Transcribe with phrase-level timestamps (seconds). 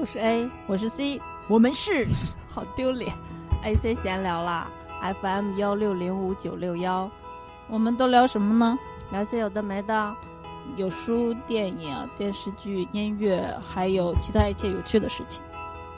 [0.00, 2.06] 我是 A，我是 C，我们是
[2.48, 3.12] 好丢脸
[3.62, 4.66] ，AC 闲聊啦
[5.20, 7.06] ，FM 幺六零五九六幺，
[7.68, 8.78] 我们都聊什么呢？
[9.12, 10.16] 聊些有的没的，
[10.76, 15.42] 有书、电影、电视剧、音乐，还有其他一切有趣的事情。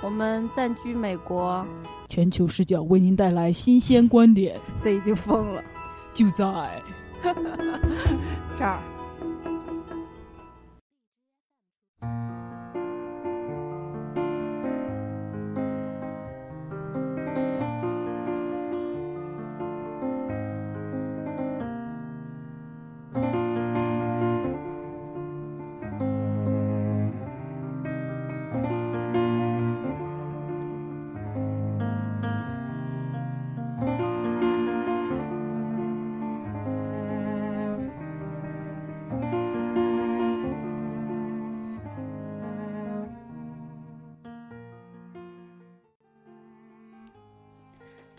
[0.01, 1.65] 我们暂居美国，
[2.09, 4.59] 全球视角为您带来新鲜观点。
[4.79, 5.63] C 已经疯了，
[6.13, 6.83] 就在
[8.59, 8.81] 这儿。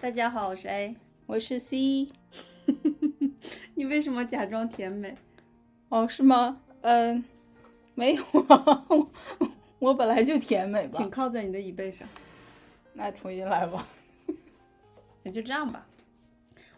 [0.04, 2.09] 大家好，我是 A，我是 C。
[3.73, 5.16] 你为什么假装甜美？
[5.88, 6.62] 哦，是吗？
[6.82, 7.23] 嗯、
[7.96, 9.09] 没有啊，我
[9.80, 11.09] 我本来就甜美吧请。
[11.09, 12.06] 靠在你的椅背上。
[12.92, 13.88] 那重新来吧。
[15.24, 15.88] 那就这样吧。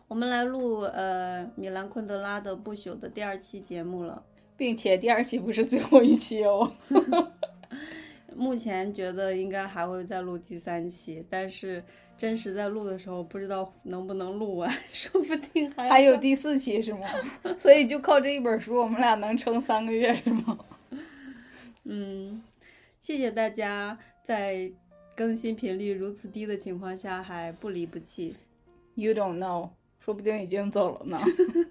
[0.07, 4.23] 我们来录呃米兰昆德拉的《不朽》的第二期节目了。
[4.55, 6.71] 并且第二期不是最后一期哦。
[8.35, 11.83] 目前觉得应该还会再录第三期，但是
[12.17, 17.07] 真实在录的时候，不知道能不能录完， 说不定还还有第四期是吗？
[17.57, 20.57] 所以就靠这一本书，我们俩能撑三个月是吗？
[21.83, 22.41] 嗯，
[23.01, 24.71] 谢谢大家在
[25.15, 28.35] 更新频率如此低的情况下还不离不弃。
[28.95, 29.69] You don't know，
[29.99, 31.19] 说不定已经走了呢。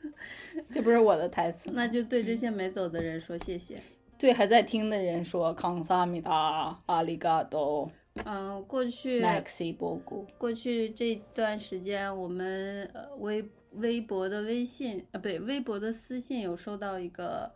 [0.70, 3.80] 这不是我的台词，那就对这些没走的人说谢谢。
[4.16, 7.90] 对还在听的人说康萨米达阿里嘎多
[8.24, 10.26] 嗯、过去 Maxi 波古。
[10.38, 17.52] 过去这段时间，我们呃微微博的微信啊，不对，微博的私信有收到一个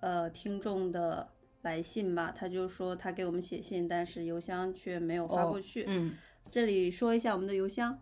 [0.00, 1.28] 呃听众的
[1.62, 5.84] 来信吧，他就说他给我们写信，但是邮箱却没有发过去。
[5.86, 6.16] 嗯，
[6.50, 7.98] 这里说一下我们的邮箱，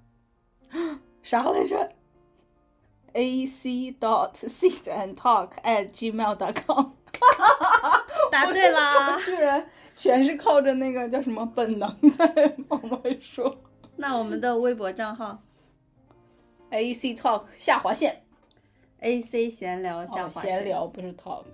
[1.23, 1.93] 啥来着
[3.15, 6.93] ？a c dot sit and talk at gmail dot com。
[8.31, 9.19] 答对啦。
[9.25, 13.59] 居然全是靠着那个叫什么本能在往外说。
[13.97, 15.43] 那我们的微博账号
[16.69, 18.23] A C talk 下划线
[19.01, 21.45] ，A C 闲聊下哦划线，闲聊不是 talk。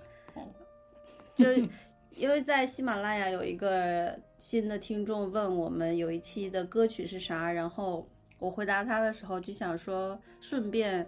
[1.33, 1.67] 就是
[2.15, 8.05] 因为在喜马拉雅有一个新的听众问我们有一期的歌曲是啥，然后
[8.39, 11.07] 我回答他的时候就想说顺便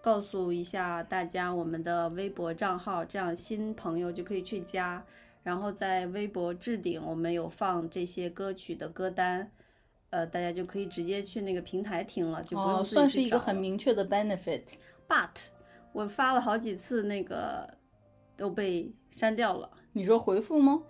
[0.00, 5.04] 告诉一下大家我们的微博账号，这样新朋友就可以去加。
[5.42, 9.50] 然后在微博置顶我们有放这些歌曲的歌单，
[10.10, 14.62] 呃，大家就可以直接去那个平台听了，就不用算是一个很明确的 benefit。
[15.08, 15.46] But
[15.92, 17.68] 我发了好几次，那个
[18.36, 19.70] 都被删掉了。
[19.92, 20.82] 你说回复吗？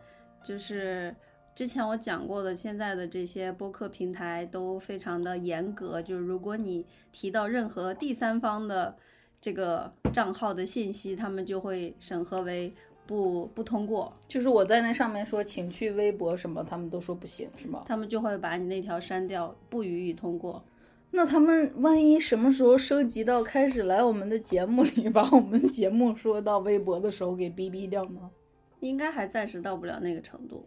[0.43, 1.15] 就是
[1.55, 8.97] 之前我讲过的，现在的这些播客平台都非常的严格，就是如果你提到任何第三方的
[9.41, 12.75] 这个账号的信息，他们就会审核为
[13.11, 17.83] 不不通过，就是我在那上面说请去微博什么，他们都说不行，是吗？
[17.85, 20.63] 他们就会把你那条删掉，不予以通过。
[21.11, 28.31] 那他们万一什么时候升级到开始来我们的节目里， 把我们节目说到微博的时候给逼逼掉呢？
[28.79, 30.65] 应该还暂时到不了那个程度，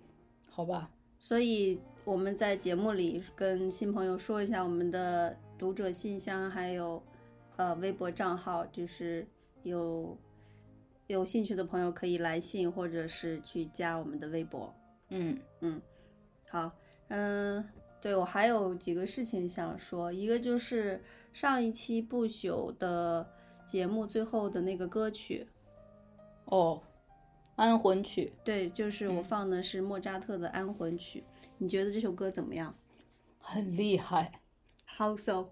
[0.50, 0.90] 好吧，
[1.20, 7.02] 所以我们在节目里跟新朋友说一下我们的读者信箱，还有
[7.56, 9.26] 呃微博账号，就是
[9.64, 10.18] 有
[11.14, 14.74] 有兴趣的朋友可以来信，或者是去加我们的微博。
[15.10, 15.82] 嗯嗯，
[16.50, 16.72] 好，
[17.10, 17.64] 嗯，
[18.02, 21.02] 对我还有几个事情想说，一个就是
[21.32, 23.28] 上一期不朽的
[23.66, 25.48] 节目最后的那个歌曲，
[26.46, 26.82] 哦，
[27.56, 31.20] 安魂曲，对，就是我嗯放的是莫扎特的《安魂曲》，
[31.58, 32.76] 你觉得这首歌怎么样
[33.38, 34.32] 很厉害。
[34.98, 35.50] ？How so？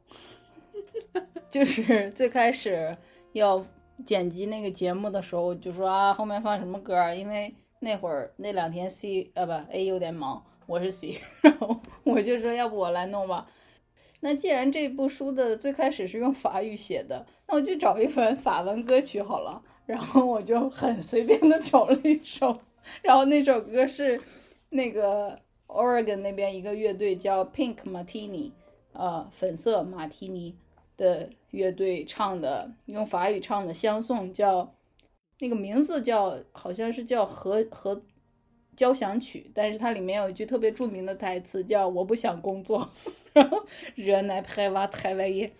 [1.49, 2.97] 就是最开始
[3.33, 3.65] 要
[4.05, 13.47] 剪辑那个节目的时候，就说啊后面放什么歌儿，因为那会儿那两天 C 啊不 A 有点忙，我是 C， 然后我就说要不我来弄吧。
[14.21, 19.61] 那既然这部书的最开始是用法语写的，那我就找一本法文歌曲好了。
[19.87, 22.57] 然后我就很随便的找了一首，
[23.01, 24.21] 然后那首歌是
[24.69, 25.37] 那个
[25.67, 28.51] Oregon 那边一个乐队叫 Pink Martini，
[28.93, 30.55] 呃，粉色马提尼
[31.01, 34.71] 的乐队唱的，用法语唱的相送，叫
[35.39, 37.99] 那个名字叫好像是叫和和
[38.75, 42.87] 交响曲，但是它里面有一句特别著名的台词叫“我不想工作”，
[43.33, 43.65] 然后
[43.95, 45.51] 人来拍哇台来耶，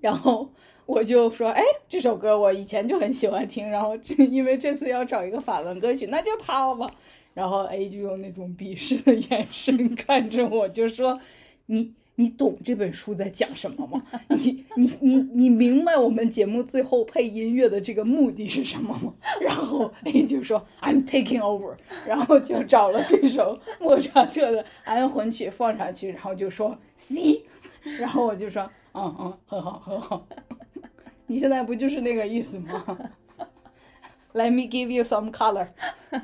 [0.00, 0.52] 然后
[0.84, 6.90] 我就说，哎，这首歌我以前就很喜欢听，然后因为这次要找一个法文歌曲，那就它了吧。
[7.34, 11.20] 然后 A 就用那种鄙视的眼神看着我，就说
[11.66, 14.02] ：“你你懂这本书在讲什么吗？
[14.30, 21.76] 你你你你明白我们节目最后配音乐的这个目的是什么吗？”然后 A 就说：“I'm taking over。”
[22.06, 27.44] 然后就找了这首莫扎特的安魂曲放上去，然后就说 C。
[28.00, 30.26] 然后我就说：“嗯嗯，很好很好。
[31.28, 32.98] 你现在不就是那个意思吗
[34.32, 35.68] ？Let me give you some color。”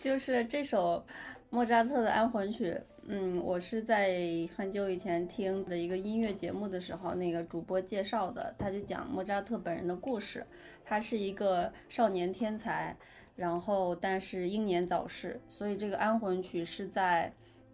[0.00, 1.04] 就是这首
[1.50, 2.74] 莫扎特的安魂曲，
[3.06, 4.16] 嗯，我是在
[4.56, 10.44] 很久以前听的一个音乐节目的时候，那个主播介绍的，他就讲莫扎特本人的故事。
[10.84, 12.96] 他是一个少年天才，
[13.36, 17.32] 然后但是英年早逝，所以这个安魂曲是在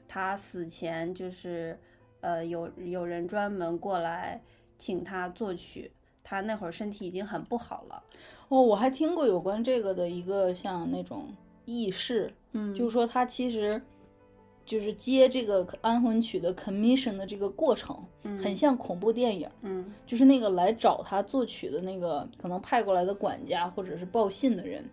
[0.09, 1.79] 他死前，就是
[2.21, 4.41] 呃有有人专门过来
[4.79, 5.91] 请他作曲，
[6.23, 8.03] 他那会儿身体已经很不好了。
[8.49, 11.35] 哦，我还听过有关这个的一个像那种。
[11.67, 13.81] 轶事，嗯，就是说他其实
[14.71, 17.99] 就是接这个安魂曲的 commission 的这个过程，
[18.41, 24.89] 很像恐怖电影，嗯，就是那个来找他作曲的那个可能派过来的管家或者是报信的人，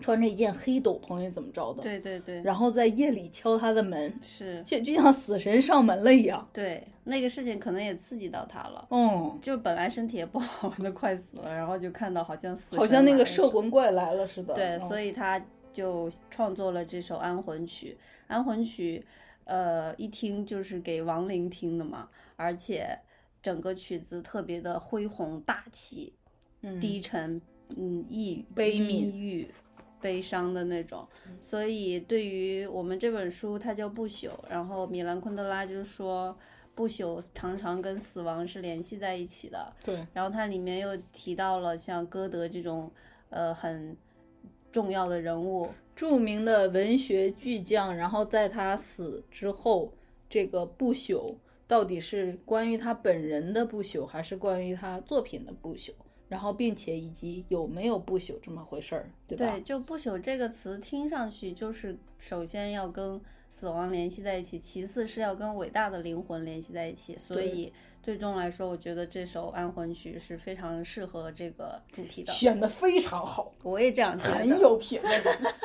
[0.00, 4.62] 穿着一件黑斗篷也怎么着的，对对对，然后在夜里敲他的门，是。
[4.64, 15.44] 就就像死神上门了一样，对，那个事情可能也刺激到他了，嗯，就本来身体也不好， 都快死了，然后就看到好像死，好像那个摄魂怪来了似的，对，所以他。
[15.76, 19.04] 就创作了这首安魂曲，安魂曲，
[19.44, 22.98] 呃，一听就是给亡灵听的嘛，而且
[23.42, 26.14] 整个曲子特别的恢宏大气，
[26.80, 27.38] 低沉，
[27.76, 29.46] 嗯，抑悲抑郁、
[30.00, 31.06] 悲伤的那种。
[31.42, 34.30] 所以对于我们这本书，它叫不朽。
[34.48, 36.34] 然后米兰昆德拉就说，
[36.74, 39.70] 不朽常常跟死亡是联系在一起的。
[39.84, 40.06] 对。
[40.14, 42.90] 然后它里面又提到了像歌德这种，
[43.28, 43.94] 呃，很。
[44.76, 47.96] 重要的人物，著名的文学巨匠。
[47.96, 49.90] 然后在他死之后，
[50.28, 51.34] 这个不朽
[51.66, 55.92] 到底是关于他本人的不朽，还是关于他作品的不朽？
[56.28, 59.50] 然后，并且以及有没有不朽这么回事儿，对吧？
[59.50, 63.18] 对，就不朽这个词听上去就是首先要跟
[63.48, 67.72] 死亡联系在一起，其次是要跟伟大的灵魂联系在一起，所以。
[68.06, 73.52] 最终来说，我觉得这首安魂曲是非常适合这个主题的，选的非常好。
[73.64, 75.10] 我也这样觉得，很有品味。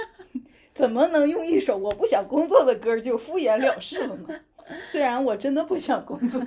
[0.74, 4.40] 怎么能用一首我不想工作的歌就敷衍了事了呢？
[4.88, 6.44] 虽然我真的不想工作。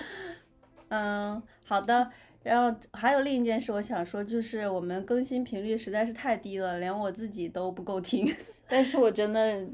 [0.88, 2.10] 嗯，好的。
[2.42, 8.30] 然后还有另一件事，我想说，就是我们更新频率实在是太低了，连我自己都不够听。
[8.68, 9.66] 但是我真的，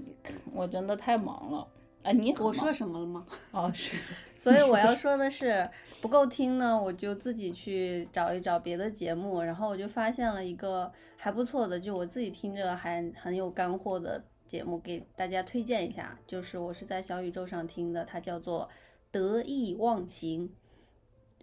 [0.54, 1.66] 我真的太忙了。
[2.02, 3.26] 啊，你我说什么了吗？
[3.52, 3.96] 哦，是。
[4.36, 5.68] 所以我要说的是，
[6.00, 16.18] 不够听呢，我就自己去找一找别的节目，然后我就发现了一个还不错的，就我自己听着还很有干货的节目，给大家推荐一下。
[16.26, 18.68] 就是我是在小宇宙上听的，它叫做
[19.12, 20.48] 《得意忘形》。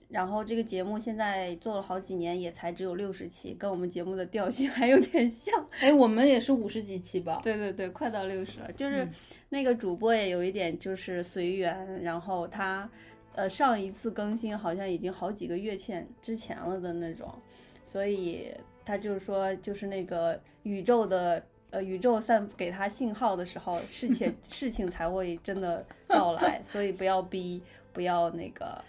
[0.09, 5.63] 然后这个节目现在做了好几年，也才只有六十期，跟我们节目的调性 还有点像。
[5.79, 7.39] 哎，我们也是五十几期吧？
[7.43, 8.71] 对对对，快到六十了。
[8.71, 9.07] 就是
[9.49, 12.89] 那个主播也有一点就是随缘，然后他
[13.35, 17.31] 呃上一次更新好像已经好几个月前之前了的那种，
[17.85, 18.51] 所以
[18.83, 27.61] 他就是说就是那个宇宙的呃宇宙散给他信号的时候，事情 事情才会真的到来，所以不要逼，
[27.93, 28.83] 不要那个。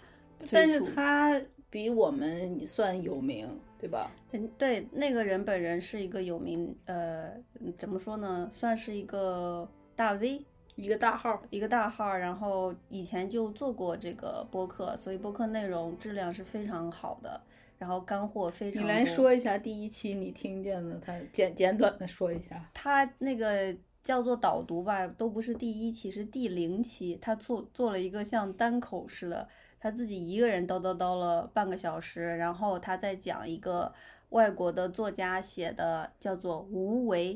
[0.51, 3.47] 但是他比我们算有名，
[3.79, 4.11] 对吧？
[4.31, 7.31] 嗯，对，那个人本人是一个有名，呃，
[7.77, 8.49] 怎么说呢？
[8.51, 10.45] 算是一个大 V，
[10.75, 12.15] 一个大号，一个大号。
[12.17, 17.39] 然后以前就做过这个播客，所以播客内容质量是非常好的，
[17.77, 18.83] 然后干货非常。
[18.83, 22.69] 你来说一下第一期你听见的，他简简短的说一下。
[22.73, 29.47] 他那个叫做导读吧，都不是第一期，是第零期，他做做了一个像单口似的。
[29.83, 33.91] 他自己一个人叨叨叨了半个小时，然后他在讲一个
[34.29, 37.33] 外国的作家写的叫做《无为》，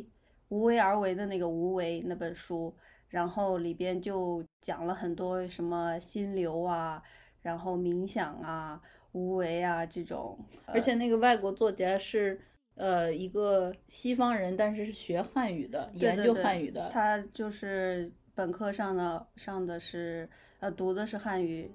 [0.50, 2.72] 无为而为的那个无为那本书，
[3.10, 7.02] 然后里边就讲了很多什么心流啊，
[7.42, 8.80] 然后冥想啊，
[9.14, 10.38] 无为啊这种。
[10.68, 12.40] 而且那个外国作家是
[12.75, 16.90] 呃一个西方人，但是是学汉语的，研究汉语的。
[16.90, 21.72] 他就是本科上的上的是呃读的是汉语。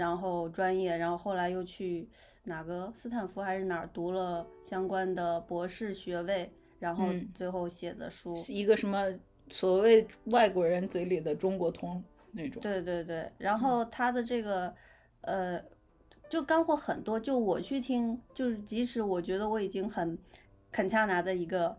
[0.00, 2.08] 然后专业，然后后来又去
[2.44, 8.34] 哪个斯坦福还是哪儿读了相关的博士学位，然后嗯最后写的书。
[8.34, 9.04] 是一个什么
[9.50, 12.02] 所谓外国人嘴里的中国通
[12.32, 12.62] 那种。
[12.62, 14.74] 对对对，嗯然后他的这个
[15.20, 15.62] 呃，
[16.30, 17.20] 就干货很多。
[17.20, 20.16] 就我去听，就是即使我觉得我已经很
[20.72, 21.76] 肯恰拿的一个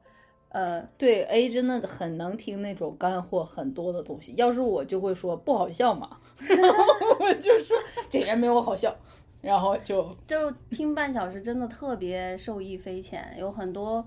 [0.49, 4.35] 呃，对 A 真的很能听那种干货很多的东西。
[4.35, 6.83] 要是我就会说不好笑嘛，然后
[7.19, 7.77] 我就说
[8.09, 8.95] 这人没我好笑，
[9.41, 14.05] 然后就就听半小时真的特别受益匪浅，有很多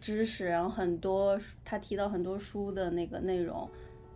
[0.00, 3.68] 知识，然后很多他提到很多书的那个内容，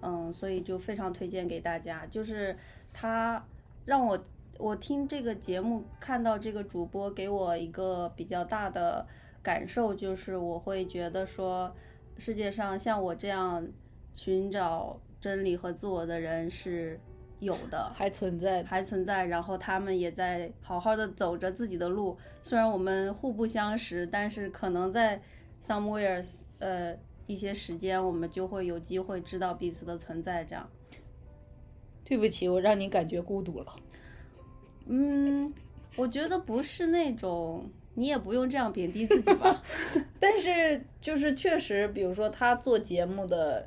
[0.03, 2.07] 嗯，所以就非常推荐给大家。
[2.11, 2.57] 就是
[2.93, 3.45] 他
[3.85, 4.19] 让我
[4.59, 9.07] 我听这个节目，看到这个主播给我一个比较大的
[9.43, 11.75] 感受，就是我会觉得说，
[12.17, 13.67] 世界上像我这样
[14.15, 16.99] 寻找真理和自我的人是
[17.45, 18.65] 有的， 还存在。
[18.65, 22.17] 还存在，然后他们也在好好的走着自己的路。
[22.43, 25.21] 虽然我们互不相识，但是可能在
[25.63, 26.25] somewhere
[26.59, 26.97] 呃
[27.27, 30.45] 一些时间，我们就会有机会知道彼此的存在。
[30.45, 30.69] 这样，
[32.05, 33.77] 对不起，我让你感觉孤独了。
[34.87, 35.51] 嗯，
[35.97, 39.63] 我觉得不是那种，你也不用这样贬低自己吧。
[40.21, 43.67] 但是就是确实，比如说他做节目的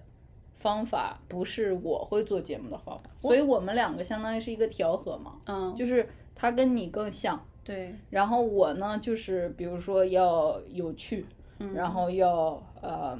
[0.59, 11.25] 方法不是我会做节目的方法，所以我们两个相当于是一个调和嘛，嗯，就是他跟你更像，对，然后我呢就是比如说要有趣，
[11.59, 11.73] 嗯。
[11.73, 13.17] 然后要呃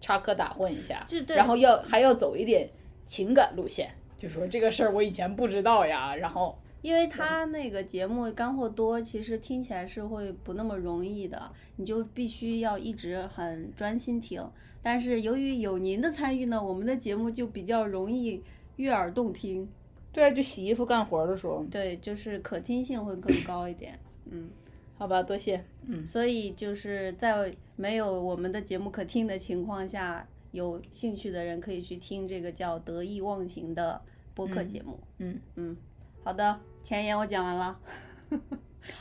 [0.00, 1.36] 插科打诨一下，对。
[1.36, 2.68] 然后要还要走一点
[3.06, 14.46] 情感路线，就说这个事儿我以前不知道呀，然后因为他那个节目干货多，其实听起来是会不那么容易的，你就必须要一直很专心听。
[14.86, 18.40] 但是由于有您的参与呢，我们的节目就比较容易
[18.76, 19.68] 悦耳动听，
[20.12, 23.98] 对啊，就洗衣服干活的时候，对，就是可听性会更高一点。
[24.30, 24.48] 嗯，
[24.96, 34.00] 好吧，多谢，嗯，所以就是在没有我们的节目可听的情况下，有兴趣的人可以去听这个叫《得意忘形》的
[34.36, 35.00] 播客节目。
[35.18, 35.76] 嗯嗯，
[36.22, 37.76] 好的，前言我讲完了。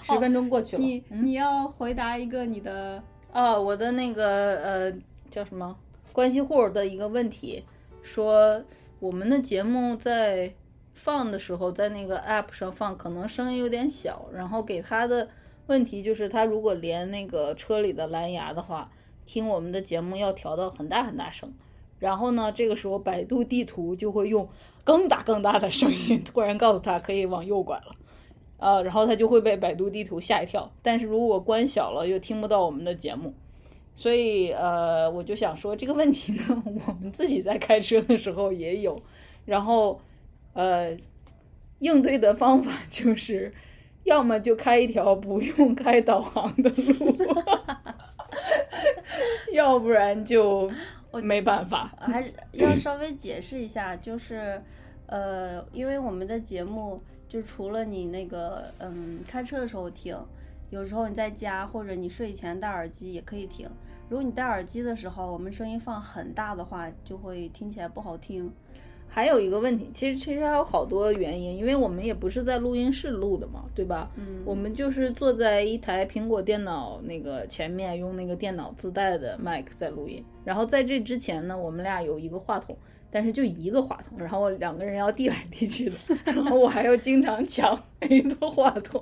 [0.02, 4.94] 十分钟过去了，你你要回答一个你的哦，我的那个呃
[5.30, 5.76] 叫什么
[6.12, 7.64] 关系户的一个问题，
[8.02, 8.64] 说
[9.00, 10.54] 我们的节目在
[10.94, 15.28] 放的时候，在那个 app 上放，可能声音有点小，然后给他的
[15.68, 18.90] 问题就是，他如果连那个车里的蓝牙的话，
[19.26, 21.52] 听我们的节目要调到很大很大声，
[22.00, 24.48] 然后呢，这个时候百度地图就会用
[24.84, 27.96] 更大更大的声音突然告诉他可以往右拐了。
[28.58, 30.72] 呃，然后他就会被百度地图吓一跳。
[30.82, 33.34] 但是如果关小了，又听不到我们的节目，
[33.98, 39.02] 所以呃，我就想说这个问题呢，我们自己在开车的时候也有，
[39.46, 40.02] 然后
[40.54, 40.96] 呃，
[41.80, 43.54] 应对的方法就是，
[44.04, 47.18] 要么就开一条不用开导航的路，
[49.54, 50.70] 要不然就
[51.24, 51.96] 没办法。
[51.98, 54.62] 还是 要稍微解释一下，就是
[55.08, 60.18] 呃，因为我们的节目就除了你那个嗯开车的时候听，
[60.70, 63.70] 有时候你在家或者你睡前戴耳机也可以听。
[64.10, 68.52] 如果你戴耳机的时候，我们声音放很大的话，就会听起来不好听。
[69.08, 74.12] 还有一个问题，其实其实还有好多原因，因为我们也不是在录音室录的嘛，对吧？
[74.16, 80.24] 嗯，我们就是坐在一台苹果电脑那个前面，用那个电脑自带的麦克在录音。
[80.44, 82.76] 然后在这之前呢，我们俩有一个话筒，
[83.12, 85.96] 但是就一个话筒，然后两个人要递来递去的，
[86.26, 89.02] 然后我还要经常抢 A 的话筒，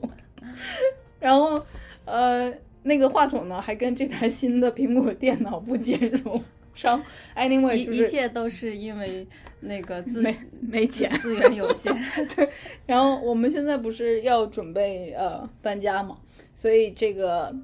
[1.17, 1.63] 然后
[2.05, 6.43] 呃，那个话筒呢还跟这台新的苹果电脑不兼容。
[6.75, 6.99] 上
[7.37, 9.25] anyway 一就是一切都是因为
[9.59, 11.93] 那个资没没钱，资源有限。
[12.35, 12.49] 对
[12.87, 16.17] 然后我们现在不是要准备呃搬家嘛，
[16.55, 17.55] 所以这个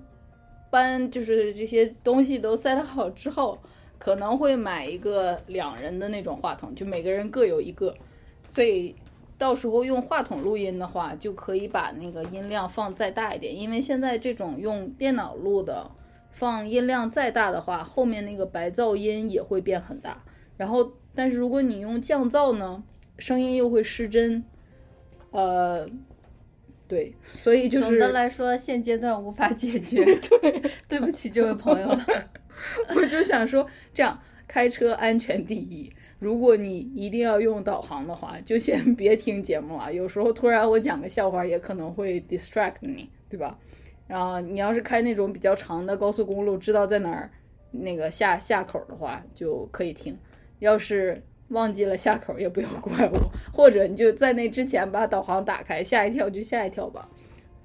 [0.69, 3.57] 搬就是这些东西都 set 好之后，
[3.97, 7.91] 可能会买一个两人的那种话筒，就每个人各有一个，
[8.47, 8.95] 所以
[9.39, 15.89] 到时候用话筒录音的话，就可以把那个音量放再大一点，因为现在这种用电脑录的，
[16.29, 20.21] 放音量再大的话，后面那个白噪音也会变很大。
[20.57, 22.83] 然后，但是如果你用降噪呢，
[23.17, 24.43] 声音又会失真。
[25.31, 25.87] 呃，
[26.85, 30.03] 对，所以就是总的来说，现阶段无法解决。
[30.41, 32.05] 对，对不起，这位朋友了。
[32.93, 35.89] 我就想说，这样开车安全第一。
[36.19, 39.91] 如果你一定要用导航的话，就先别听节目了。
[39.93, 43.57] 有时候突然我讲个笑话，也可能会 distract 你，对吧？
[44.07, 47.31] 然后你要是开那种比较长的高速公路，知道在哪儿
[47.71, 50.17] 那个下下口的话，就可以听。
[50.59, 57.07] 要是忘记了下口，也不要怪我，或者你就在那之前把导航打开，吓一跳就吓一跳吧。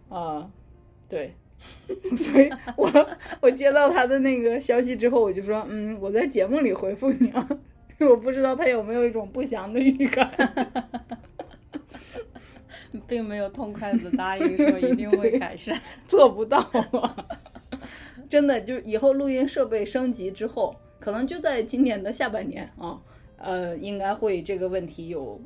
[0.08, 0.49] 啊、
[1.08, 1.34] 对，
[2.16, 2.88] 所以我
[3.40, 7.49] 我接到他的那个消息之后，我就说，嗯，我在节目里回复你啊，
[8.01, 10.31] 我不知道他有没有一种不祥的预感。
[13.09, 15.79] 并没有痛快的答应说一定会改善。
[16.07, 16.59] 做不到
[16.93, 17.27] 啊！
[18.31, 22.99] 真的，就以后录音设备升级之后，可能就在今年的下半年啊，
[23.37, 25.41] 呃，应该会这个问题有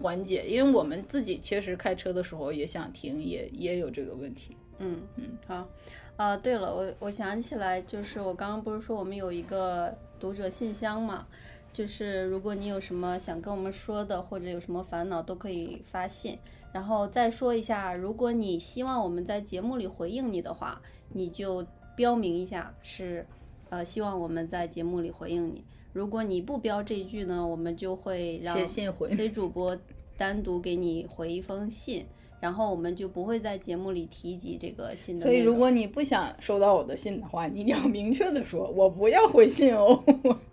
[0.00, 4.56] 缓解，因为我们自己其实开车的时候也想停，也也有这个问题。
[4.78, 5.68] 嗯嗯，好。
[6.16, 11.26] 啊，对了，我我想起来，就是我刚刚不是说我们有一个读者信箱嘛，
[11.74, 16.38] 就是如果你有什么想跟我们说的，或者有什么烦恼，都可以发信。
[16.72, 20.80] 然后再说一下，如果你希望我们在节目里回应你的话，
[21.12, 21.66] 你就
[21.96, 23.26] 标明一下是，
[23.70, 25.64] 呃，希望我们在节目里回应你。
[25.92, 29.76] 如果你不标这句呢，我们就会让 C 主播
[30.16, 32.04] 单独给你回一封信，
[32.40, 40.02] 然后我们就不会在节目里提及这个信的所以，如果你不想收到我的信的话，你要明确的说，我不要回信哦。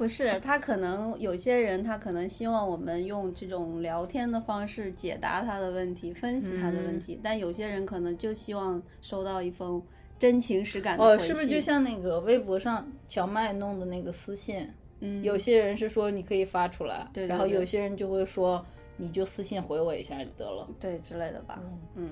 [0.00, 9.82] 不是他可能有些人他可能希望我们用这种聊天的方式解答他的问题，分析他的问嗯题，但有些人可能就希望收到一封
[10.18, 14.66] 真情实感的哦，回是不是就像那个微博上小麦弄的那个私信？
[15.00, 18.64] 嗯有些人是说你可以发出来，对对然后有些人就会说
[18.96, 21.60] 你就私信回我一下就得了，对之类的吧？
[21.94, 22.08] 嗯，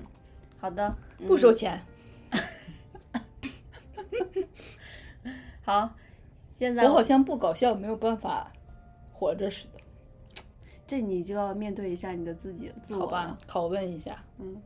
[0.59, 1.81] 好的，不收钱。
[5.65, 5.91] 好，
[6.59, 8.51] 现在我好像不搞笑没有办法
[9.13, 9.79] 活着似的，
[10.85, 13.37] 这你就要面对一下你的自己自我好吧？
[13.47, 14.61] 拷问一下，嗯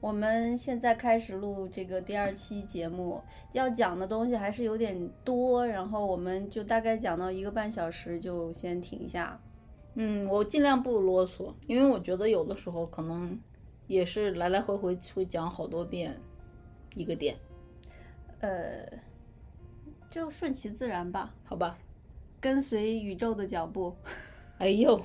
[0.00, 9.40] 我们现在开始录这个第二期节目，要讲的东西还是有点多，然后我们就大概讲到一个半小时，就先停一下。
[9.94, 13.38] 嗯，我尽量不啰嗦，因为我觉得有的时候可能
[13.86, 16.20] 也是来来回回会讲好多遍
[16.96, 17.36] 一个点，
[18.40, 18.84] 呃，
[20.14, 21.76] 就顺其自然吧，好吧？
[22.40, 23.96] 跟随宇宙的脚步。
[24.58, 25.02] 哎呦，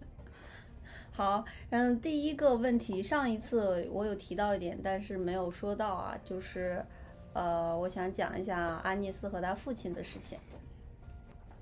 [1.10, 6.84] 好，嗯，第一个问题，上一次我有提到一点，但是没有说到啊，就是，
[7.32, 10.38] 呃，我想讲一下安妮斯和他父亲的事情。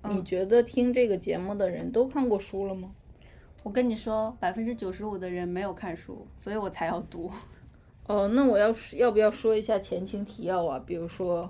[0.08, 2.90] 你觉得听这个节目的人都看过书了吗？
[3.62, 7.30] 我跟你说，百分之九十五的人没有看书，所以我才要读。
[8.08, 10.82] 哦，那我要是要不要说一下前情提要啊？
[10.84, 11.48] 比如说，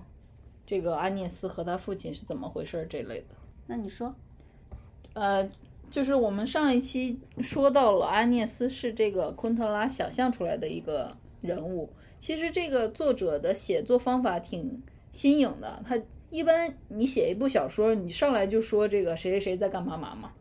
[0.73, 3.27] 这个安涅斯和他父亲是怎么回事这类的。
[3.67, 4.15] 那你说，
[5.13, 5.47] 呃，
[5.91, 11.91] 就是我们上一期说到了安涅斯是这个昆特拉想象出来的一个人物。
[12.19, 15.83] 其实这个作者的写作方法挺新颖的。
[15.85, 20.33] 他一般你写一部小说，你上来就说这个谁谁谁在干嘛嘛嘛，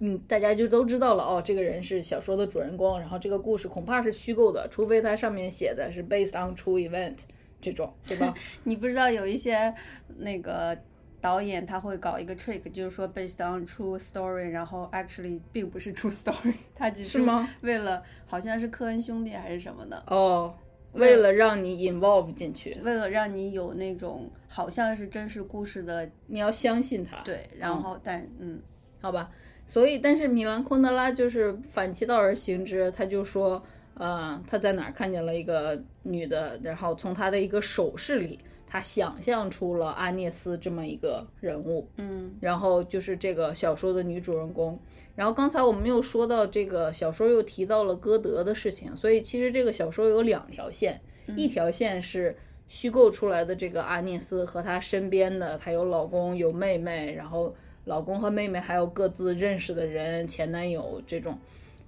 [0.00, 7.18] 嗯，大家就都知道了哦，这个人是小说的主人公，然后这个故事恐怕是虚构的，除非他上面写的是 based on true event
[7.64, 8.34] 这种，对吧？
[8.64, 9.74] 你不知道有一些
[10.18, 10.76] 那个
[11.20, 17.48] 导演他会搞一个 trick，就是说 based on true story，然后 actually 并不是 true story， 他只是吗？
[17.62, 20.54] 为了好像是科恩兄弟还是什么的，哦，
[20.92, 27.16] 为了让你 involve 进去，为了让你有那种好像是真实故事的你要相信他。
[27.22, 28.60] 对，然后但嗯
[29.00, 29.30] 好吧，
[29.66, 33.62] 所以但是米兰昆德拉就是反其道而行之，他就说，
[33.94, 42.34] 呃，他在哪儿看见了一个女的，然后从她的一个手势里，他想象出了阿涅斯这么一个人物，嗯。
[42.40, 44.78] 然后就是这个小说的女主人公。
[45.14, 51.00] 然后刚才我们又说到这个小说又提到了歌德的事情，所以其实这个小说有两条线，
[51.36, 57.54] 一条线是虚构出来的这个阿涅斯和她身边的，她有老公有妹妹，然后
[57.84, 61.38] 老公和妹妹还有各自认识的人、前男友这种，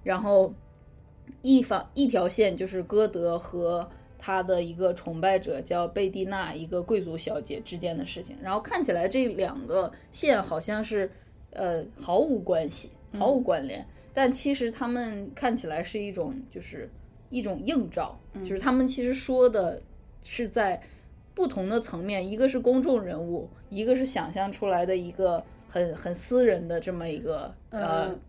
[0.03, 0.53] 然后
[1.41, 8.35] 一方一条线就是歌德和他的一个崇拜者叫贝蒂娜，一个贵族小姐之间的事情。
[8.41, 11.09] 然后看起来这两个线好像是
[11.51, 16.89] 呃毫无关系、毫无关联，但其实他们看起来是一种就是
[17.29, 19.81] 一种映照，就是他们其实说的
[20.23, 20.81] 是在
[21.35, 28.19] 不同的层面，一个是公众人物，一个是想象出来的一个很很私人的这么一个呃呃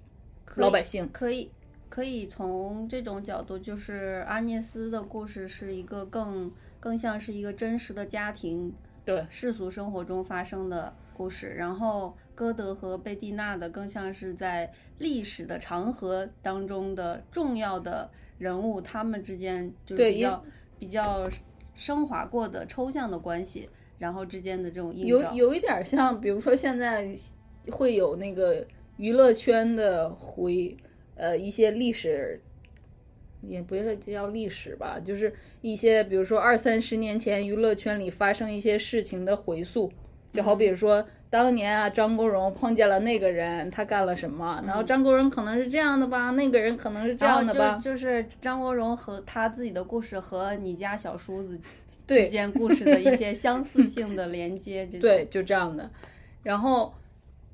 [0.57, 1.09] 老百姓。
[1.11, 1.51] 可以
[1.89, 8.73] 可以从这种角度，就是阿涅斯的故事是一个更更像是一个真实的家庭
[9.05, 20.45] 对世俗生活中发生的故事，然后歌德和贝蒂娜的更像是在历史的长河当中的重要的人物，他们之间就是比较
[20.79, 21.29] 比较
[21.75, 25.35] 升华过的抽象的关系，然后之间的这种映照。
[25.35, 27.13] 有有一点像，比如说现在
[27.71, 28.65] 会有那个
[28.99, 30.77] 娱乐圈的回
[31.19, 32.41] 呃一些历史
[33.43, 39.93] 也不是叫历史吧，就是一些比如说二三十年前娱乐圈里发生一些事情的回溯，
[40.33, 51.61] 就好比说当年啊张国荣碰见了那个人，他干了什么，然后张国荣可能是这样的吧，那个人可能是这样的吧，就就是张国荣和他自己的故事和你家小叔子
[52.07, 55.91] 之间故事的一些相似性的连接，对，就这样的。
[56.43, 56.95] 然后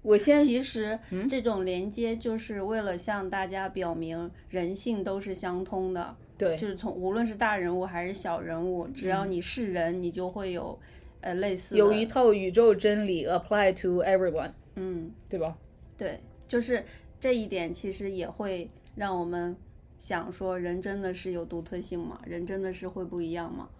[0.04, 10.78] 我先其实嗯这种连接就是为了向大家表明人性都是相通的，对就是从无论是大人物还是小人物，只要你是人，你就会有
[11.22, 15.56] 呃类似有一套宇宙真理 apply to everyone，嗯，对吧？
[15.96, 16.84] 对，就是
[17.18, 19.56] 这一点其实也会让我们
[19.96, 22.20] 想说，人真的是有独特性吗？
[22.26, 23.70] 人真的是会不一样吗？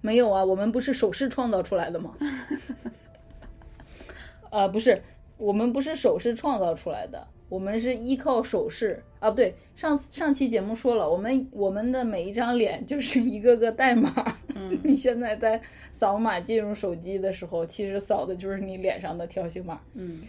[0.00, 2.16] 没有啊，我们不是手势创造出来的吗？
[4.50, 5.00] 呃，不是，
[5.38, 9.30] 我们不是手势创造出来的，我们是依靠手势啊。
[9.30, 14.12] 不对，上上期节目说了，我们我们的每一张脸就是一个个代码。
[14.54, 15.60] 嗯， 你现在在
[15.92, 19.80] 扫码进入手机的时候，其实扫的就是你脸上的条形码。
[19.94, 20.20] 嗯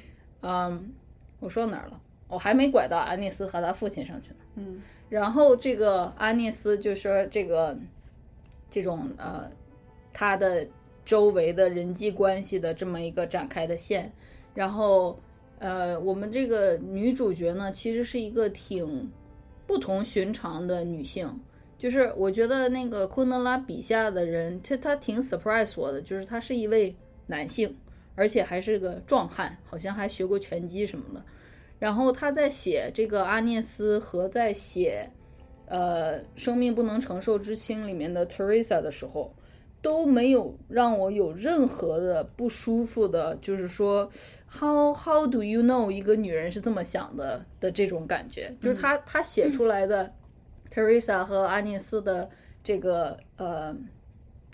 [0.42, 0.94] 嗯，
[1.40, 2.00] 我说哪儿了？
[2.28, 4.36] 我还没拐到安涅斯和他父亲上去呢。
[4.56, 7.76] 嗯然后这个安涅斯就说这个
[8.70, 9.50] 这种呃
[10.14, 10.68] 他的
[11.04, 14.14] 周围的人际关系的这么一个展开的线，
[14.60, 15.18] 然后
[15.60, 19.10] 呃我们这个女主角呢其实是一个挺
[19.66, 21.34] 不同寻常的女性，
[21.78, 26.94] 就是我觉得那个昆德拉笔下的人，他他挺 surprise 我的，就是他是一位
[27.26, 27.74] 男性，
[28.16, 31.24] 而且还是个壮汉，好像还学过拳击什么的。
[31.80, 35.10] 然后他在写这个阿涅斯和在写，
[35.68, 39.34] 呃，《生命不能承受之轻》里面的 Teresa 的时候，
[39.82, 44.10] 都没有让我有任何的不舒服的，就是说
[44.50, 50.14] ，how how do you know 一个女人是这么想的的这种感觉，就是她她写出来的
[50.70, 52.30] Teresa 和阿涅斯的
[52.64, 53.76] 这个呃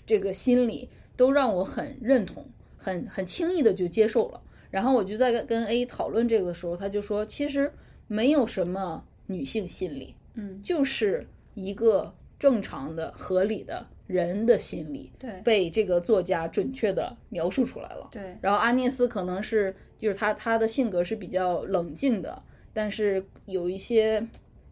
[0.04, 4.40] 这个心理，都让我很认同，很很轻易的就接受了。
[4.70, 7.72] 然后我就在跟跟 A 讨论这个的时候，他就说，其实
[8.06, 18.08] 没有什么女性心理，嗯，就是一个正常的、合理的人的心理，对被这个作家准确的描述出来了。
[18.12, 22.42] 对，然后阿涅斯可能是，就是他他的性格是比较冷静的，
[22.72, 24.26] 但是有一些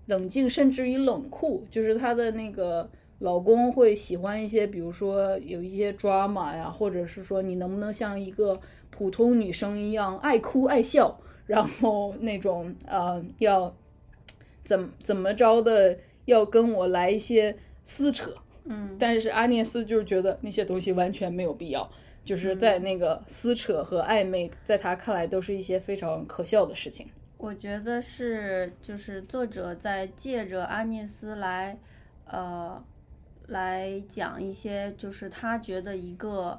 [0.07, 2.89] 冷静，甚至于冷酷，就是她的那个
[3.21, 13.75] 老公会喜欢一些，比如说有一些 drama 呀，或者是说你能不能像一个普通女生一样爱哭爱笑，然后那种呃要
[14.63, 18.33] 怎么怎么着的，要跟我来一些撕扯。
[18.65, 21.89] 嗯但是阿涅斯就是觉得那些东西完全没有必要，
[22.25, 27.07] 就是在那个撕扯和暧昧，在他看来都是一些非常可笑的事情。
[27.37, 31.79] 我觉得是，就是作者在借着阿涅斯来，
[32.25, 32.83] 呃，
[33.49, 36.59] 来讲一些，就是他觉得一个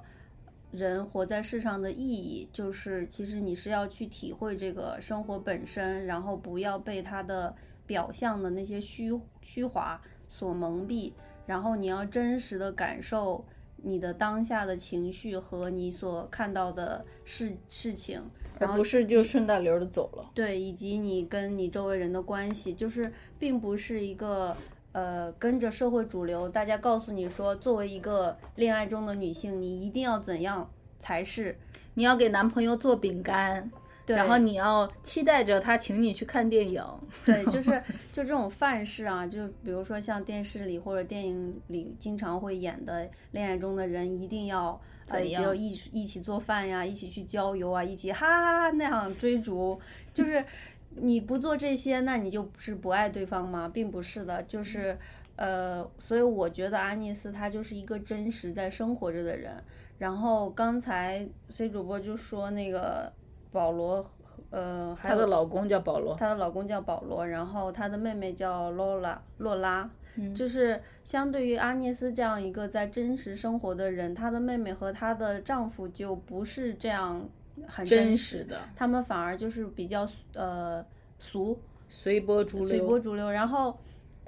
[0.71, 7.55] 人活在世上的意义，就是其实你是要去体会这个生活本身，然后不要被他的
[7.87, 9.09] 表象的那些虚
[9.41, 11.13] 虚华所蒙蔽，
[11.45, 13.45] 然后你要真实的感受
[13.77, 18.21] 你的当下的情绪和你所看到的事事情，
[18.59, 20.31] 而不是就顺带流的走了。
[20.33, 24.55] 对，以及你跟你周围人的关系，就是并不是一个
[24.91, 31.57] 呃跟着社会主流，大家告诉你说，作为一个恋爱中的女性，你一定要怎样才是
[31.93, 36.83] 你要给男朋友做饼干，对，然后你要期待着他请你去看电影。
[37.25, 37.71] 对， 就是
[38.11, 49.79] 就这种范式啊，就比如说像电视里或者电影里经常会演的恋爱中的人，一定要呃要一一起做饭呀，一起去郊游啊，一起哈哈哈那样追逐，
[50.13, 50.43] 就是
[50.91, 53.69] 你不做这些，那你就不是不爱对方吗？
[53.73, 54.97] 并不是的，就是
[55.35, 59.55] 呃，所以我觉得安妮斯她就是一个真实在生活着的人。
[59.97, 63.11] 然后刚才 C 主播就说那个
[63.55, 77.27] 保罗和，呃，还有她的老公叫保罗，她的老公叫保罗，然后她的妹妹叫洛拉洛拉，嗯就是相对于阿涅斯这样一个在真实生活的人，她的妹妹和她的丈夫就不是这样
[77.65, 80.85] 很真实实的，他们反而就是比较呃
[81.17, 82.87] 俗随波逐流随流。
[82.87, 83.79] 波逐流，然后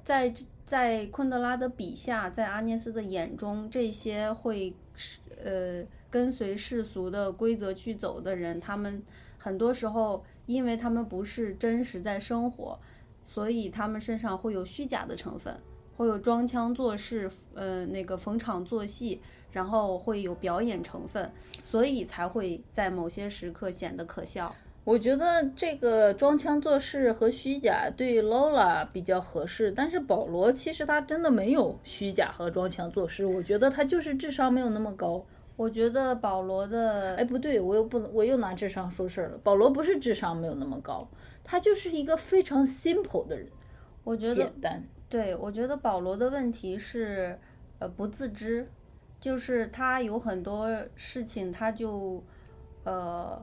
[0.05, 0.33] 在
[0.65, 4.73] 在昆德拉的笔下，在阿涅斯的眼中，这些会
[5.43, 9.01] 呃跟随世俗的规则去走的人，他们
[9.37, 12.79] 很多时候，因为他们不是真实在生活，
[13.21, 15.55] 所以他们身上会有虚假的成分，
[15.95, 24.55] 会有装腔作势，呃，那个逢场作戏，然后会有表演成分，所以才会在某些时刻显得可笑。
[24.83, 35.21] 我觉得这个装腔作势和虚假对 Lola 比较合适，但是保罗其实他真的没有虚假和装腔作势，我觉得他就是智商没有那么高。
[35.57, 39.37] 我觉得保罗的哎，不对，我又不能，我又拿智商说事儿了。
[39.39, 41.05] 保罗不是智商没有那么高，
[41.43, 43.49] 他就是一个非常 simple 的人，
[44.03, 44.83] 我觉得简单。
[45.09, 47.39] 对，我觉得保罗的问题是，
[47.79, 48.69] 呃，不自知，
[49.19, 52.23] 就是他有很多事情他就，
[52.83, 53.41] 呃，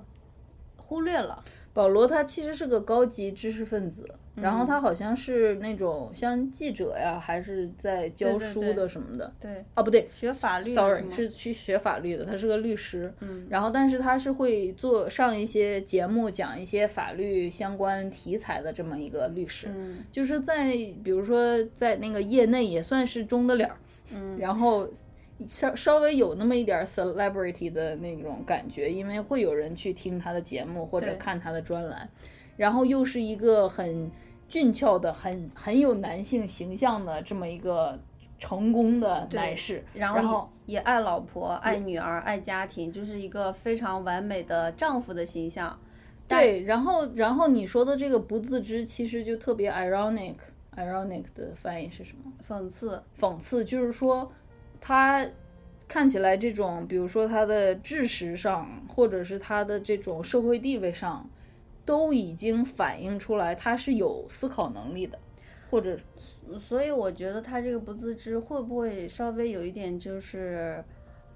[0.77, 1.43] 忽略了。
[1.75, 9.31] 保罗他其实是个高级知识分子，然后他好像是那种像记者呀，还是在教书的什么的。
[9.41, 13.13] 对，哦，不对学法律，sorry，是去学法律的，他是个律师。
[13.21, 19.67] 嗯，然后，但是他是会做上一些节目，讲一些法律相关题材的这么一个律师。
[19.75, 23.77] 嗯就是在比如说在那个业内也算是中的了儿，
[24.15, 24.89] 嗯，然后
[25.47, 32.09] 稍稍微有那么一点儿 celebrity 的那种感觉，因为会有人去听他的节目或者看他的专栏，
[32.57, 34.11] 然后又是一个很
[34.49, 37.99] 俊俏的、很很有男性形象的这么一个
[38.39, 45.79] 成功的男士，然后也也爱老婆、爱女儿、爱家庭，就是一个非常完美的丈夫的形象。
[46.27, 50.37] 对，然后然后你说的这个不自知，其实就特别 ironic。
[50.77, 52.33] ironic 的翻译是什么？
[52.49, 54.33] 讽刺，讽刺，就是说
[54.87, 55.27] 他
[55.89, 61.27] 看起来这种，比如说他的知识上，或者是他的这种社会地位上，
[61.87, 65.19] 都已经反映出来他是有思考能力的，
[65.71, 65.99] 或者
[66.61, 70.85] 所以我觉得他这个不自知会不会稍微有一点就是，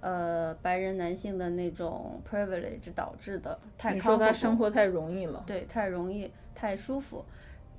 [0.01, 7.25] 呃，白人男性的那种 privilege 导致的，太你说他生活太容易了，对，太容易，太舒服。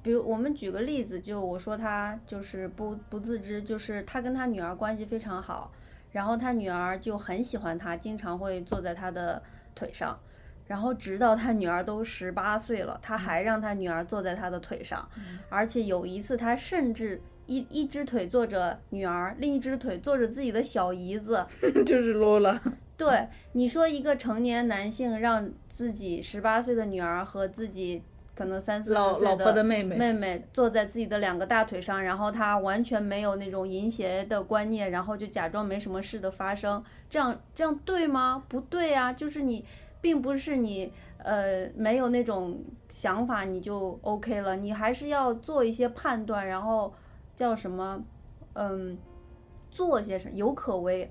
[0.01, 5.71] 比如我们举个例子，就我说他就是不不自知，就是他跟他女儿关系非常好，
[6.11, 9.41] 然后他女儿就很喜欢他，经常会坐在他的
[9.75, 10.17] 腿上，
[10.65, 15.07] 然后直到他女儿都十八岁了，他还让他女儿坐在他的腿上，
[15.49, 21.45] 而且有一次他甚至一一只腿坐着女儿，另一只腿坐着自己的小姨子，
[21.85, 22.59] 就是 Lola。
[22.95, 28.03] 对，你说一个成年男性让自己十八岁的女儿和自己
[28.39, 29.97] 可能三四十岁老老婆的妹妹。
[29.97, 38.41] 妹妹坐在自己的两个大腿上，然后她完全没有那种淫邪的观念，然后就假装没什么事的发生，这样这样对吗？
[38.47, 39.65] 不对啊，就是你
[39.99, 46.93] 并不是你呃没有那种想法你就 OK 了，你还是要做一些判断，然后
[47.35, 48.01] 叫什么
[48.53, 48.97] 嗯。
[49.71, 51.09] 做些什么有可为，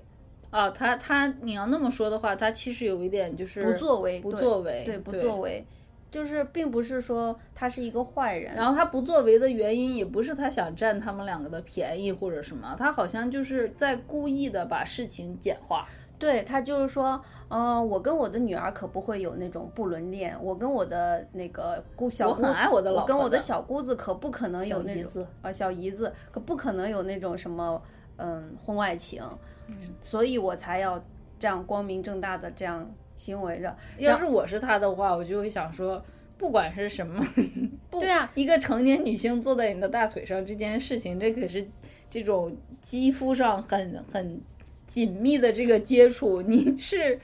[0.51, 5.65] 啊，他他，你要那么说的话，他其实有一点就是不作为，不作为，对，不作为，
[6.11, 15.87] 就是并不是说他是一个坏人，然后他不作为的原因，也不是他想占他们两个的便宜或者什么，他好像就是在故意的把事情简化。
[16.17, 27.81] 对他就是说，嗯、我跟我的女儿可不会有那种不伦恋，我跟我的那个姑小姑，我很爱我的老我跟婆的我的小姑子可不可能有那种啊小姨子可不可能有那种什么
[28.17, 29.23] 嗯婚外情，
[29.67, 31.01] 嗯所以我才要
[31.39, 32.85] 这样光明正大的这样
[33.19, 33.75] 行为着。
[33.97, 36.01] 要是我是他的话，我就会想说，
[36.37, 37.21] 不管是什么，
[37.91, 41.67] 不对啊，一个成年女性坐在你的大腿上这件事情，这可是
[42.09, 44.39] 这种肌肤上很很
[44.87, 47.19] 紧密的这个接触，你 是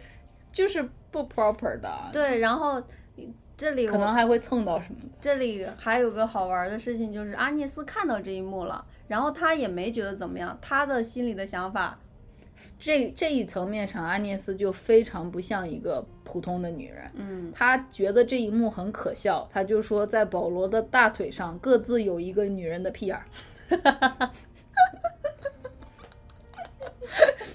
[0.51, 2.84] 就是不 proper 的，，对，然后
[3.55, 5.08] 这里可能还会蹭到什么的。
[5.21, 11.97] 这里还有个好玩的事情，就是阿涅斯看到这一幕了，然后他也没觉得怎么样，他的心里的想法，
[12.80, 17.12] 这这一层面上，安涅斯就非常不像一个普通的女人。
[17.15, 23.26] 嗯，她觉得这一幕很可笑，她就说在保罗的大腿上各自有一个女人的屁眼儿。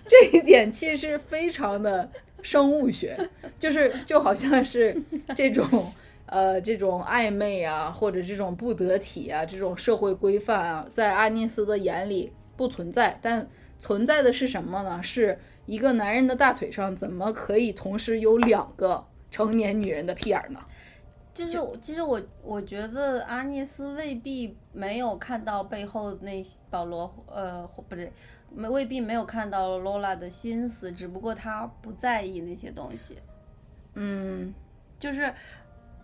[0.07, 2.11] 这一点其实非常的
[2.43, 3.17] 生物学，
[3.59, 4.97] 就是就好像是
[5.37, 5.65] 这种
[6.27, 13.49] 呃这种暧昧啊，或者这种不得体啊，这种社会规范啊，在阿涅斯的眼里不存在，但
[13.81, 15.03] 存在的是什么呢？
[15.03, 20.61] 是一个男人的大腿上怎么可以同时有两个成年女人的屁眼儿呢？
[21.33, 28.13] 就是其实我我觉得阿涅斯未必没有看到背后那些保罗呃不对，
[28.53, 33.17] 没未必没有看到 Lola 的心思，只不过他不在意那些东西，
[33.95, 34.53] 嗯，
[34.99, 35.33] 就是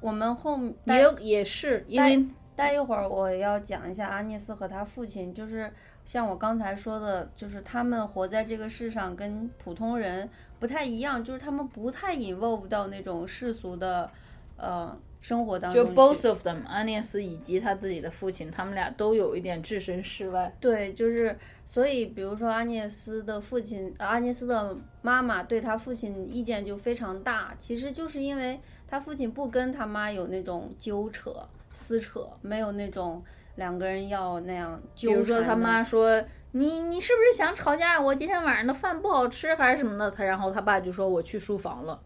[0.01, 5.71] 我们后也有也是因为待一会儿我要讲一下阿涅斯和他父亲，就是
[6.07, 10.27] 像我刚才说的，就是他们活在这个世上跟普通人
[10.59, 14.09] 不太一样，就是他们不太 involve 到那种世俗的
[14.57, 15.93] 呃生活当中就。
[15.93, 20.55] both of them，安涅斯以及他自己的父亲，他们俩都有一点置身事外。
[20.61, 31.35] 对，就是所以，比如说阿涅斯的父亲，呃阿涅斯的妈妈对他父亲意见就非常大，其实就是因为他父亲不跟他妈有那种纠扯、
[31.73, 33.21] 撕扯，没有那种
[33.57, 35.15] 两个人要那样纠缠。
[35.15, 38.01] 比如说他妈说你你是不是想吵架？
[38.01, 40.11] 我今天晚上的饭不好吃还是什么的？
[40.11, 42.01] 他然后他爸就说我去书房了，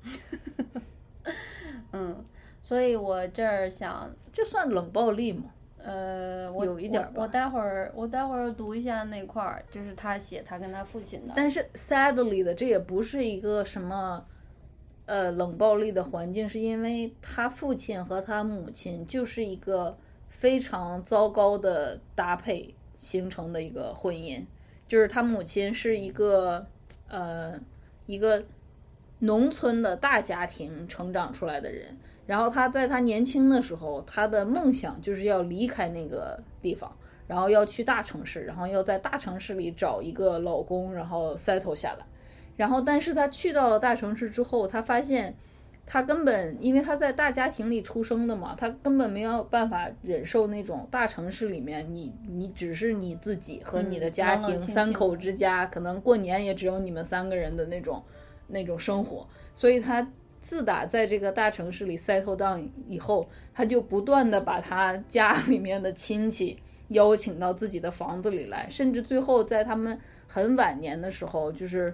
[1.92, 2.24] 嗯，
[2.60, 5.44] 所以我这儿想，这算冷暴力吗？
[5.82, 11.32] 呃，我有一点儿吧我我待会儿我待会儿读一下那块儿，就是他写他跟他父亲的。
[11.34, 14.22] 但是 sadly 的，这也不是一个什么
[15.06, 19.96] 呃冷暴力的环境，是因为他父亲和他母亲就是一个
[20.30, 24.42] 非常糟糕的搭配形成的一个婚姻，
[24.88, 26.66] 就是他母亲是一个
[27.08, 27.60] 呃
[28.06, 28.42] 一个
[29.18, 31.94] 农村的大家庭成长出来的人。
[32.26, 36.90] 然后他在他年轻的时候，他的梦想就是要离开那个地方，
[37.26, 42.06] 然后要去大城市，然后要在大城市里找一个老公，然后 settle 下来。
[42.56, 45.34] 然后，但是他去到了大城市之后，他发现
[45.92, 58.00] 他根本因为他在大家庭里出生的嘛，他根本没有办法忍受那种大城市里面你你只是你自己和你的嗯家庭、三口之家，可能过年也只有你们三个人的那种
[58.46, 66.57] 那种生活，所以他自打在这个大城市里 settle down 以后，他就不断的把他家 里面的亲戚
[66.90, 69.98] 邀请到自己的房子里来，甚至最后在他们
[70.29, 71.92] 很晚年的时候，就是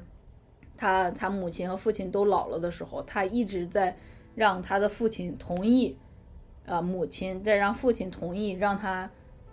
[0.76, 3.96] 他他母亲和父亲都老了的时候，他一直在
[4.34, 5.96] 让他的父亲同意，
[6.66, 9.10] 呃，母亲再让父亲同意让他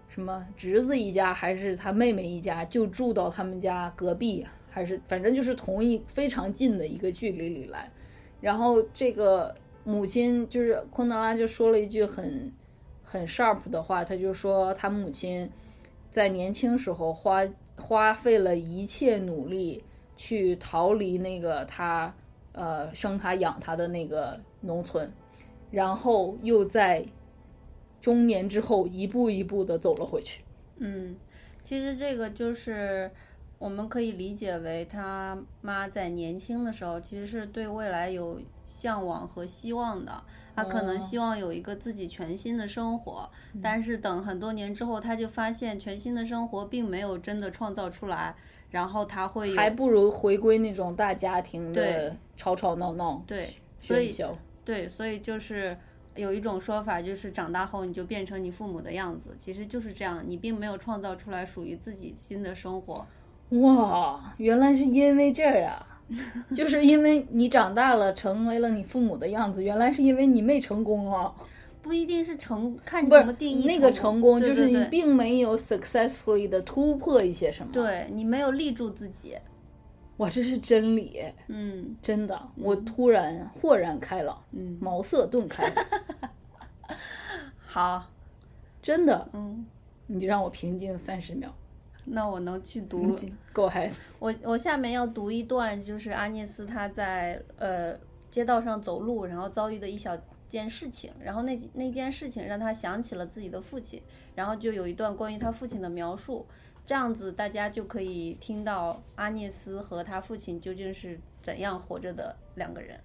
[0.10, 7.90] 什么侄子一家还是他妹妹一家就住到他们家隔壁，还是反正就是同一非常近的一个距离里来。
[8.42, 12.52] 然后这个母亲就是昆德拉就说了一句很
[13.04, 15.50] 很 sharp 的话，他就说他母亲
[16.10, 17.42] 在年轻时候花
[17.78, 19.84] 花费了一切努力
[20.15, 22.13] 去逃离那个他
[22.52, 25.12] 呃生他养他的那个农村，
[25.71, 27.06] 然后又在
[27.99, 30.43] 中年之后一步一步的走了回去。
[30.78, 31.15] 嗯，
[31.63, 33.10] 其实这个就是
[33.60, 40.23] 我们可以理解为他妈在年轻的时候其实是对未来有向往和希望的。
[40.56, 43.28] 他可能哦希望有一个自己全新的生活，
[43.60, 48.36] 但是等很多年之后，他就发现全新的生活并没有真的创造出来，
[48.74, 54.14] 然后他会还不如回归那种大家庭的对吵吵闹闹，对，所以。
[54.66, 55.78] 对，所以就是
[56.16, 63.06] 有一种说法，就是长大后你就变成你父母的样子，其实就是这样，你并没有创造出来属于自己新的生活。
[63.60, 65.86] 哇，原来是因为这样，
[66.56, 69.62] 就是因为你长大了，成为了你父母的样子。
[69.62, 71.36] 原来是因为你没成功啊，
[71.84, 79.38] 不一定是成，看你怎么定义那个成功，就是你并没有 successfully 的突破一些什么。，对你没有立住自己。
[80.17, 85.69] 哇，这是真理，嗯真的，我突然豁然开朗，嗯，茅塞顿开，
[87.65, 88.10] 好，
[88.82, 89.65] 真的，嗯，
[90.08, 91.54] 你让我平静三十秒。
[92.06, 93.15] 那我能去读。
[93.54, 93.91] Go ahead。
[94.19, 97.98] 我我下面要读一段，就是阿涅斯他在呃
[98.30, 100.15] 街道上走路，然后遭遇的一小
[100.54, 104.00] 件事情，然后那那件事情让他想起了自己的父亲，
[104.36, 106.46] 然后就有一段关于他父亲的描述，
[106.86, 113.00] 这样子大家就可以听到阿涅斯和他父亲究竟是怎样活着的两个人。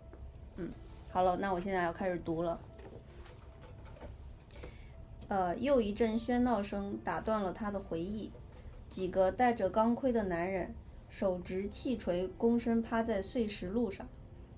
[0.56, 0.70] 嗯，
[1.08, 2.60] 好了，那我现在要开始读了。
[5.28, 8.30] 呃，又一阵喧闹声打断了他的回忆。
[8.90, 10.74] 几个戴着钢盔的男人，
[11.08, 14.06] 手执气锤，躬身趴在碎石路上。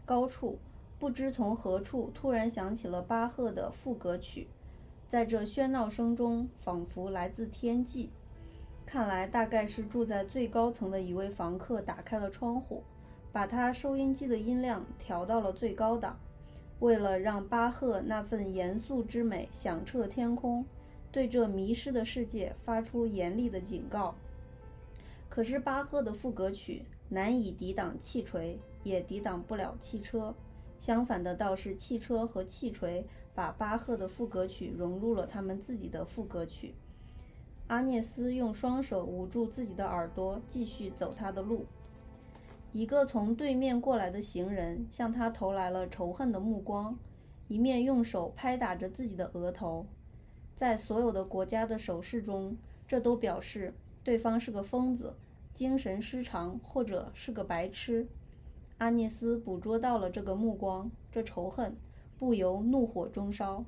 [0.04, 0.58] 高处，
[1.00, 4.46] 不知从何处突然响起了巴赫的赋格曲，
[5.08, 8.10] 在这喧闹声中，仿佛来自天际。
[8.84, 12.82] 看来大概是住在最高层的一位房客打开了窗户，
[13.32, 16.18] 把他收音机的音量调到了最高档，
[16.80, 20.66] 为了让巴赫那份严肃之美响彻天空。
[21.10, 24.14] 对这迷失的世界发出严厉的警告。
[25.30, 30.34] 可是巴赫的赋格曲难以抵挡气锤，也抵挡不了汽车。
[30.80, 36.74] 相反的，倒是汽车和汽锤把巴赫的赋格曲融入了他们自己的赋格曲。
[37.66, 41.66] 阿涅斯用双手捂住自己的耳朵，继续走他的路。
[42.72, 46.98] 一个从对面过来的行人向他投来了仇恨的目光，
[47.46, 49.84] 一面用手拍打着自己的额头。
[50.56, 52.56] 在所有的国家的手势中，
[52.88, 55.14] 这都表示对方是个疯子、
[55.52, 58.08] 精神失常或者是个白痴。
[58.80, 61.76] 阿涅斯捕捉到了这个目光，这仇恨
[62.16, 63.62] 不由怒火中烧。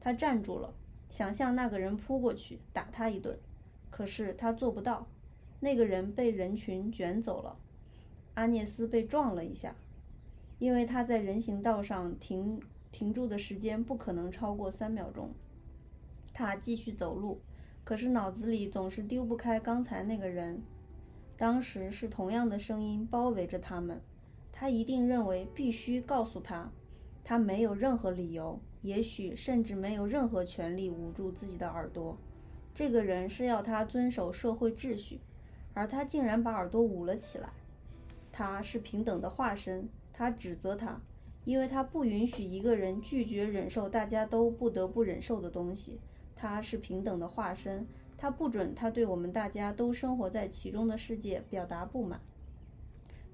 [0.00, 0.74] 他站住了，
[1.08, 3.38] 想向那个人扑过去打他一顿，
[3.90, 5.06] 可是他做不到。
[5.60, 7.56] 那个人被人群卷走了，
[8.34, 9.76] 阿涅斯被撞了一下，
[10.58, 12.60] 因为他在人行道上停
[12.90, 15.30] 停住的时间不可能超过三秒钟。
[16.34, 17.40] 他继续走路，
[17.84, 20.60] 可是脑子里总是丢不开刚才那个人。
[21.36, 24.00] 当时是同样的声音包围着他们，
[24.58, 26.72] 他一定认为必须告诉他，
[27.22, 32.16] 他没有任何理由，也许甚至没有任何权利捂住自己的耳朵。
[32.74, 35.20] 这个人是要他遵守社会秩序，
[35.74, 37.50] 而他竟然把耳朵捂了起来。
[38.32, 41.02] 他是平等的化身，他指责他，
[41.44, 46.00] 因为他不允许一个人拒绝忍受大家都不得不忍受的东西。
[46.34, 47.86] 他是平等的化身，
[48.16, 52.18] 他不准他对我们大家都生活在其中的世界表达不满。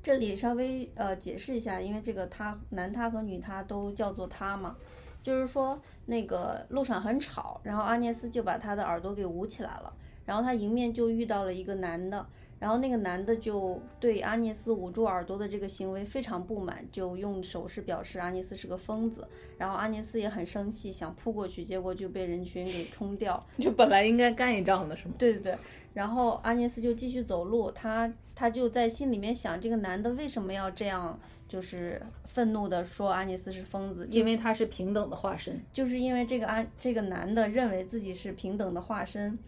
[0.02, 4.76] 这里稍微呃解释一下，因为这个他男他和女他都叫做他嘛，
[5.22, 9.92] 就是说那个路上很吵，然后阿涅斯就把他的耳朵给捂起来了，
[10.26, 12.26] 然后他迎面就遇到了一个男的。
[12.58, 19.26] 然后那个男的就对阿涅斯捂住耳朵的这个行为非常不满，就用手势表示阿涅斯是个疯子。
[19.58, 23.44] 然后阿涅斯也很生气，想扑过去，结果就被人群给冲掉。
[23.58, 25.14] 就本来应该干一仗的是吗？
[25.18, 25.58] 对对对。
[25.94, 31.18] 然后阿涅斯就继续走路，他他就在心里面想，这个男的为什么要这样，
[31.48, 35.60] 就是愤怒的说阿涅斯是疯子，因为他是平等的化身。
[35.72, 39.38] 就是因为这个安这个男的认为自己是平等的化身。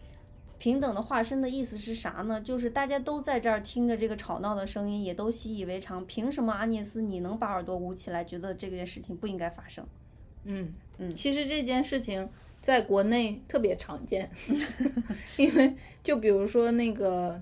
[0.57, 2.39] 平等的化身的意思是啥呢？
[2.39, 6.05] 就是大家都在这儿听着这个吵闹的声音，也都习以为常。
[6.05, 9.85] 凭什么阿涅斯你能把耳朵捂起来，觉得这件事情不应该发生？
[10.45, 12.27] 嗯嗯，其实这件事情
[12.65, 14.27] 在国内特别常见，
[15.37, 17.39] 因为就比如说那个。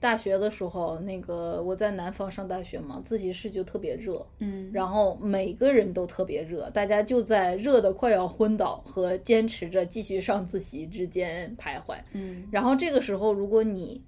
[0.00, 14.02] 大学的时候，那个我在南方上大学嘛，自习室就特别热，嗯，然后每个人都特别热，大家就在热的快要昏倒和坚持着继续上自习之间徘徊，嗯，然后这个时候，如果你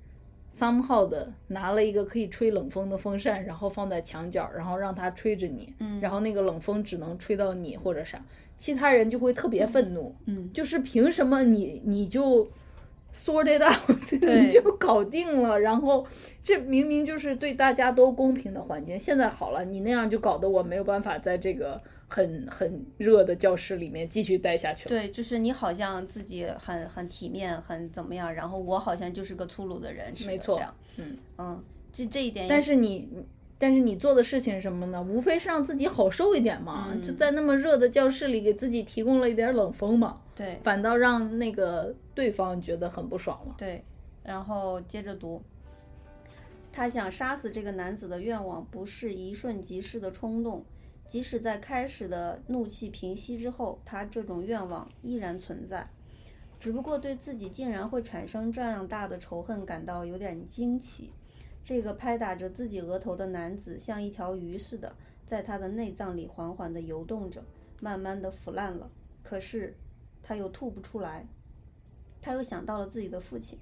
[0.53, 8.25] somehow 的拿了一个可以吹冷风的风扇，然后放在墙角，然后让它吹着你，嗯，然后那个冷风只能吹到你或者啥，
[8.57, 12.49] 其他人就会特别愤怒，嗯，就是凭什么你你就。
[13.17, 15.59] sort it out，你就搞定了。
[15.59, 16.07] 然后
[16.43, 24.89] 这明明就是对大家都公平的环境，现在好了，你那样就搞得我没有办法在这个很很热的教室里面继续待下去了。
[24.89, 30.57] 对，就是你好像自己很很体面，很怎么样，然后我好像就是个粗鲁的人，没错。
[30.57, 32.47] 这样，嗯嗯，这这一点。
[32.49, 33.09] 但是你。
[33.59, 35.03] 但是你做的事情是什么呢？
[35.03, 40.21] 无非是让自己好受一点嘛，就在那么热的教室里给自己提供了一点冷风嘛。
[40.35, 43.55] 对，反倒让那个对方觉得很不爽了。
[43.57, 43.83] 对，
[44.23, 45.41] 然后接着读，
[46.71, 50.63] 他想杀死这个男子的愿望不是一瞬即逝的冲动，
[51.07, 55.89] 即使在开始的怒气平息之后，他这种愿望依然存在，
[56.59, 61.13] 只不过对自己竟然会产生这样大的仇恨感到有点惊奇。
[61.65, 64.95] 这个拍打着自己额头的男子像一条鱼似的，
[65.25, 67.43] 在他的内脏里缓缓地游动着，
[67.81, 68.91] 慢慢地腐烂了。
[69.23, 69.75] 可是
[70.23, 71.27] 他又吐不出来。
[72.21, 73.59] 他又想到了自己的父亲。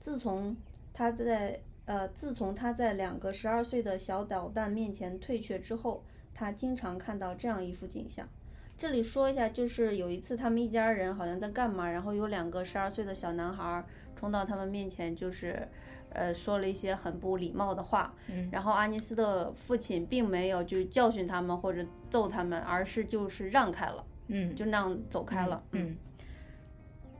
[0.00, 0.56] 自从
[0.92, 6.04] 他在呃，自从他在两个十二岁的小捣蛋面前退却之后，
[6.38, 8.28] 他经常看到这样一幅景象。
[8.76, 13.84] 这里说一下，就是有一次他们一家人好像在干嘛，然后有两个十二岁的小男孩
[14.14, 15.66] 冲到他们面前，就是。
[16.10, 25.94] 呃，说了一些很不礼貌的话，嗯，然后阿尼斯的父亲并没有就教训他们或者揍他们，而是就是让开了，嗯，就那样走开了，嗯，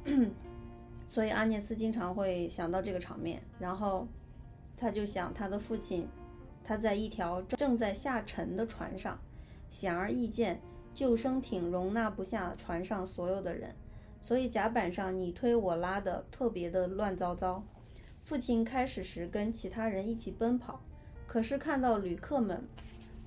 [1.06, 4.08] 所以阿涅斯经常会想到这个场面，然后
[4.74, 6.08] 他就想他的父亲，
[6.68, 9.18] 他在一条正在下沉的船上，
[9.70, 10.60] 显而易见，
[10.94, 13.74] 救生艇容纳不下船上所有的人，
[14.20, 17.64] 所以甲板上你推我拉的特别的乱糟糟。
[18.22, 20.78] 父亲开始时跟其他人一起奔跑，
[21.26, 22.62] 可是看到旅客们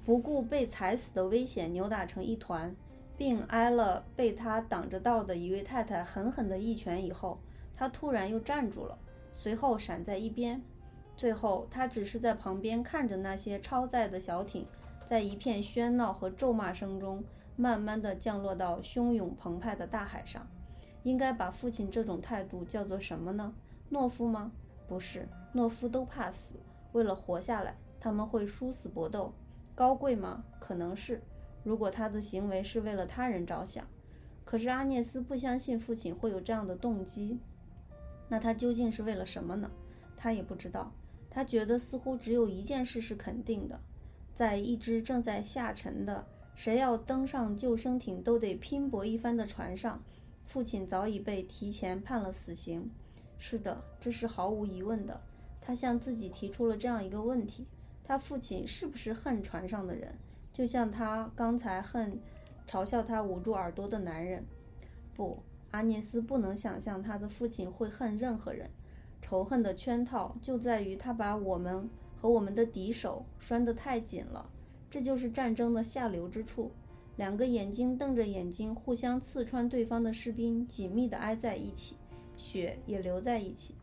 [0.06, 2.76] 不顾被踩死的危险扭打成一团，
[3.18, 7.40] 并挨了被他挡着道的一位太太狠狠的一拳以后，
[7.76, 8.96] 他突然又站住了，
[9.32, 10.62] 随后闪在一边。
[11.22, 14.66] 最后，他只是在旁边看着那些超载的小艇，
[15.06, 17.24] 在一片喧闹和咒骂声中，
[17.56, 20.48] 慢慢地降落到汹涌澎湃的大海上。
[21.04, 23.54] 应该把父亲这种态度叫做什么呢？
[23.92, 24.52] 懦夫吗？
[24.88, 26.56] 不是，懦夫都怕死，
[26.94, 29.32] 为了活下来，他们会殊死搏斗。
[29.76, 30.44] 高贵吗？
[30.60, 31.22] 可能是，
[31.64, 33.86] 如果他的行为是为了他人着想。
[34.44, 37.38] 可是阿涅斯不相信父亲会有这样的动机。
[38.28, 39.70] 那他究竟是为了什么呢？
[40.18, 40.92] 他也不知道。
[41.34, 43.80] 他觉得似乎只有一件事是肯定的，
[44.36, 50.04] 在一只正在下沉的谁要登上救生艇都得拼搏一番的船上，
[50.46, 52.92] 父亲早已被提前判了死刑。
[53.40, 55.22] 是的，这是毫无疑问的。
[55.62, 57.66] 他向自己提出了这样一个问题：
[58.04, 60.14] 他父亲是不是恨船上的人，
[60.52, 62.20] 就像他刚才恨
[62.68, 64.44] 嘲笑他捂住耳朵的男人？
[65.16, 68.70] 不，阿涅斯不能想象他的父亲会恨任何人。
[69.32, 74.50] 仇恨的圈套就在于他把我们和我们的敌手拴得太紧了。
[74.90, 76.70] 这就是战争的下流之处。
[77.16, 81.96] 两个眼睛瞪着眼睛，互相刺穿对方的士兵紧密地挨在一起，
[82.36, 83.74] 血也流在一起。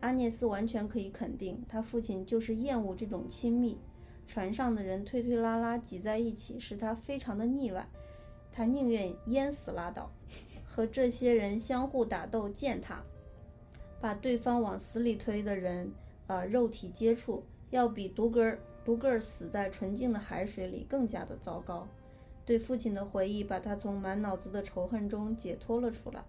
[0.00, 3.76] 阿涅斯完全可以肯定，他父亲就是厌恶这种亲密。
[4.26, 7.86] 船上的人推推拉拉挤在一起，使他非常的腻歪。
[8.50, 10.10] 他宁愿淹死拉倒，
[10.64, 13.04] 和这些人相互打斗践踏，
[14.04, 15.90] 把对方往死里推的人，
[16.26, 21.88] 呃，肉体接触，要比独个儿独个儿死在纯净的海水里更加的糟糕。
[22.44, 26.22] 对父亲的回忆把他从满脑子的仇恨中解脱了出来。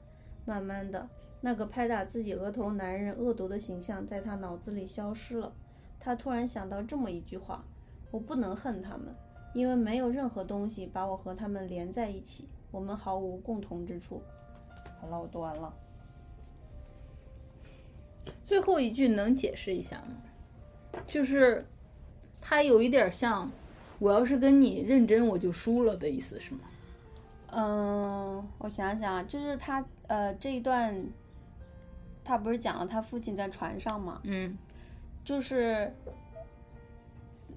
[0.45, 1.09] 慢慢的，
[1.41, 5.51] 那个拍打自己额头男人恶毒的形象在他脑子里消失了。
[5.99, 7.65] 他突然想到这么一句话
[8.09, 9.13] ：“我不能恨他们，
[9.53, 14.21] 因为没有任何东西把我和他们连在一起，我们毫无共同之处。”
[15.01, 15.73] 好了，我读完了。
[18.45, 21.01] 最后一句能解释一下吗？
[21.05, 21.65] 就是
[22.39, 23.51] 他有一点像，
[23.99, 26.59] 我要是跟你认真，我就输了的意思是吗？
[27.51, 31.05] 嗯，我想想啊，就是他呃这一段，
[32.23, 34.21] 他不是讲了他父亲在船上吗？
[34.23, 34.57] 嗯，
[35.23, 35.93] 就是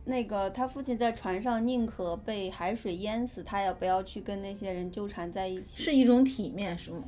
[0.04, 5.82] 那个他父亲在船上宁可被海水淹死，他也不要去跟那些人纠缠在一起。
[5.82, 7.04] 是一种体面是吗？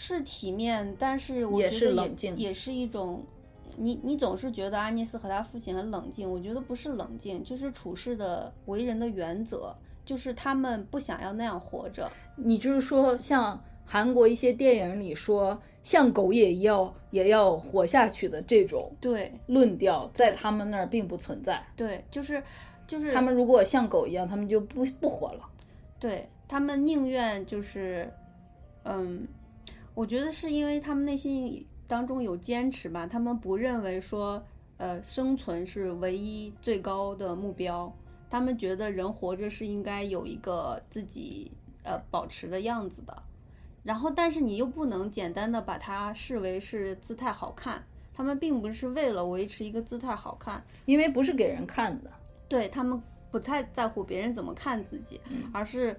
[0.00, 3.20] 是体面，但是我觉得也是冷静也是一种，
[3.76, 9.74] 你你总是觉得阿涅斯和他父亲很冷静，我觉得不是冷静，就是处事的为人的原则，
[10.04, 12.08] 就是他们不想要那样活着。
[12.36, 21.60] 你就是说，像韩国一些电影里说，像狗也要也要活下去的这种对论调，在他们那儿并不存在。
[21.74, 22.40] 对，就是
[22.86, 25.40] 就是他们如果像狗一样，他们就不不活了。
[25.98, 28.08] 对他们宁愿就是，
[28.84, 29.26] 嗯，
[29.98, 34.40] 我觉得是因为他们内心当中有坚持吧，他们不认为说，
[34.76, 37.92] 呃，生存是唯一最高的目标，
[38.30, 41.50] 他们觉得人活着是应该有一个自己
[41.82, 43.24] 呃保持的样子的，
[43.82, 47.84] 然后但是你又不能简单的把它视为是姿态好看，
[48.14, 52.12] 他们并不是为了维持一个姿态好看，因为不是给人看的。
[52.48, 55.20] 对他们不太在乎别人怎么看自己，
[55.52, 55.98] 而是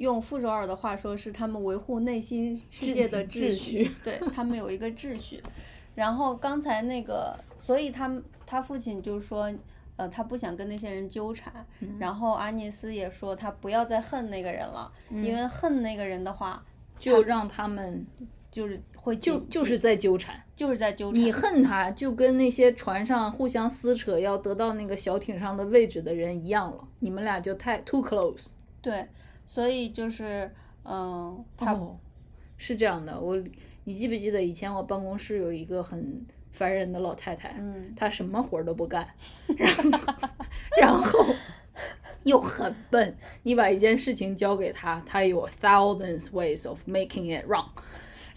[0.00, 3.90] 用傅首尔的话说，是他们维护内心世界的秩秩序。
[4.02, 5.42] 对他们有一个秩序。
[5.94, 9.52] 然后刚才那个，所以他们他父亲就说，
[9.96, 11.52] 呃，他不想跟那些人纠缠。
[11.98, 16.64] 然后阿涅斯也说，他不要再恨那个人了，因为恨那个人的话，
[16.98, 18.06] 就让他们
[18.50, 20.42] 就是会就就是在纠缠。
[20.56, 21.20] 就是在纠缠。
[21.20, 26.88] 你恨他，就跟那些船上互相撕扯要得到那个小艇上的位置的人一样了。
[27.00, 28.46] 你们俩就太 too close。
[28.80, 29.06] 对，
[29.50, 30.48] 所以就是，
[30.84, 31.98] 嗯，他、哦，
[32.56, 33.36] 是这样的，我
[33.82, 39.04] 你记不记得以前我办公室有一个很烦人的老太太，嗯她什么活儿都不干，
[39.58, 40.28] 然后
[40.80, 41.26] 然后
[42.22, 47.66] 又很笨，你把一件事情交给她，她有 thousands ways of making it wrong，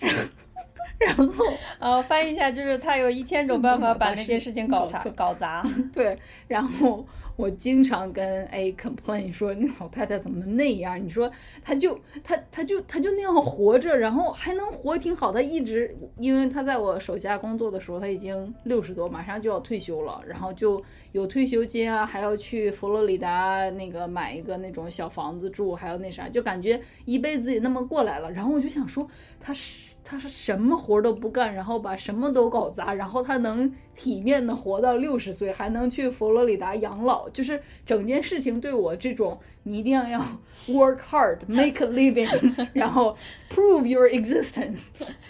[0.97, 1.45] 然后
[1.77, 5.63] 呃，翻译一下就是他有一千种办法把那件事情搞砸搞砸。
[5.93, 7.05] 对，然后
[7.35, 11.03] 我经常跟 A complain 说那老太太怎么那样？
[11.03, 11.31] 你说
[11.63, 15.31] 她就她她就她就那样活着，然后还能活挺好。
[15.31, 20.81] 她一直因为她在我手下工作的时候，她已经六十多，马上就要退休了，然后就
[21.11, 28.31] 有退休金啊，还要去佛罗里达那个买一个那种小房子住，还有那啥，就感觉一辈子也那么过来了。
[28.31, 29.07] 然后我就想说，
[29.39, 29.92] 她是。
[30.03, 40.19] 她是什么活儿都不干，然后把什么都搞砸，然后他能体面的活到六十岁，还能去佛罗里达养老，就是整件事情对我这种你一定要
[40.67, 42.27] work hard, make a living，
[42.73, 43.15] 然后
[43.49, 44.89] prove your existence,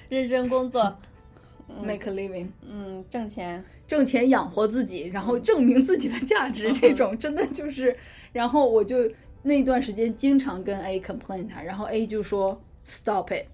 [0.09, 0.97] 认真工作
[1.82, 7.95] ，make a living，嗯，挣钱，挣钱养活自己，然后证明自己的价值，这种真的就是，
[8.32, 8.97] 然后我就
[9.43, 13.45] 那段时间经常跟 A complain 他，然后 A 就说 stop it。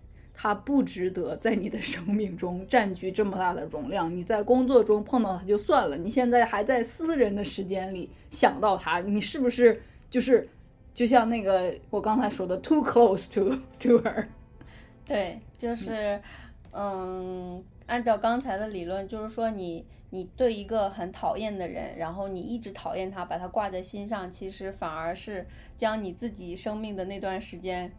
[0.41, 4.09] 他不值得在你的生命中占据这么大的容量。
[4.09, 10.47] 你在工作中碰到他就算了，你现在还在私人的时间里想到他，你是不是就是
[10.93, 14.27] 就像那个我刚才说的 too close to to her？
[15.05, 16.21] 对，就是，
[16.71, 27.91] 嗯，按照刚才的理论，就是说你你对一个很讨厌的人，然后你一直讨厌他，把他挂在心上，其实反而是将你自己生命的那段时间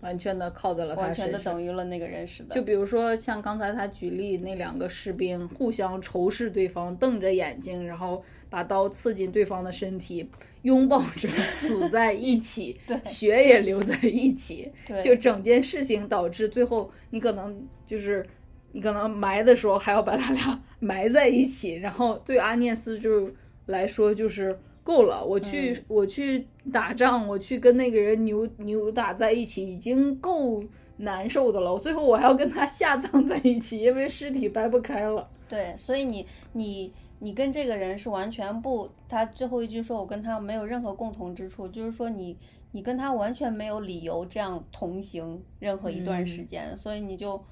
[0.00, 1.54] 完全的靠在了他完全的身上。
[1.54, 2.54] 等于了那个人似的。
[2.54, 10.28] 就比如说像刚才他举例那两个士兵互相仇视对方，瞪着眼睛，然后把刀刺进对方的身体，
[10.62, 18.24] 拥抱着死在一起， 血也流在一起，对就整件事情导致最后你可能就是
[18.72, 23.30] 你可能埋的时候还要把他俩 埋在一起，然后对阿涅斯就
[23.66, 24.58] 来说就是。
[24.88, 30.64] 够了，我去，嗯我去打仗，我去跟那个人扭扭打在一起，已经够
[30.96, 31.70] 难受的了。
[31.70, 35.28] 我最后我还要跟他下葬在一起，因为尸体掰不开了。
[35.46, 42.34] 对，所以你你你跟这个人是完全不，他最后一句说我跟他没有任何共同之处，就是说你
[42.72, 47.44] 你跟他完全没有理由这样同行任何一段时间，所以你就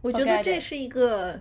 [0.00, 1.40] 我觉得这是一个，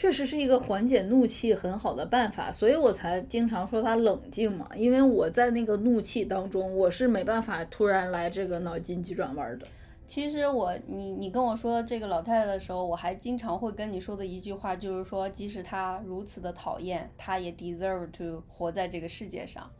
[0.00, 4.66] 确实是一个缓解怒气很好的办法，所以我才经常说他冷静嘛。
[4.74, 9.66] 因为我在那个怒气当中，我是没办法突然来这个脑筋急转弯的。
[10.06, 19.70] 其实我你你跟我说这个老太太的时候，我还经常会跟你说的一句话，就是说即使她如此的讨厌，她也 deserve to 活在这个世界上。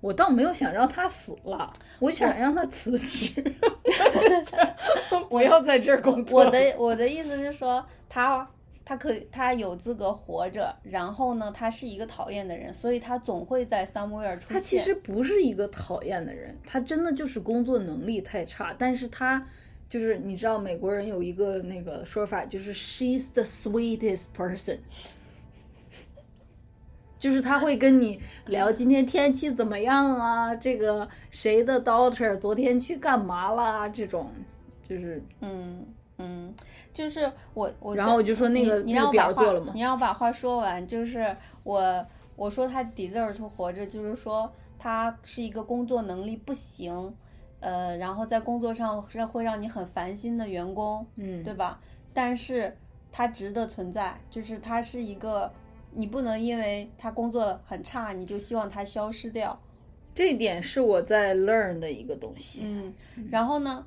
[0.00, 3.28] 我倒没有想让她死了，我想让她辞职
[5.28, 6.40] 不要在这儿工作。
[6.40, 8.48] 我的我的意思是说，他
[8.84, 14.56] 他可以他有资格活着，然后呢，他是一个讨厌的人，所以他总会在 somewhere 出现。
[14.56, 18.74] 他其实不是一个讨厌的人，他真的就是工作能力太差。
[18.76, 19.46] 但是他
[19.88, 24.78] 就是你知道，美国人有一个那个说法，就是 she's the sweetest person，
[27.18, 34.30] 就是他会跟你聊今天天气怎么样啊，这个谁的 daughter 昨天去干嘛啦，这种
[34.86, 35.22] 就是。
[35.40, 35.86] 嗯
[36.18, 36.54] 嗯，
[36.94, 47.14] 就是我我然后我就说那个那个你让我把话了吗你让我把话说完，就是我我说他 deserve to 活着，就是说他是一个工作能力不行，
[47.60, 51.80] 呃，然后在工作上让会让你很烦心的员工，嗯，对吧？
[52.12, 52.76] 但是
[53.10, 55.52] 他值得存在，就是他是一个，
[55.92, 59.60] 你不能因为他工作很差，你就希望他消失掉。
[60.14, 62.60] 这一点是我在 learn 的一个东西。
[62.62, 62.94] 嗯，
[63.30, 63.84] 然后呢，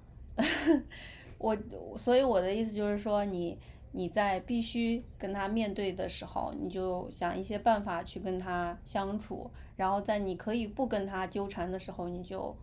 [1.38, 1.58] 我
[1.98, 3.58] 所以我的意思就是说，你
[3.92, 12.56] 你在必须跟他面对的时候，你就想一些办法去跟他相处，然后在你可以不跟他纠缠的时候，你就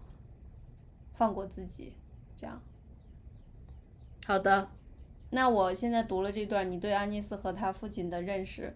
[1.12, 1.92] 放过自己，
[2.36, 2.60] 这样。
[4.26, 4.68] 好的，
[5.30, 8.74] 那我现在读了这段，你对安妮斯和他父亲的认识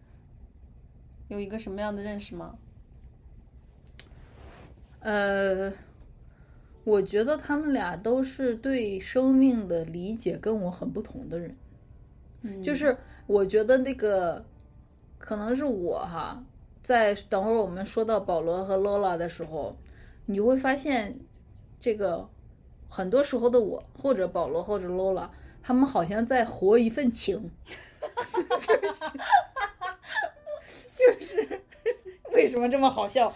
[1.29, 2.57] 有一个什么样的认识吗？
[5.01, 5.73] 呃，
[6.89, 11.55] 我觉得他们俩都是对生命的理解跟我很不同的人。
[12.41, 14.43] 嗯就是我觉得那个
[15.19, 16.43] 可能是我哈，
[16.83, 19.77] 在等会儿我们说到保罗和罗拉的时候，
[20.25, 21.19] 你会发现
[21.79, 22.27] 这个
[22.89, 25.31] 很多时候的我，或者保罗或者罗拉，
[25.63, 27.51] 他们好像在活一份情，
[28.61, 29.05] 就是
[30.97, 31.61] 就是
[32.33, 33.31] 为什么这么好笑？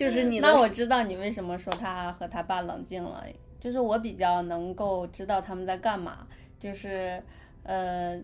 [0.00, 3.22] 就是你那我知道你为什么说他和他爸冷静了，
[3.58, 6.26] 就是我比较能够知道他们在干嘛，
[6.58, 7.22] 就是
[7.64, 8.18] 呃，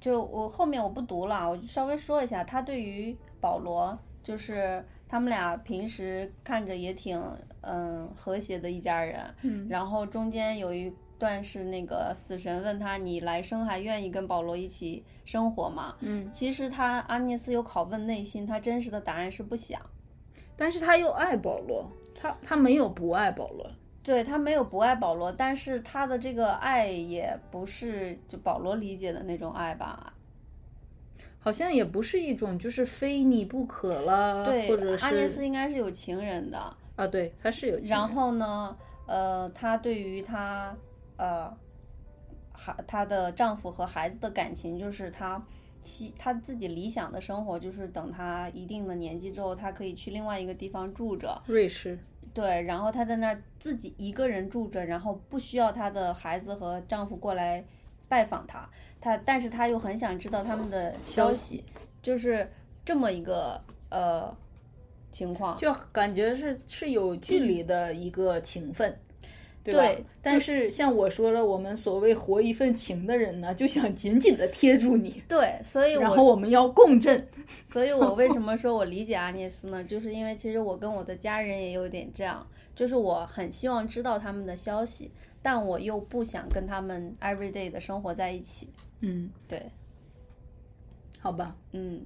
[0.00, 7.22] 就我后面我不读了，我就稍微说一下，他对于保罗，就是他们俩平时看着也挺
[7.60, 15.94] 嗯和谐的一家人，嗯然后中间有一段是那个死神问他，你来生还愿意跟保罗一起生活吗？
[16.00, 19.80] 嗯，其实他阿涅斯有拷问内心，他真实的答案是不想。
[20.60, 23.66] 但是他又爱保罗，他他没有不爱保罗。
[24.02, 30.12] 对他没有不爱保罗，但是他的这个爱也不是就保罗理解的那种爱吧？
[31.38, 36.58] 好像也不是一种就是非你不可了，对，或者是阿涅斯应该是有情人的。
[36.96, 37.98] 啊，对，他是有情人。
[37.98, 40.76] 然后呢，呃，她对于她
[41.16, 41.50] 呃
[42.52, 45.42] 孩她的丈夫和孩子的感情，就是他
[45.82, 51.40] 希他自己理想的生活，就是等他一定的年纪之后，他可以去另外一个地方住着。
[51.46, 51.98] 瑞士，
[52.34, 57.64] 对，然后他在那儿自己一个人住着，然后不需要他的孩子和丈夫过来
[58.08, 58.68] 拜访他。
[59.00, 61.64] 他但是他又很想知道他们的消息，
[62.02, 62.46] 就是
[62.84, 63.58] 这么一个
[63.88, 64.36] 呃
[65.10, 65.56] 情况。
[65.56, 68.94] 就感觉是是有距离的一个情分。
[69.62, 69.82] 对吧？
[69.82, 77.28] 对但是像我说了，我们所谓活一份情的人呢，就想紧紧的贴住你，对，所以然后我们要共振。
[77.68, 79.84] 所以我为什么说我理解阿涅斯呢？
[79.84, 85.10] 就是因为其实我跟我的家人也有点这样，就是我很希望知道他们的消息，
[85.42, 88.68] 但我又不想跟他们 every day 的生活在一起。
[89.00, 89.70] 嗯，对，
[91.18, 92.04] 好吧，嗯，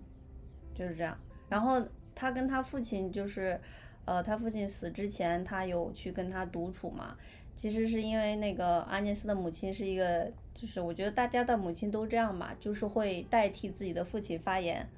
[0.74, 1.16] 就是这样。
[1.48, 1.82] 然后
[2.14, 3.60] 他跟他父亲就是，
[4.04, 7.16] 呃，他父亲死之前，他有去跟他独处嘛。
[7.54, 14.88] 其实是因为那个阿涅斯的母亲是一个，就是我觉得大家的母亲都这样吧，就是会代替自己的父亲发言。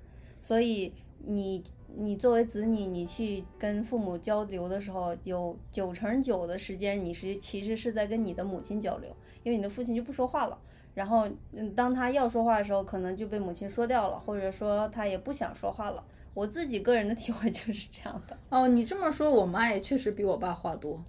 [0.41, 0.93] 所以
[1.25, 1.63] 你
[1.95, 10.59] 你作为子女，你去跟父母交流的时候，有九成九的时间你是其实是在跟你的母亲交流，因为你的父亲就不说话了。
[10.95, 16.03] 然后，嗯，当他要说话的时候，可能就被母亲说掉了，或者说他也不想说话了。
[16.33, 18.35] 我自己个人的体会就是这样的。
[18.49, 21.03] 哦，你这么说，我妈也确实比我爸话多，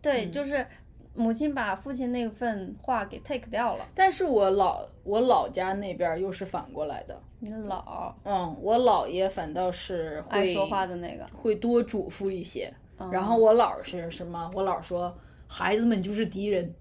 [0.00, 0.66] 对，就是
[1.14, 3.84] 母亲把父亲那份话给 take 掉了。
[3.94, 7.18] 但是我老我老家那边又是反过来的。
[7.40, 12.72] 你老嗯，我姥爷反倒是会爱说话的那个，会多嘱咐一些。
[12.98, 14.50] 嗯然后我姥是什么？
[14.54, 15.12] 我姥说，
[15.48, 16.72] 孩子们就是敌人。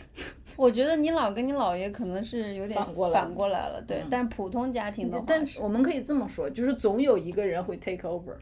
[0.56, 4.02] 我觉得你姥跟你姥爷可能是有点反过来反过来了，对。
[4.10, 8.34] 但普通家庭的话但是我们可以这么说，就是总有一个人会 take over。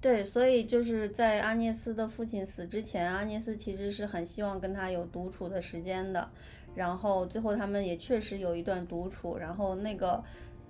[0.00, 6.28] 对，所以就是在阿涅斯的父亲死之前，阿涅斯其实是很希望跟他有独处的时间的。
[6.74, 10.22] 然后最后他们也确实有一段独处，然后那个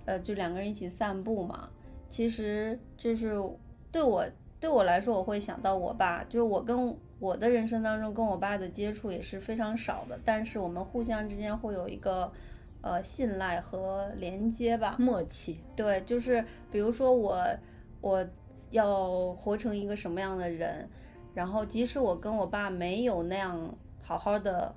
[0.05, 1.69] 呃，就两个人一起散步嘛。
[2.07, 3.39] 其实就是
[3.91, 4.25] 对我
[4.59, 12.31] 对我来说，我会想到我爸，就是我跟我的人生当中跟我爸的接触也是非常少的，但是我们互相之间会有一个
[12.81, 14.95] 呃信赖和连接吧。
[14.97, 15.59] 默契。
[15.75, 17.45] 对，就是比如说我
[18.01, 18.27] 我
[18.71, 20.89] 要活成一个什么样的人，
[21.33, 24.75] 然后即使我跟我爸没有那样好好的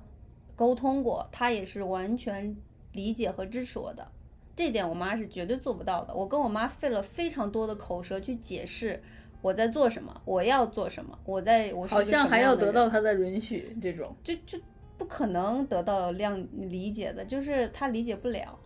[0.55, 2.55] 沟通过，他也是完全
[2.91, 4.07] 理解和支持我的。
[4.55, 6.13] 这点我妈是绝对做不到的。
[6.13, 9.01] 我跟我妈费了非常多的口舌去解释
[9.41, 14.59] 我在做什么，我要做什么，我在我好像还要得到他的允许，这种就就
[14.95, 18.57] 不可能得到谅理解的，就是他理解不了，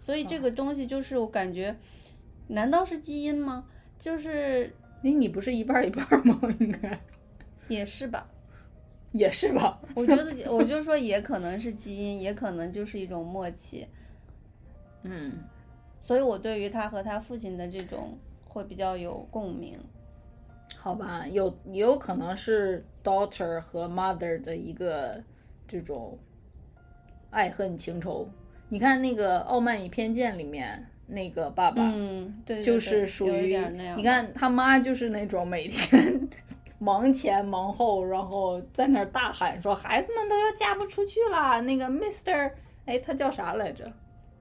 [0.00, 1.76] 所以这个东西就是我感觉，
[2.48, 3.66] 难道是基因吗？
[3.98, 4.72] 就是
[5.02, 6.40] 哎，你不是一半一半儿吗？
[6.60, 6.98] 应该
[7.68, 8.26] 也是吧，
[9.12, 9.80] 也是吧？
[9.94, 13.86] 我觉得我就说也可能是基因，也可能就是一种默契，
[15.02, 15.32] 嗯，
[16.00, 19.78] 所以我对于他和他父亲的这种会比较有共鸣。
[20.76, 25.20] 好吧，有也有可能是 daughter 和 mother 的一个
[25.66, 26.16] 这种
[27.30, 28.28] 爱恨情仇。
[28.68, 33.56] 你看那个《傲慢与偏见》里面那个爸爸，嗯，对对就是属于。
[33.96, 36.28] 你看他妈就是那种每天
[36.78, 41.60] 忙前忙后，然后在那儿大喊说孩子们都要嫁不出去啦。
[41.60, 42.50] 那个 Mr.
[42.84, 43.92] 哎，他叫啥来着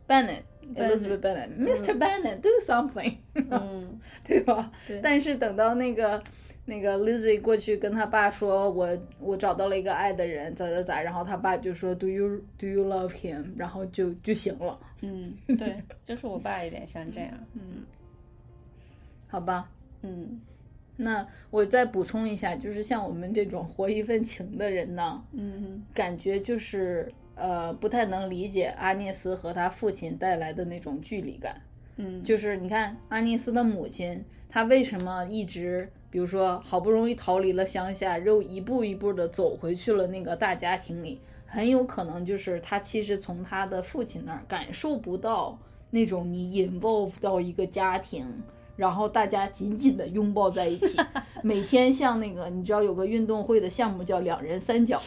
[0.07, 0.43] ？Bennett。
[0.75, 1.95] Elizabeth Bennet，Mr.
[1.95, 4.71] Bennet do something，、嗯， 对吧？
[4.87, 6.19] 对但是等到那个
[6.65, 13.45] 那个 Lizzie 过去跟他爸说，我我找到了一个爱的人，咋咋咋，然后他爸就说 Do you do you love him？
[13.55, 17.31] 然后就就行了，嗯，对，就是我爸有点像这样。
[17.53, 17.83] 嗯
[19.27, 19.69] 好吧？
[20.01, 20.41] 嗯
[20.97, 31.61] 那我再补充一下，就是像我们这种活一份情的人呢，嗯感觉就是呃不太能理解阿涅斯和他父亲带来的那种距离感。
[31.97, 34.23] 嗯，就是你看阿涅斯的母亲，
[34.55, 48.25] 她为什么一直，比如说好不容易逃离了乡下，又一步一步的走回去了那个大家庭里，很有可能就是他其实从他的父亲那儿感受不到那种你 involve 到一个家庭。
[48.77, 50.97] 然后大家紧紧的拥抱在一起，
[51.43, 55.01] 每天像那个，你知道有个运动会的项目叫两人三角，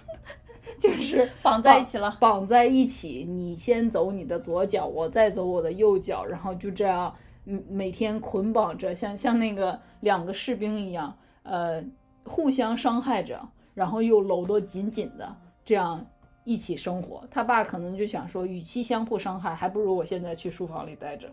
[0.78, 2.14] 就是绑在一起了。
[2.20, 7.14] 绑在一起，你先走你的左脚，我再走我的右脚，然后就这样，
[7.50, 11.82] 嗯，每天捆绑着，像像那个两个士兵一样，呃，
[12.24, 13.40] 互相伤害着，
[13.74, 16.04] 然后又搂得紧紧的，这样
[16.44, 17.24] 一起生活。
[17.30, 21.26] 他爸可能就想说，与其相互伤害，还不如我现在去书房里待着。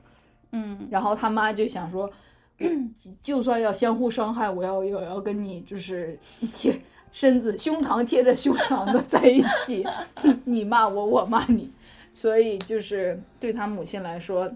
[0.51, 2.09] 嗯然后他妈就想说，
[3.21, 6.17] 就算要相互伤害，我要我要跟你就是
[6.53, 6.79] 贴
[7.11, 9.85] 身子胸膛贴着胸膛的在一起，
[10.45, 11.69] 你骂我，我骂你，
[12.13, 14.49] 所以就是对他母亲来说，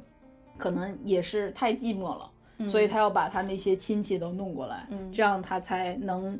[0.59, 2.31] 可能也是太寂寞了，
[2.67, 6.39] 所以他要把他那些亲戚都弄过来，嗯这样他才能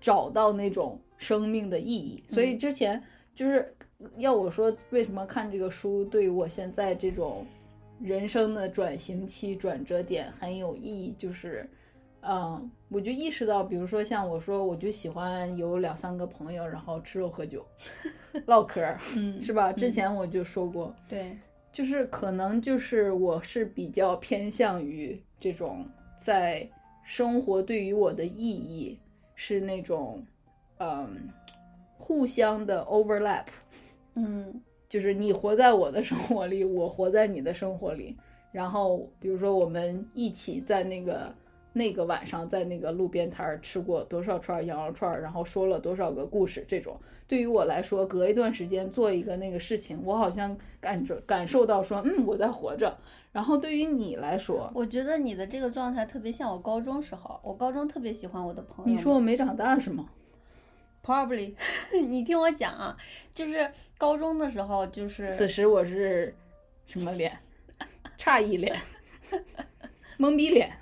[0.00, 2.24] 找到那种生命的意义。
[2.28, 3.02] 所以之前
[3.34, 3.76] 就是
[4.16, 7.44] 要我说，为什么看这个书对于我现在这种。
[7.98, 11.66] 人生的转型期、转折点很有意义，就是，
[12.20, 17.64] 嗯，我就意识到，比如说像我说，我就喜欢有两三个朋友，然后吃肉喝酒，
[18.44, 19.72] 唠嗑，嗯，是吧？
[19.72, 21.38] 之前我就说过，对，
[21.76, 25.86] 就是可能就是我是比较偏向于这种
[26.18, 26.66] 在
[27.04, 28.98] 生活对于我的意义
[29.34, 30.24] 是那种，
[30.78, 31.28] 嗯，
[31.98, 33.44] 互相的 overlap，
[34.14, 34.58] 嗯
[34.88, 38.16] 就是你活在我的生活里，我活在你的生活里。
[38.50, 41.30] 然后比如说我们一起在那个
[41.76, 46.98] 那个晚上在那个路边摊儿吃过多少串羊肉串儿，然后说了多少个故事，这种
[47.28, 52.96] 对于我来说，隔一段时间做一个那个事情，我好像感着感受到说，嗯，我在活着。
[53.30, 58.90] 然后对于你来说，我觉得你的这个状态特别像我高中时候，我高中特别喜欢我的朋友。
[58.90, 60.08] 你说我没长大是吗
[61.04, 61.52] ？probably，
[62.08, 62.96] 你听我讲啊，
[63.30, 66.34] 就是高中的时候，就是此时我是
[66.86, 67.38] 什么脸？
[68.18, 68.74] 诧异脸，
[70.18, 70.72] 懵逼脸。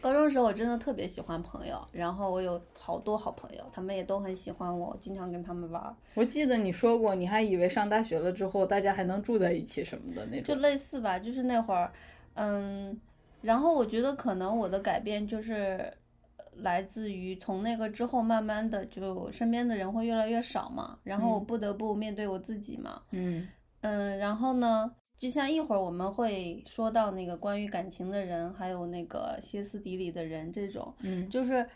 [0.00, 10.54] 高中时候我真的特别喜欢朋友，然后我有好多好朋友，他们也都很喜欢我，经常跟他们玩儿，我记得你说过，你还以为上大学了之后大家还能住在一起什么的那种。
[10.54, 10.60] 就。
[10.60, 11.92] 类似吧，就是那会儿，
[12.34, 13.00] 嗯，
[13.42, 15.92] 然后我觉得可能我的改变就是
[16.36, 21.44] 呃来自于从那个之后，慢慢的就身边的人会越来越少嘛，然后我嗯。
[21.44, 23.48] 不得不面对我自己嘛，嗯。
[23.80, 31.28] 嗯，然后呢，就像一会儿我们会说到那个关于感情的人，还有那个歇斯底里的人这种，嗯。
[31.28, 31.68] 就是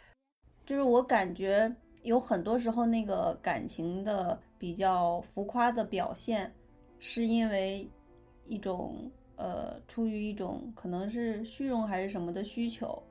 [0.64, 6.54] 就是我感觉有很多时候那个感情的比较浮夸的表现，
[7.00, 7.90] 是因为
[8.46, 13.02] 一种呃出于一种可能是虚荣还是什么的需求，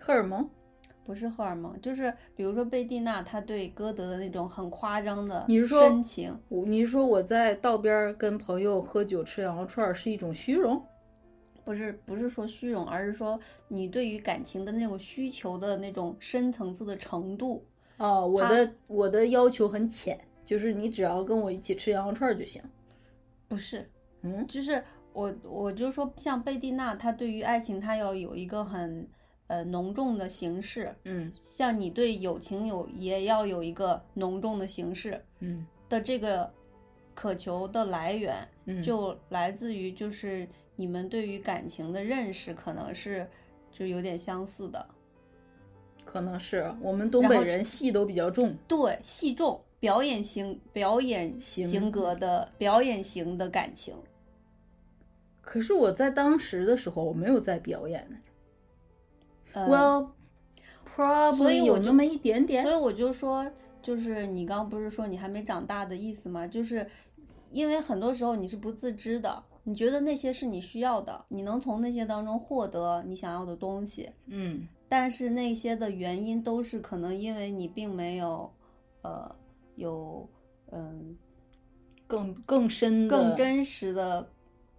[0.00, 0.50] 荷尔蒙。
[1.04, 10.80] 不是荷尔蒙，就是比如说贝蒂娜她对歌德的那种很夸张的深情，你是说我在道边儿跟朋友喝酒吃羊肉串儿是一种虚荣？
[11.64, 13.38] 不是不是说虚荣，而是说
[13.68, 17.64] 你对于感情的那种需求的那种深层次的程度。
[17.98, 22.62] 哦，我的我的要求很浅，就是你只要跟我一起吃羊肉串儿就行。
[23.46, 23.88] 不是，
[24.22, 24.82] 嗯就是
[25.12, 29.06] 我我就说像贝蒂娜，她对于爱情她要有一个很
[29.50, 36.48] 呃浓重的形式，嗯像你对友情有也要有一个浓重的形式嗯的这个
[37.14, 43.28] 渴求的来源，嗯，就来自于就是你们对于感情的认识可能是
[43.72, 44.86] 就有点相似的。
[46.04, 48.56] 可能是我们东北人戏都比较重。
[48.68, 53.94] 对，戏重表演型表演型型格的表演型的感情，
[55.40, 58.16] 可是我在当时的时候，我没有在表演呢。
[59.52, 60.10] 呃 Well,
[60.84, 62.74] probably 以有那么一点点所以。
[62.74, 63.50] 我就说，
[63.82, 66.46] 就是你刚刚不是说你还没长大的意思吗？
[66.46, 66.86] 就是
[67.50, 78.52] 因为很多时候你是不自知的，你觉得那些是你需要的，你能从那些当中获得你想要的东西，嗯但是那些的原因都是可能因为你并没有，
[79.02, 79.34] 呃，
[79.76, 80.28] 有
[80.72, 81.16] 嗯
[82.08, 84.28] 更更深的更真实的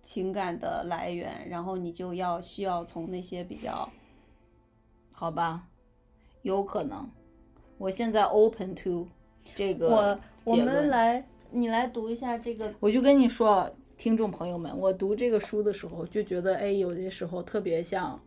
[0.01, 3.89] 情感的来源，然后你就要需要从那些比较
[5.21, 5.61] 好吧，
[6.41, 7.07] 有可能。
[7.77, 9.07] 我现在 open to
[9.53, 18.19] 这个我我们来，你来读一下这个我就跟你说，听众朋友们，我读这个书的时候就觉得，哎，有的时候特别像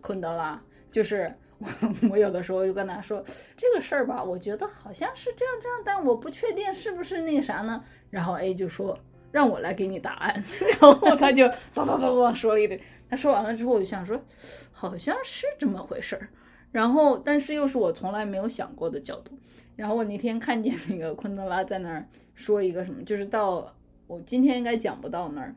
[0.00, 1.66] 昆德拉，就是我
[2.12, 3.20] 我有的时候就跟他说
[3.56, 7.82] 这个事儿吧，我觉得好像是这样这样，但我不确定是不是那个啥呢。
[8.08, 8.96] 然后 A 就说
[9.32, 10.44] 让我来给你答案，
[10.80, 12.80] 然后他就叨叨叨叨说了一堆。
[13.10, 14.22] 他说完了之后，我就想说，
[14.70, 16.28] 好像是这么回事儿。
[16.70, 19.36] 然后，但是又是我从来没有想过的角度。
[19.74, 23.74] 然后我那天看见那个昆德拉在那儿说一个什么，就是到
[24.06, 25.54] 我今天应该讲不到那儿，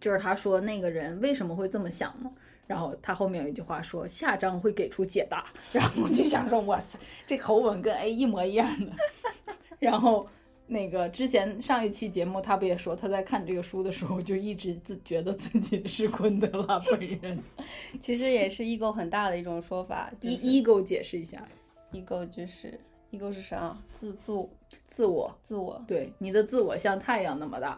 [0.00, 2.30] 就是他说那个人为什么会这么想呢？
[2.66, 8.92] 然后他后面有一句话说下章会给出解答， 然后我就想说哇塞，这口吻跟 A 一模一样的。
[9.78, 10.26] 然后
[10.72, 17.38] 那个之前上一期节目他不也说他在看这个书的时候就一直自觉得自己是昆德拉本人。
[18.00, 20.10] 其实也是 ego 很大的一种说法。
[20.18, 21.46] 就是 E ego 解释一下
[21.92, 23.78] ，ego 就是 ego 是啥啊？
[23.92, 24.48] 自自我
[24.88, 27.76] 自我，自我，对你的自我像太阳那么大，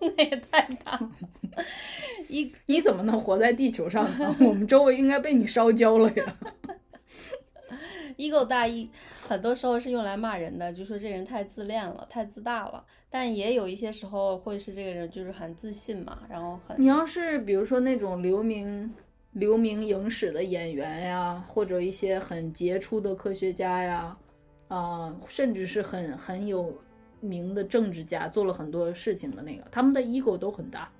[0.00, 1.10] 那也太大了。
[2.28, 4.34] 一你怎么能活在地球上呢？
[4.40, 6.36] 我们周围应该被你烧焦了呀。
[8.16, 8.88] ego 大一，
[9.20, 12.84] 很多时候是用来骂人的，就说这人太自恋了，太自大了。
[13.10, 18.92] 但也有一些时候会是这个人就是很自信嘛，然后很你要是比如说那种留名
[19.32, 24.16] 留名影史的演员呀，或者一些很杰出的科学家呀，
[24.68, 26.74] 啊、甚至是很很有
[27.20, 30.90] 名的政治家，做了很多事情的那个，他们的 ego 都很大。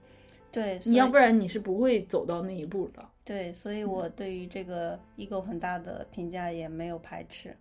[0.52, 3.04] 对，你要不然你是不会走到那一步的。
[3.26, 7.56] 对，所以我对于这个 ego 很大的评价也没有排斥。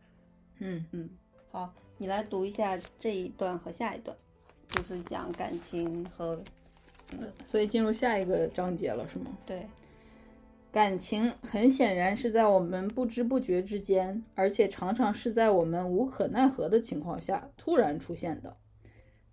[0.60, 1.10] 嗯，嗯，
[1.50, 4.16] 好，你来读一下这一段和下一段，
[4.70, 6.40] 就是讲感情和
[7.44, 9.36] 所以进入下一个章节了，是吗？
[9.44, 9.68] 对，
[10.72, 18.56] 感情很显然是在我们不知不觉之间，而且常常是在我们无可奈何的情况下突然出现的。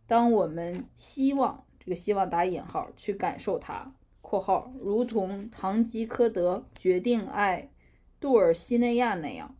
[0.07, 3.93] 当我们希望这个希望打引号去感受它
[4.33, 7.70] （括号如同堂吉诃德决定爱
[8.18, 9.55] 杜尔西内亚那样，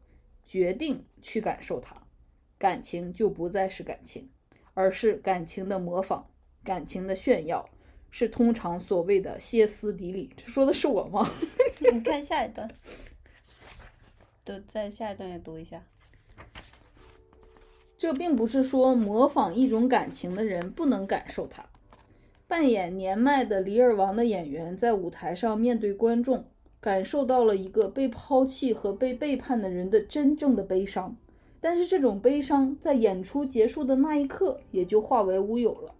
[0.47, 1.95] 决定去感受它），
[2.57, 4.31] 感情就不再是感情，
[4.73, 6.25] 而是感情的模仿，
[6.64, 7.68] 感情的炫耀。
[8.11, 11.31] 是通常所谓的歇斯底里，这说的是我吗？
[11.93, 12.66] 你看下一段，
[14.43, 15.83] 都在下一段也读一下。
[17.99, 21.62] 这并不是说模仿一种感情的人不能感受它。
[22.53, 26.44] 扮演年迈的李尔王的演员在舞台上面对观众，
[26.82, 31.16] 感受到了一个被抛弃和被背叛的人的真正的悲伤，
[31.62, 35.94] 但是这种悲伤在演出结束的那一刻也就化为乌有了。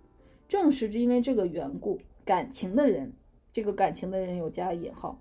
[0.46, 3.14] 正是因为这个缘故，感情的人，
[3.50, 5.18] 这个感情的人有加引号，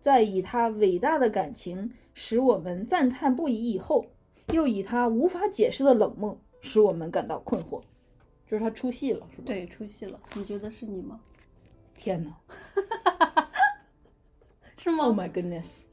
[0.00, 4.06] 在以他伟大的感情使我们赞叹不已以后，
[4.52, 7.82] 又以他无法解释的冷漠使我们感到困惑。
[8.52, 9.44] 就是他出戏了，是吧？
[9.46, 10.20] 对，出戏了。
[10.34, 11.18] 你觉得是你吗？
[11.96, 12.36] 天哪！
[14.76, 15.84] 是吗？Oh my goodness！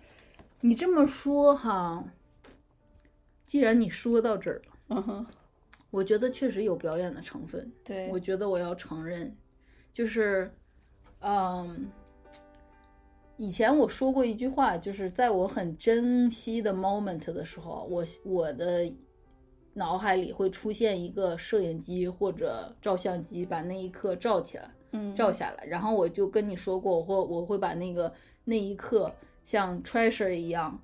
[0.62, 2.02] 你这么说哈，
[3.44, 5.26] 既然你说到这儿了，嗯哼，
[5.90, 7.70] 我觉得确实有表演的成分。
[7.84, 9.36] 对，我觉得我要承认，
[9.92, 10.50] 就是，
[11.20, 11.90] 嗯，
[13.36, 18.90] 以前我说过一句话，就是在我很珍惜的 moment 的时候，我我的
[19.78, 25.64] 脑海里会出现一个摄影机或者照相机，把那一刻照起来，嗯，照下来。
[25.64, 28.12] 然后我就跟你说过，我会我会把那个
[28.44, 29.14] 那一刻
[29.44, 30.78] 像 treasure 一样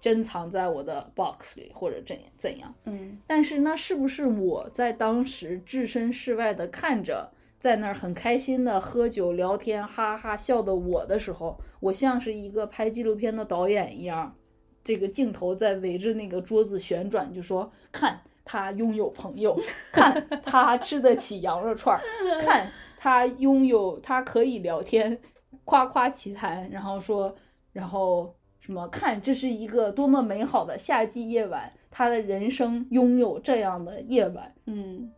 [0.00, 2.72] 珍藏在我的 box 里，或者怎怎样。
[2.84, 14.36] 嗯但是那是不是我在当时置身事外的看着，在那儿很开心的喝酒聊天，哈哈笑的我的时候，我像是一个拍纪录片的导演一样，
[14.84, 19.58] 这个镜头在围着那个桌子旋转，就说看他拥有朋友，
[19.92, 22.02] 看他吃得起羊肉串儿，
[22.40, 25.20] 看他拥有他可以聊天，
[25.64, 27.34] 夸夸其谈，然后说，
[27.72, 35.12] 然后什么看这是一个多么美好的夏季夜晚，他的人生拥有这样的夜晚，嗯，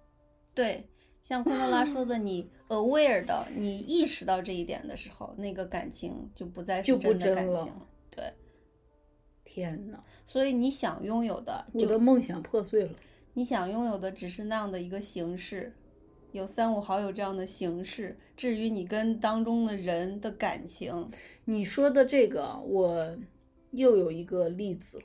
[0.54, 0.88] 对，
[1.20, 7.86] 像昆德拉说的，你 aware 的，你意识到这一点的时候，那个感情就不再是就不真的感情了。
[8.10, 8.32] 对，
[9.44, 12.90] 天呐，所以你想拥有的，我的梦想破碎了。
[13.38, 15.72] 你想拥有的只是那样的一个形式，
[16.32, 18.18] 有三五好友这样的形式。
[18.36, 21.08] 至于你跟当中的人的感情，
[21.44, 23.16] 你说的这个，我
[23.70, 25.00] 又有一个例子。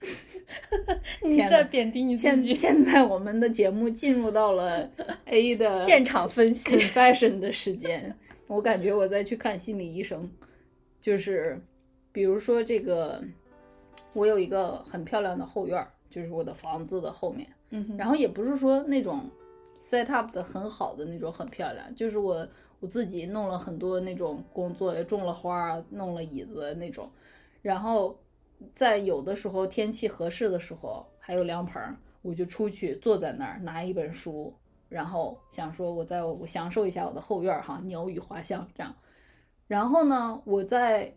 [1.24, 2.52] 你在贬低你自现己。
[2.52, 4.90] 现在我们的节目进入到了
[5.24, 8.14] A 的现场分析 confession 的时间，
[8.46, 10.30] 我感觉我在去看心理医生。
[11.00, 11.58] 就是
[12.12, 13.24] 比如说这个，
[14.12, 17.48] 我有一个很漂亮的后院儿，就是我的房子的后面。
[17.74, 19.28] 嗯，然后也不是说那种
[19.78, 22.46] set up 的很好的那种很漂亮，就是我
[22.80, 27.10] 我自己弄了很多那种工作，也种了花，弄了椅子那种，
[27.62, 28.20] 然后
[28.74, 31.80] 在有的时候天气合适的时候，还有凉棚，
[32.20, 34.54] 我就出去坐在那儿拿一本书，
[34.88, 38.94] 然后想说我在我享受一下我的后院哈，鸟语花香这样。
[39.66, 41.14] 然后呢，我在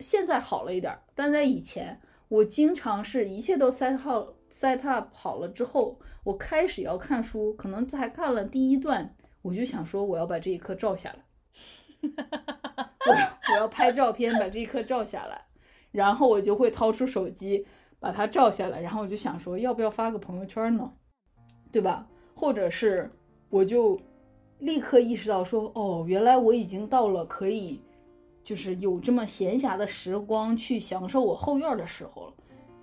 [0.00, 11.24] 现在好了一点，但在以前，我经常是一切都 set 好 set up 好了之后，我开始要看书，可能才看了第一段，我就想说我要把这一刻照下来，
[13.06, 13.12] 我
[13.54, 15.40] 我要拍照片把这一刻照下来，
[15.90, 17.64] 然后我就会掏出手机
[17.98, 20.92] 把它照下来，然后我就想说要不要发个朋友圈呢，
[21.70, 22.06] 对吧？
[22.34, 23.10] 或者是
[23.48, 23.98] 我就
[24.58, 27.80] 立刻意识到说，哦，原来我已经到了可以。
[28.42, 32.32] 就是有这么闲暇的时光去享受我后院的时候了，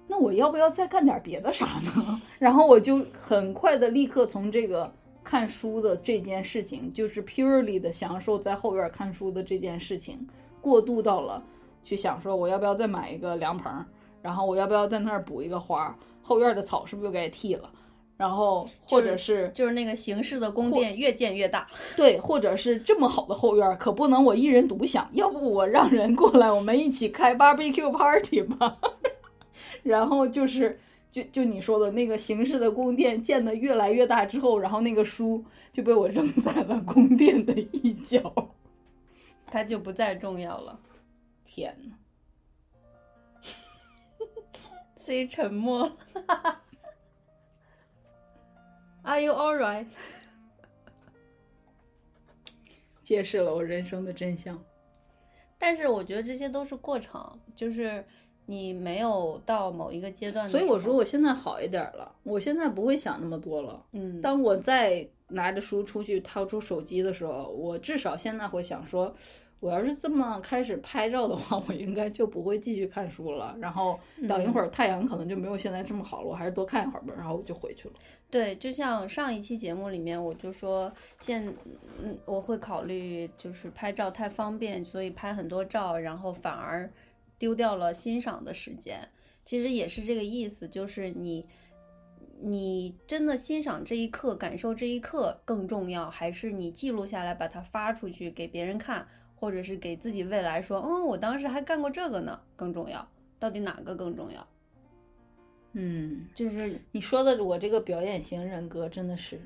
[0.07, 2.21] 那我要不要再干点别的啥呢？
[2.39, 4.91] 然后我就很快的立刻从这个
[5.23, 10.25] 看书的这件事情，就是 purely 的享受在后院看书的这件事情，
[10.61, 11.43] 过渡到了
[11.83, 13.85] 去想说我要不要再买一个凉棚，
[14.21, 17.69] 然后我要不要在那儿补一个花，后院的草是不是又该剃了？
[18.15, 21.67] 然后或者是就是那个形式的宫殿越建越大。
[21.95, 28.75] 对，或者是这么好的后院儿，可不能我一人独享，要不我让人过来，我们一起开 barbecue party 吧。
[29.87, 30.79] 然后就是，
[31.11, 38.53] 就就你说的那个形式的宫殿建的越来越大之后，然后那个书就被我扔在了宫殿的一角。
[39.45, 40.79] 它就不再重要了。
[41.45, 41.95] 天呐，
[44.97, 45.97] C 沉默了。
[49.03, 49.87] Are you alright？
[53.01, 54.61] 揭示了我人生的真相。
[55.57, 58.05] 但是我觉得这些都是过程，就是
[58.49, 63.85] 你没有到某一个阶段所以我说我现在好一点儿了，我现在不会想那么多了。
[63.91, 69.13] 嗯，当我再拿着书出去掏出手机的时候，我至少现在会想说，
[69.59, 73.53] 我要是这么开始拍照的话，我应该就不会继续看书了。
[73.59, 77.13] 然后等一会儿太阳可能就没有现在这么好了，我还是多看一会儿吧。
[77.17, 77.95] 然后我就回去了。
[78.29, 80.89] 对，就像上一期节目里面，我就说
[81.19, 81.45] 现，
[82.01, 86.89] 嗯，我会考虑就是拍照太方便，所以拍很多照，然后反而
[87.37, 89.09] 丢掉了欣赏的时间。
[89.45, 91.45] 其实也是这个意思，就是你，
[92.41, 103.07] 你真的欣赏这一刻，感受这一刻更重要，还是你记录下来把它发出去给别人看，或者是给自己未来说，嗯，我当时还干过这个呢，更重要？
[103.39, 104.45] 到底哪个更重要？
[105.73, 109.39] 嗯，就是你说的我这个表演型人格真的是，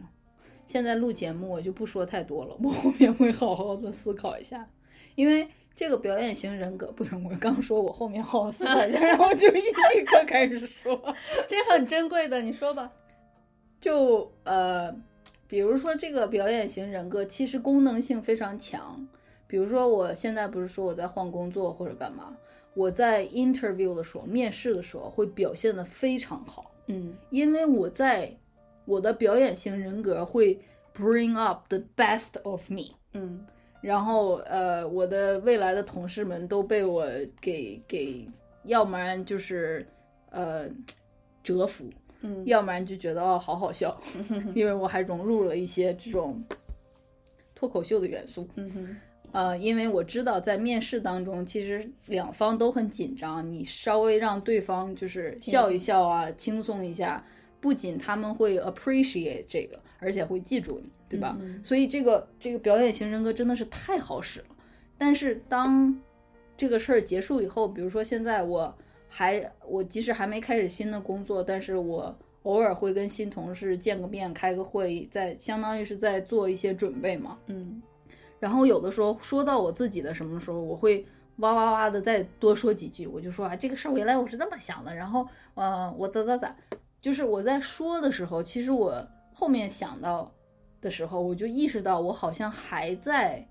[0.65, 4.67] 现在录节目我就不说太多了，我后面会好好的思考一下，
[5.15, 5.47] 因为
[5.81, 9.59] 这个表演型人格不是我刚说我后面好好思考一下，然后就立
[10.05, 10.95] 刻开始说，
[11.49, 12.91] 这很珍贵的，你说吧。
[13.79, 14.95] 就呃，
[15.47, 19.07] 比如说这个表演型人格其实功能性非常强，
[19.47, 22.31] 比如说我现在不是说我在换工作或者干嘛，
[22.75, 27.11] 我在 interview 的时候，面试的时候会表现得非常好，嗯。
[27.31, 28.31] 因为我在
[28.85, 30.61] 我的表演型人格会
[30.95, 33.43] bring up the best of me，嗯
[33.81, 37.05] 然后呃，我的未来的同事们都被我
[37.41, 38.27] 给给，
[38.65, 39.85] 要不然就是
[40.29, 40.69] 呃
[41.43, 41.89] 折服，
[42.21, 43.99] 嗯要不然就觉得哦好好笑，
[44.53, 46.43] 因为我还融入了一些这种
[47.55, 48.47] 脱口秀的元素。
[48.55, 48.95] 嗯哼
[49.33, 57.25] 呃，因为我知道在面试当中，其实两方都很紧张，你稍微让对方就是笑一笑啊，轻松一下，
[57.61, 61.37] 不仅他们会 appreciate 这个，而且会记住你，对吧？
[61.41, 64.45] 嗯所以这个这个表演型人格真的是太好使了。
[64.97, 65.95] 但是当
[66.55, 68.73] 这个事儿结束以后，比如说现在我
[69.07, 77.37] 还我即使还没开始新的工作，但是我偶尔会跟新同事见个面，开个会，在相当于是在做一些准备嘛。
[77.47, 77.81] 嗯
[78.39, 81.05] 然后有的时候说到我自己的什么时候，我会
[81.37, 86.55] 哇哇哇的再多说几句，我就说啊，这个事儿原来我是这么想的，然后呃，我咋咋咋，
[86.99, 90.31] 就是我在说的时候，其实我后面想到
[90.81, 93.47] 的时候，我就意识到我好像还在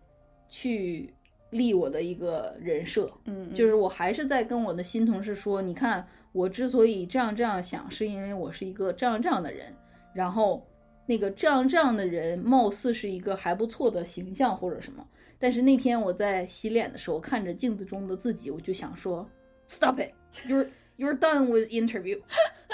[0.48, 1.14] 去
[1.50, 9.74] 立我的一个人设，嗯，就是我还是在跟我的新同事说，你看我之所以这样这样想，是因为我是一个这样这样的人，
[10.12, 10.66] 然后
[11.06, 15.06] 那个这样这样的人，貌似是一个还不错的形象或者什么。
[15.38, 19.28] 但是那天我在洗脸的时候，看着镜子中的自己，我就想说
[19.68, 20.68] ，Stop it，you're
[20.98, 22.20] you're done with interview，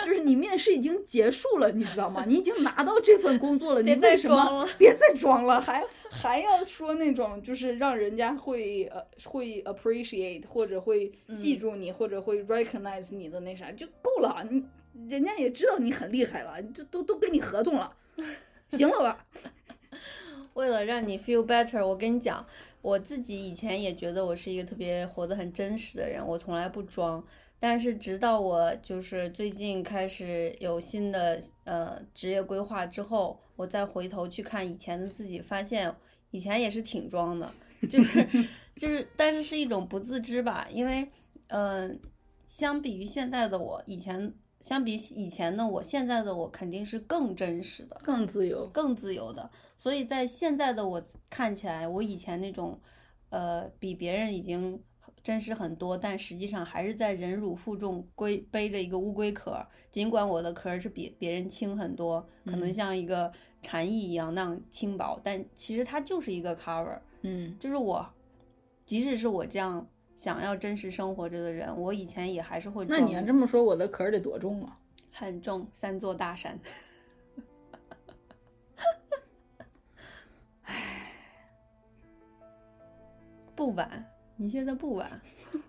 [0.06, 2.24] 就是你面试已经结束了，你知道吗？
[2.28, 14.64] 你已经拿到这份工作了，你为什么 别再装了，还还要说那种就是让人家会呃会 appreciate 或者会记住你、或者会 recognize 你的那啥就够了，你
[15.08, 17.92] 人家也知道你很厉害了，就都都跟你合同了，
[18.70, 19.24] 行了吧？
[20.54, 22.46] 为了让你 feel better，我跟你讲，
[22.80, 27.22] 我自己以前也觉得我是一个特别活得很真实的人，我从来不装。
[27.58, 35.94] 但是直到我就是最近开始有新的呃职业规划之后，我再回头去看以前的自己，发现
[36.30, 37.52] 以前也是挺装的，
[37.88, 38.26] 就是
[38.76, 41.08] 就是，但是是一种不自知吧，因为
[41.48, 41.96] 嗯、呃
[42.46, 48.00] 相比于现在的我，以前相比以前的我，现在的我肯定是更真实的。
[48.04, 48.66] 更自由。
[48.68, 49.50] 更自由的。
[49.76, 52.78] 所以在现在的我看起来，我以前那种，
[53.30, 54.80] 呃，比别人已经
[55.26, 59.66] 真实很多，但实际上还是在忍辱负重，龟背着一个乌龟壳。
[59.90, 66.96] 尽管我的壳是比别人轻很多，可能嗯像一个蝉翼一样那样轻薄，但其实它就是一个 cover。
[67.22, 68.08] 嗯就是我，
[68.84, 74.76] 即使是我这样想要真实生活着的人，我以前也还是会那你要这么说，我的壳得多重啊？
[75.10, 76.56] 很重，三座大山。
[83.56, 85.20] 不晚，你现在不晚。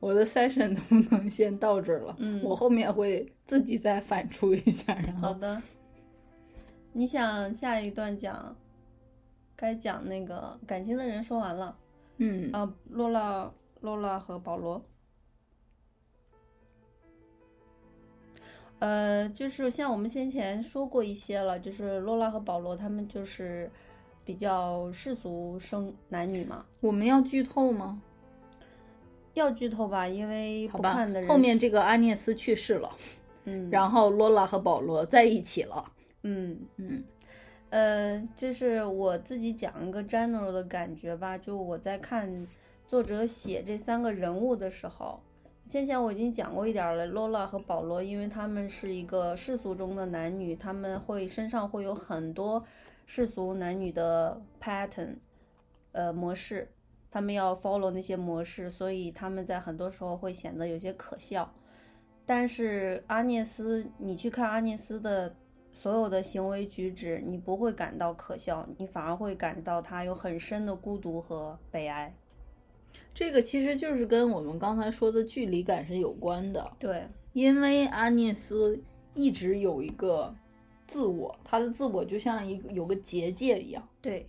[0.00, 2.14] 我的 session 能不能先到这儿了？
[2.18, 5.62] 嗯我后面会自己再反刍一下，然后好的，
[6.92, 8.54] 你想下一段讲，
[9.56, 11.74] 该讲那个感情的人说完了
[12.18, 13.50] 嗯啊，洛拉、
[13.80, 14.84] 洛拉和保罗。
[18.80, 23.70] 呃，就是像我们先前说过一些了，就是洛拉和保罗他们就是
[24.24, 28.00] 比较世俗生男女嘛，我们要剧透吗？
[29.34, 32.90] 要剧透吧，因为不看的，人后面这个阿涅斯去世了，
[33.44, 35.84] 嗯，然后罗拉和保罗在一起了。
[36.22, 37.04] 嗯嗯
[37.70, 42.46] 呃，就是我自己讲一个 general 的感觉吧，就我在看
[42.86, 45.20] 作者写这三个人物的时候，
[45.66, 47.04] 先前我已经讲过一点儿了。
[47.06, 52.64] 罗拉和保罗，因为他们是一个世俗中的男女，他们会身上会有很多
[53.06, 55.16] 世俗男女的 pattern，
[55.92, 56.68] 呃模式，
[57.10, 61.52] 他们要 follow 那些模式，所以他们在很多时候会显得有些可笑。
[62.26, 65.36] 但是阿涅斯，你去看阿涅斯的
[65.72, 72.14] 所有的行为举止，你不会感到可笑，你反而会感到他有很深的孤独和悲哀。
[73.12, 78.80] 这个其实就是跟我们刚才说的距离感是有关的，对，因为阿涅斯
[79.12, 80.34] 一直有一个
[80.94, 84.24] 自我，他的自我就像一个有个结界一样，对，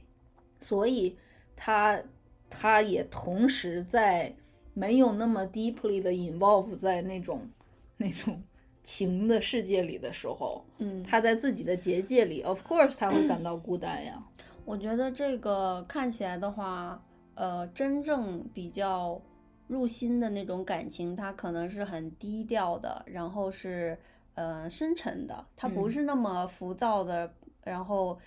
[0.60, 1.16] 所以
[1.56, 2.02] 他
[2.50, 4.36] 他也同时在
[4.74, 7.48] 没有那么 deeply 的 involve 在那种
[7.98, 8.42] 那种
[8.82, 14.24] 情的世界里的时候，嗯，他在自己的结界里，of course 他会感到孤单呀。
[14.66, 17.00] 我觉得这个看起来的话，
[17.36, 19.22] 呃，真正比较
[19.68, 23.96] 入心的那种感情，他可能是很低调的，然后是
[24.36, 27.34] 呃深沉的，它不嗯是那么浮躁的，
[27.64, 28.18] 然后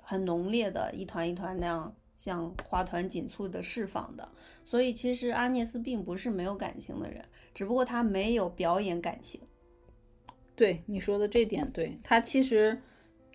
[0.00, 4.28] 很浓烈的一团一团那样像花团锦簇的释放的。
[4.64, 9.40] 所以其实阿涅斯并不是没有感情的人，只不过他没有表演感情。
[10.56, 12.80] 对你说的这点，对他其实，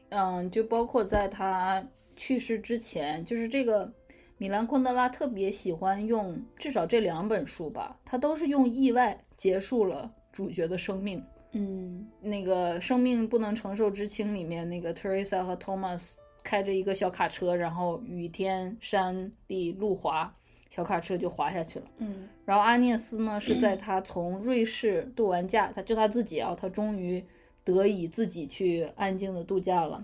[0.10, 3.94] 嗯，就包括在他去世之前，就是这个
[4.38, 11.23] 米兰昆德拉特别喜欢用，至少这两本书吧，他都是用意外结束了主角的生命。
[11.51, 16.13] 嗯那个《生命不能承受之轻》里面，那个 Teresa 和 Thomas
[16.43, 20.31] 开着一个小卡车，然后雨天山地路滑，
[20.69, 21.85] 小卡车就滑下去了。
[21.97, 27.23] 嗯然后阿涅斯呢，是在他从瑞士度完假，他就他自己啊，他终于
[27.63, 30.03] 得以自己去安静的度假了。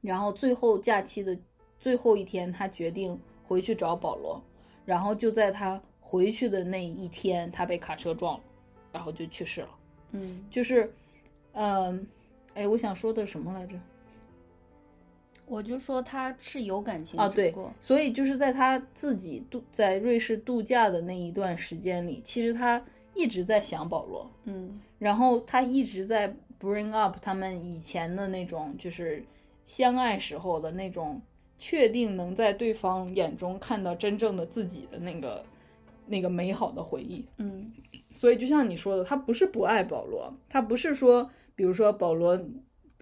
[0.00, 1.38] 然后最后假期的
[1.78, 4.42] 最后一天，他决定回去找保罗。
[4.86, 8.44] 然后就在他回去的那一天，他被卡车撞了，
[8.92, 9.68] 然后就去世了。
[10.12, 10.92] 嗯，就是，
[11.52, 12.06] 嗯、
[12.54, 13.74] 哎，我想说的什么来着？
[15.46, 22.80] 我就说他是有感情啊，对所以就是在他自己度在瑞士度假的那一段时间里，其实他
[23.14, 29.24] 一直在想保罗，嗯然后他一直在 bring up 他们以前的那种就是
[29.64, 31.20] 相爱时候的那种
[31.58, 35.44] 确定能在对方眼中看到真正的自己的那个
[36.06, 37.24] 那个美好的回忆。
[37.38, 37.72] 嗯
[38.12, 42.40] 所以就像你说的，他不是不爱保罗，他不是说，比如说保罗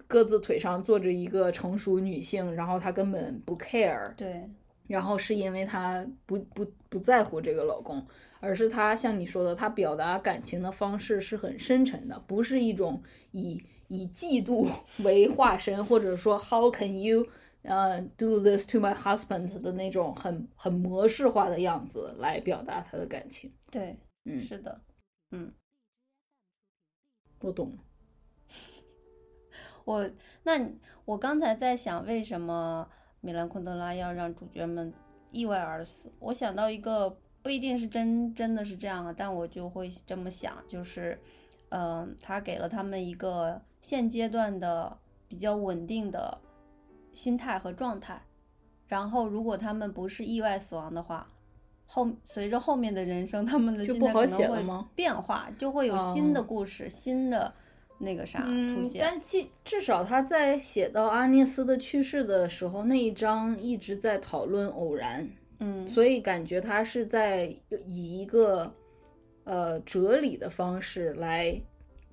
[0.07, 4.49] 各自腿上坐着一个成熟女性，然后他根本不 care，对，
[4.87, 8.05] 然后是因为他不不不在乎这个老公，
[8.39, 14.67] 而是他像你说的，他表达感情的方式是很深沉的，不是一种以以嫉妒
[15.03, 17.27] 为化身，或者说 How can you
[17.63, 23.51] 呃、do this to my husband 的那种很很模式化的样子来表达他的感情。
[23.69, 24.79] 对，嗯，是的，
[25.31, 25.53] 嗯。
[27.41, 27.77] 我懂。
[29.85, 30.09] 我
[30.43, 30.69] 那
[31.05, 32.87] 我刚才在想，为什么
[33.21, 34.93] 米兰昆德拉要让主角们
[35.31, 36.11] 意外而死？
[36.19, 37.09] 我想到一个
[37.41, 41.19] 不一定是真真的是这样啊，但我就会这么想，就是，
[41.69, 46.37] 嗯、他给了他们一个现阶段的比较稳定的
[47.13, 48.21] 心态和状态，
[48.87, 51.25] 然后如果他们不是意外死亡的话。
[51.91, 54.87] 后随着后面的人生，他们的心就不好态可能会写了吗？
[54.93, 57.51] 变化，就会有新的哦故事、新的
[57.97, 59.01] 那个啥出嗯，现。
[59.01, 65.27] 但至至少他在写到阿涅斯的去世的时候，那一章一直在讨论偶然，
[65.59, 67.51] 嗯，所以感觉他是在
[67.87, 68.71] 以一个
[69.45, 71.59] 呃哲理的方式来，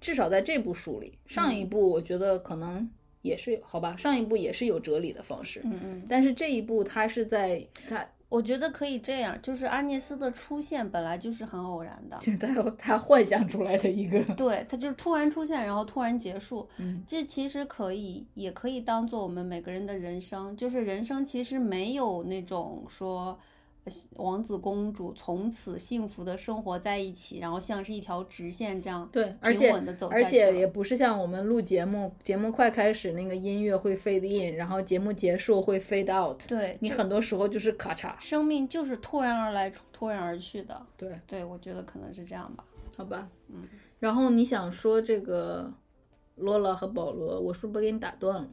[0.01, 2.89] 至少在这部书里，上一部我觉得可能
[3.21, 16.69] 也是好吧，上一部也是有哲理的方式，嗯嗯，但是这一部他是在他我觉得可以这样，就是阿涅斯的出现本来就是很偶然的，就是他他幻想出来的一个，对，他就是突然出现，然后突然结束。
[16.79, 23.39] 嗯这其实可以，也可以当做我们每个人的人生，就是人生其实没有那种说。
[23.87, 36.47] 呃王子公主从此幸福的生活在一起，然后像是一条直线这样对，而且平稳的走下而去了且也不是像我们录节目，节目快开始那个音乐会 fade in，然后节目结束会 fade out。
[36.49, 38.13] 对就你很多时候就是咔嚓。
[38.19, 40.85] 生命就是突然而来，突然而去的。
[40.97, 42.65] 对，对，我觉得可能是这样吧。
[42.97, 43.29] 好吧。
[43.49, 43.63] 嗯。
[44.01, 45.73] 然后你想说这个
[46.35, 48.49] 罗拉和保罗，我是不是给你打断了？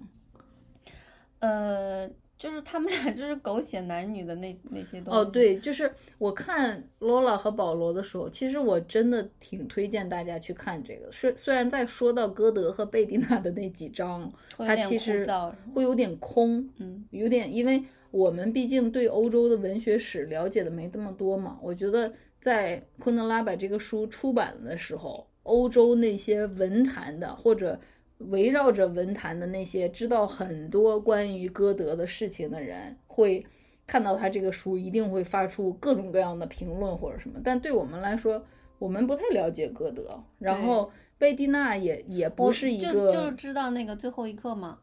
[1.39, 5.19] 呃，就是他们俩就是狗血男女的那那些东西。
[5.19, 11.09] 哦，，对，就是我看罗拉和保罗的时候，其实我真的挺推荐大家去看这个。
[11.11, 15.27] 虽虽然在说到歌德和贝蒂娜的那几章，会有点枯它其实
[15.73, 17.81] 会有点空，嗯有点，因为
[18.11, 21.57] 我们毕竟对欧洲的文学史了解的没这么多嘛。
[21.61, 22.11] 我觉得
[22.41, 27.79] 在昆德拉把这个书出版的时候，欧洲那些文坛的或者
[28.19, 33.45] 围绕着文坛的那些知道很多关于歌德的事情的人，会
[33.85, 37.39] 看到他这个书，一定会发出各种各样的评论或者什么。
[37.43, 38.45] 但对我们来说，
[38.79, 44.79] 我们不太了解歌德，然后贝蒂娜也也不是一就个就知道那个最后一刻嘛，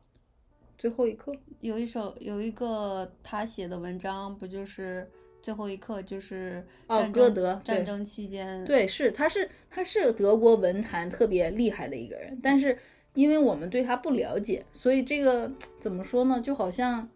[0.77, 1.32] 最后一刻。
[1.61, 5.11] 有一首有一个他写的文章，不就是
[5.43, 12.77] 最后一刻就是哦歌德战争期间，对，是他是他是德国文坛特别厉害的一个人，但是
[13.15, 16.41] 因为我们对他不了解，所以这个怎么说呢？
[16.41, 17.09] 就好像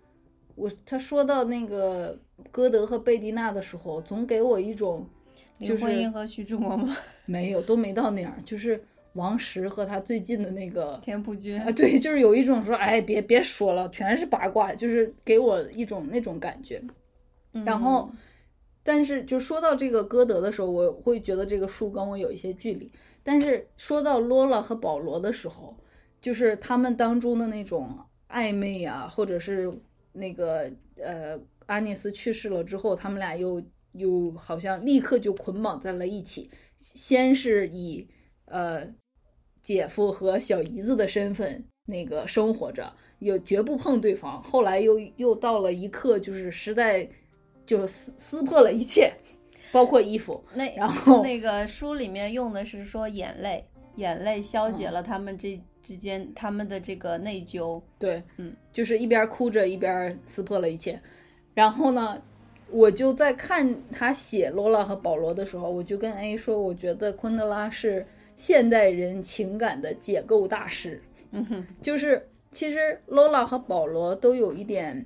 [0.54, 2.18] 我他说到那个
[2.50, 5.06] 歌德和贝蒂娜的时候，总给我一种
[5.60, 6.96] 就是林徽因和徐志摩吗？
[7.26, 8.82] 没有都没到那样，就是
[9.14, 16.82] 王石和他最近的那个 田朴珺啊，对，就是有一种说，哎，别别说了，全是八卦，就是给我一种那种感觉。
[17.64, 18.10] 然后，
[18.82, 22.90] 但是就说到这个歌德的时候，我会觉得这个书跟我有一些距离。
[23.22, 25.74] 但是说到罗拉和保罗的时候，
[26.24, 27.94] 就是他们当中的那种
[28.30, 29.70] 暧昧啊，或者是
[30.12, 36.50] 那个呃，阿涅斯去世了之后，他们俩又又好像立刻就捆绑在了一起。
[36.78, 38.08] 先是以
[38.46, 38.88] 呃
[39.60, 44.42] 姐夫和小姨子的身份那个生活着，又绝不碰对方。
[44.42, 47.06] 后来又又到了一刻，就是实在
[47.66, 49.12] 就撕撕破了一切，
[49.70, 50.42] 包括衣服。
[50.54, 53.62] 那然后那个书里面用的是说眼泪，
[53.96, 57.80] 眼泪消嗯解了他们这之间他们的这个内疚。
[57.98, 61.00] 对，嗯，就是一边哭着一边撕破了一切。
[61.54, 62.20] 然后呢，
[62.70, 71.02] 我就在看他写罗拉和保罗的时候，我就跟 A 说，我觉得昆德拉是现代人情感的解构大师。
[71.30, 75.04] 嗯哼，就是其实罗拉和保罗都有一点，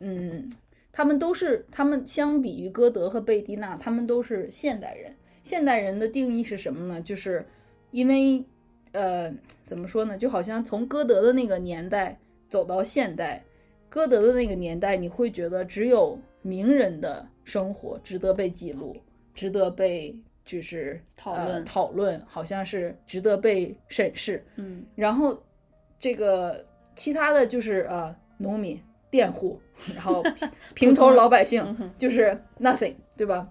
[0.00, 0.48] 嗯，
[0.92, 5.14] 他们都是他们相比于歌德和贝蒂娜，他们都是现代人。
[5.42, 7.00] 现代人的定义是什么呢？
[7.00, 7.46] 就是
[7.90, 8.44] 因为
[8.92, 9.32] 呃，
[9.64, 10.18] 怎么说呢？
[10.18, 12.18] 就好像从歌德的那个年代
[12.48, 13.44] 走到现代，
[13.88, 18.96] 歌德的那个年代，你会觉得只有名人的生活值得被记录，
[19.34, 24.44] 值得被就是呃讨论讨论，好像是值得被审视。
[24.56, 25.40] 嗯然后
[25.98, 26.64] 这个
[26.96, 28.80] 其他的就是呃农民、
[29.10, 29.60] 佃户，
[29.94, 30.22] 然后
[30.74, 33.48] 平头老百姓就是 nothing，对吧？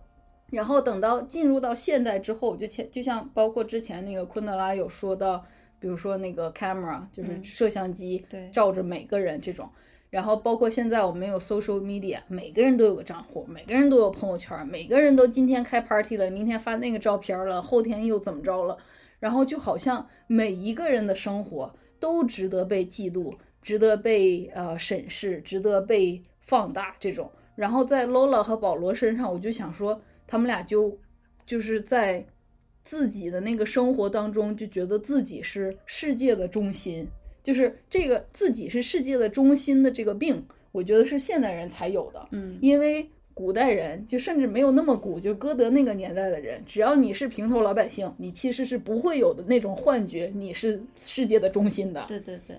[0.52, 5.46] 然后等到进入到现代之后，就前就像包括之前那个昆德拉有说到，
[5.80, 8.50] 比如说那个 camera 就是嗯摄像机对。
[8.52, 9.70] 照着每个人这种，
[10.10, 18.78] 然后包括现在我们有 social media，每个人都有个账户，每个人都有朋友圈，每个人都今天开 party 了，明天发那个照片了，后天又怎么着了，
[19.20, 27.32] 然后就好像每一个人的生活都值得被记录，值得被呃审视，值得被放大这种。
[27.56, 30.96] 然后在 Lola 和保罗身上，我就想说，他们俩就
[31.44, 32.24] 就是在
[32.84, 37.08] 自己的那个生活当中，就觉得自己是世界的中心，
[37.42, 42.28] 就是这个自己是世界的中心的这个病，我觉得是现代人才有的。
[42.32, 52.06] 嗯因为古代人就甚至没有那么古，就歌德那个年代的人，只要你是平头老百姓，你其实是不会有的那种幻觉，你是世界的中心的。
[52.08, 52.56] 对对对，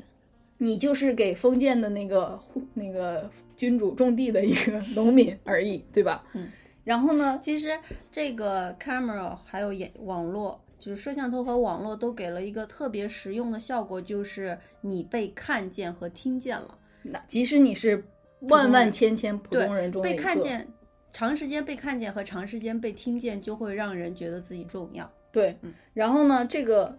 [0.59, 6.19] 你就是给封建的那个户那个君主种地的一个 农民而已，对吧？
[6.35, 6.49] 嗯。
[6.85, 7.79] 然后呢，其实
[8.11, 16.79] 这个 camera 还有眼网络，就是摄像头和网络都给了一个特别实用的效果，就是你被看见和听见了。
[17.03, 18.05] 那即使你是
[18.41, 20.67] 万万千千普通人中被，看见，
[21.13, 25.11] 长时间被看见和长时间被听见，就会让人觉得自己重要。
[25.33, 26.97] 对嗯，然后呢，这个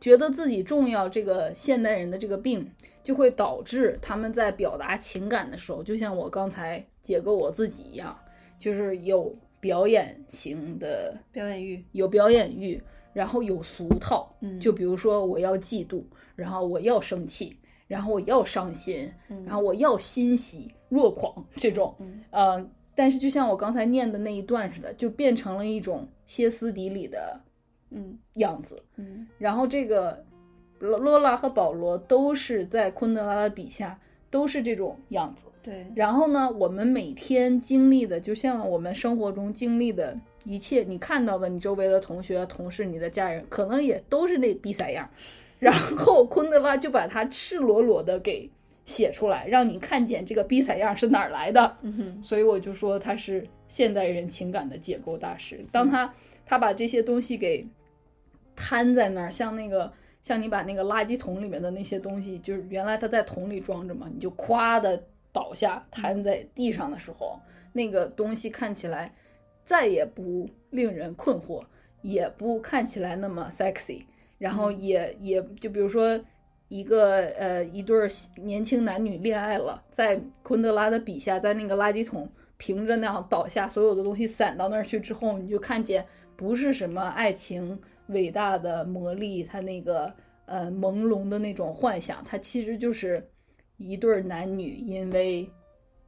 [0.00, 2.70] 觉得自己重要，这个现代人的这个病，
[3.02, 8.16] 就会导致他们在表达情感的时候，就像我刚才解构我自己一样，
[8.64, 12.82] 就是有表演型的，表演欲，有表演欲，
[13.12, 16.02] 然后有俗套，嗯就比如说我要嫉妒，
[16.34, 27.38] 然后我要生气，然后我要伤心，嗯然后我要欣喜若狂这种，嗯呃，但是就像我刚才念的那一段似的，就变成了一种歇斯底里的
[27.90, 28.82] 嗯样子。
[28.96, 30.24] 嗯然后这个
[30.78, 34.00] 罗罗拉和保罗都是在昆德拉的笔下
[34.30, 35.44] 都是这种样子。
[35.64, 40.14] 对，然后呢，我们每天经历的，就像我们生活中经历的
[40.44, 45.08] 一切，你看到的，你周围的同学、同事、你的家人，可能也都是那逼色样儿。
[45.58, 48.46] 然后昆德拉就把它赤裸裸的给
[48.84, 51.78] 写出来，让你看见这个逼色样儿是哪儿来的。
[51.80, 55.64] 嗯哼，所以我就说他是现代人情感的解构大师。
[55.72, 56.12] 当他
[56.44, 57.66] 他把这些东西给
[58.54, 59.90] 摊在那儿，像那个
[60.22, 65.02] 像你把那个垃圾桶里面的那些东西，就是原来他在桶里装着嘛，你就咵的
[65.34, 67.40] 倒下瘫在地上的时候，
[67.72, 69.12] 那个东西看起来
[69.64, 71.64] 再也不令人困惑，
[72.02, 74.04] 也不看起来那么 sexy，
[74.38, 76.18] 然后也也就比如说
[76.68, 86.06] 一个呃一对儿年轻男女恋爱了，在昆德拉的笔下，在那个垃圾桶平着那样倒下，所有的东西散到那儿去之后，你就看见
[86.36, 90.12] 不是什么爱情伟大的魔力，它那个
[90.46, 93.28] 呃朦胧的那种幻想，它其实就是
[93.76, 95.48] 一对儿男女因为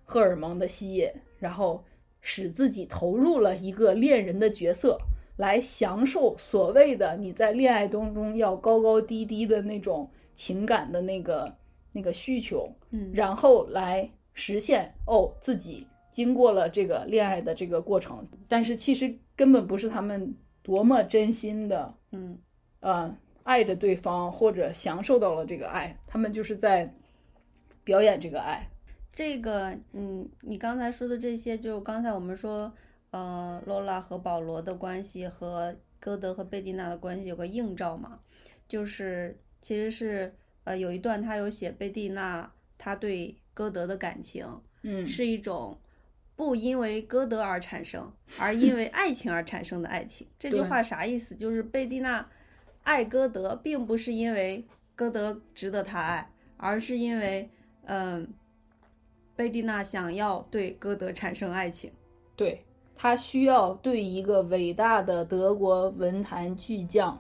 [0.05, 1.85] 荷尔蒙的吸引，然后
[2.21, 4.99] 使自己投入了一个恋人的角色，
[5.37, 11.53] 来享受所谓的你在恋爱当中要高高低低的那种情感的那个
[11.93, 13.11] 那个需求，嗯。
[13.13, 22.39] 然后来实现哦自己经过了这个恋爱的这个过程，但是其实根本不是他们多么真心的嗯。
[22.81, 26.93] 呃爱着对方或者享受到了这个爱，他们就是在
[27.87, 28.69] 表演这个爱。
[29.13, 32.71] 这个，嗯，你刚才说的这些，就刚才我们说，
[33.13, 38.19] 呃，罗拉和保罗的关系和歌德和贝蒂娜的关系有个映照嘛，
[38.69, 40.35] 就是其实是
[40.65, 44.45] 呃有一段他有写贝蒂娜他对歌德的感情
[44.83, 45.81] 嗯是一种
[46.35, 50.27] 不因为歌德而产生，而因为 爱情而产生的爱情。
[50.39, 51.35] 这句话啥意思？
[51.37, 52.29] 就是贝蒂娜
[52.83, 57.49] 爱歌德，并不是因为歌德值得她爱，而是因为，
[57.87, 58.27] 嗯，
[59.35, 61.91] 贝蒂娜想要对歌德产生爱情。
[62.37, 62.63] 对
[62.95, 67.19] 他需要对一个伟大的德国文坛巨匠，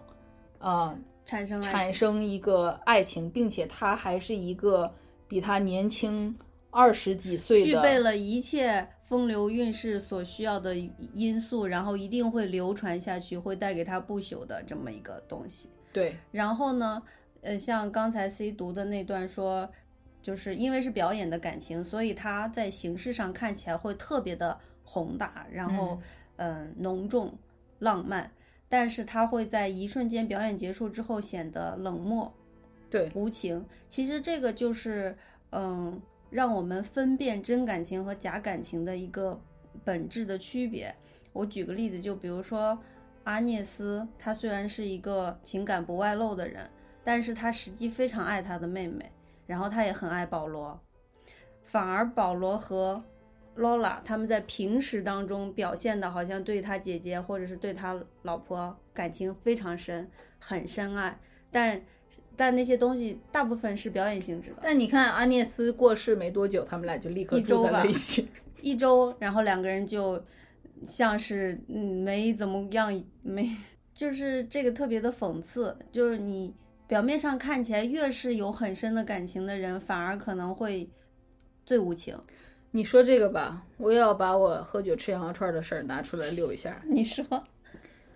[0.59, 4.93] 啊、产生爱产，生一个爱情，并且他还是一个
[5.26, 6.34] 比他年轻
[6.70, 10.74] 二十几岁的，具备了一切风流韵事所需要的
[11.14, 15.68] 因素，然后一定会流传下去，会带给他不朽的这么一个东西。
[15.93, 17.02] 对然后呢，
[17.43, 19.70] 呃，像刚才 C 读的那段说，
[20.27, 25.97] 就是因为是表演的感情，所以它在形式上看起来会特别的宏大，然后
[26.35, 27.32] 嗯、呃浓重
[27.78, 28.28] 浪漫，
[28.69, 32.35] 但是他会在一瞬间表演结束之后显得冷漠
[32.90, 33.65] 对无情。
[33.89, 35.16] 其实这个就是
[35.53, 39.40] 嗯，让我们分辨真感情和假感情的一个
[39.85, 40.93] 本质的区别。
[41.32, 42.77] 我举个例子，就比如说
[43.23, 46.69] 阿涅斯，他虽然是一个情感不外露的人，
[47.05, 49.09] 但是他实际非常爱他的妹妹，
[49.47, 50.81] 然后他也很爱保罗。
[51.62, 53.02] 反而保罗和
[53.56, 60.09] Lola 他们在平时当中表现的好像对他姐姐或者是对他老婆感情非常深，
[60.39, 61.18] 很深爱，
[61.51, 61.82] 但
[62.36, 64.59] 但那些东西大部分是表演性质的。
[64.62, 68.28] 但你看阿涅斯过世没多久，他们俩就立刻住在了一起。
[68.62, 70.23] 一周，然后两个人就
[70.86, 72.93] 像是嗯没怎么样，
[73.23, 73.51] 没
[73.93, 76.55] 就是这个特别的讽刺，就是你
[76.86, 80.88] 表面上看起来越是有很深的感情的人，反而可能会
[81.64, 82.16] 最无情。
[82.70, 86.82] 你说这个吧，我也要把我喝酒吃羊肉串的事儿拿出来溜一下。
[86.84, 87.24] 你说，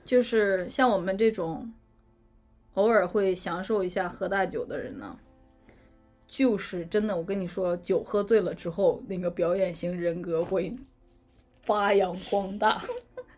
[0.05, 1.73] 就是像我们这种
[2.75, 5.19] 偶尔会享受一下喝大酒的人呢，
[6.27, 10.77] 就是真的，我跟你说，酒喝醉了之后，那个表演型人格会
[11.63, 12.85] 发扬光大，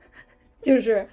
[0.61, 1.09] 就是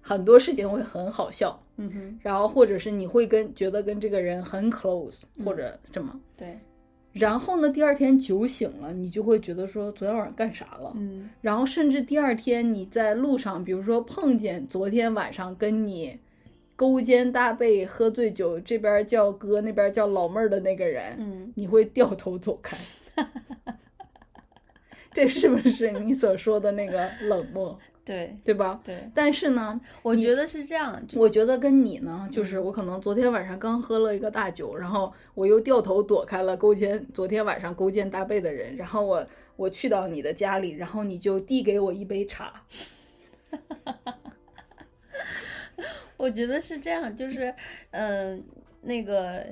[0.00, 6.20] 很多事情会很好笑，嗯哼，然后或者是你会跟觉得跟这个人很 close，或者什么。
[6.36, 6.58] 对，
[7.12, 10.92] 然后呢，第二天酒醒了，你就会觉得说昨天晚上干啥了？
[10.96, 16.18] 嗯然后甚至第二天你在路上，比如说碰见昨天晚上跟你
[16.76, 22.76] 勾肩搭背、喝醉酒，这边叫哥，那边叫老妹儿的那个人，嗯，你会掉头走开。
[25.12, 27.76] 这是不是你所说的那个冷漠，
[28.08, 28.80] 对对吧？
[28.82, 39.26] 对，但是呢，我觉得是这样，我觉得跟你呢，就是我可能昨天晚上刚喝了一个大酒，然后我又掉头躲开了勾肩昨天晚上勾肩搭背的人，然后我
[39.56, 42.64] 我去到你的家里，然后你就递给我一杯茶，
[46.16, 47.54] 我觉得是这样，就是，
[47.90, 48.42] 嗯、
[48.82, 49.46] 那个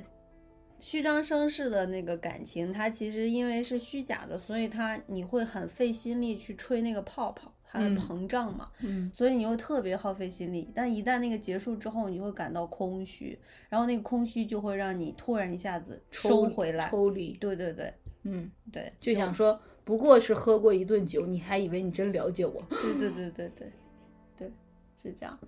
[0.78, 10.70] 虚张声势的那个感情，它其实因为是虚假的，所以它你会很费心力去吹那个泡泡，它的嗯膨胀嘛，嗯，所以你又特别耗费心力。
[10.74, 13.38] 但一旦那个结束之后，你会感到空虚，
[13.68, 16.88] 然后那个空虚就会让你突然一下子收回来。
[16.90, 17.92] 抽离，对对对
[18.24, 23.72] 嗯，对，就想说，不过是喝过一顿酒，你还以为你真了解我，对对对对对
[24.36, 24.52] 对，
[24.96, 25.38] 是这样。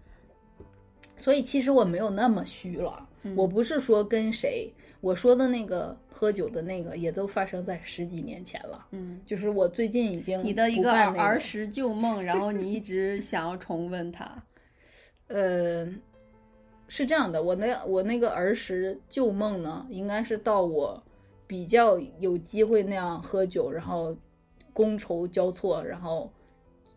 [1.16, 3.04] 所以其实我没有那么虚了。
[3.24, 8.86] 嗯我不是说跟谁，我说的那个喝酒的那个，也都发生在十几年前了。
[8.90, 14.42] 嗯，就是我最近已经你的一个儿儿时旧梦，然后你一直想要重温它。
[15.28, 15.86] 呃，
[16.88, 21.00] 是这样的，我那我那个儿时旧梦呢，应该是到我
[21.46, 24.16] 比较有机会那样喝酒，然后
[24.74, 26.32] 觥筹交错，然后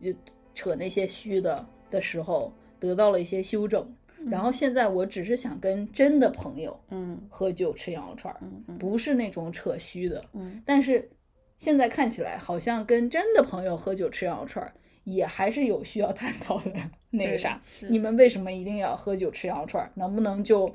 [0.02, 0.12] 就
[0.56, 3.86] 扯那些虚的的时候，得到了一些修正。
[4.30, 8.40] 然后现在我只是想跟真的朋友嗯喝酒吃羊肉串儿，
[8.78, 10.24] 不是那种扯虚的。
[10.34, 11.10] 嗯但是
[11.58, 14.74] 现在看起来好像跟真的朋友喝酒吃羊肉串儿，
[15.04, 16.72] 也还是有需要探讨的
[17.10, 17.62] 那个啥。
[17.90, 19.92] 你们为什么一定要喝酒吃羊肉串儿？
[19.96, 20.74] 能不能就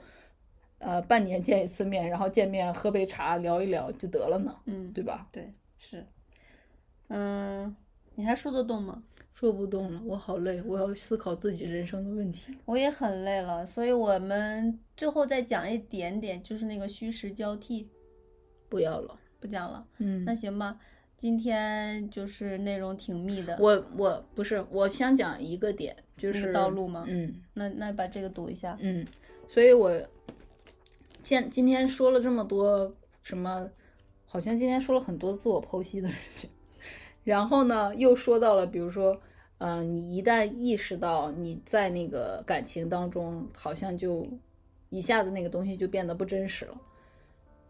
[0.79, 4.55] 呃半年见一次面，然后见面喝杯茶聊一聊就得了呢？
[4.67, 5.27] 嗯对吧？
[5.33, 6.07] 对是，
[7.09, 7.75] 嗯，
[8.15, 9.03] 你还说得动吗？
[9.39, 12.57] 说不动了，我好累，我要思考自己人生的问题。
[12.65, 17.87] 我也很累了，所以我们最后再讲一点点，就是那个虚实交替，
[18.71, 19.87] 不要了，不讲了。
[19.99, 20.81] 嗯，那行吧，
[21.19, 28.79] 今天就是内容挺密的，我我不是，我想讲一个点，就是道路吗嗯那那把这个读一下。
[28.81, 29.07] 嗯，
[29.47, 30.01] 所以我
[31.23, 32.91] 现今天说了这么多
[33.23, 33.69] 什么，
[34.25, 36.51] 好像今天说了很多自我剖析的事情，
[37.27, 39.21] 然后呢，又说到了，比如说，
[39.59, 44.25] 呃，你一旦意识到你在那个感情当中，好像就
[44.91, 46.81] 一下子那个东西就变得不真实了。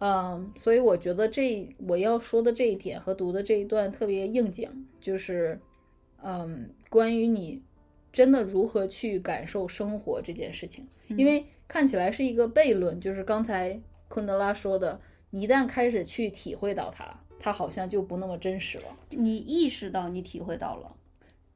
[0.00, 4.70] 嗯，所以我觉得这我要说的这一点和读的这一段特别应景，
[5.00, 5.58] 就是，
[6.22, 7.62] 嗯，关于你
[8.12, 15.00] 真的如何去感受生活这件事情，因为看起来是一个悖论，就是刚才昆德拉说的，
[15.30, 18.84] 你一旦开始去体会到它，它好像就不那么真实了。
[19.10, 20.96] 你意识到你体会到了，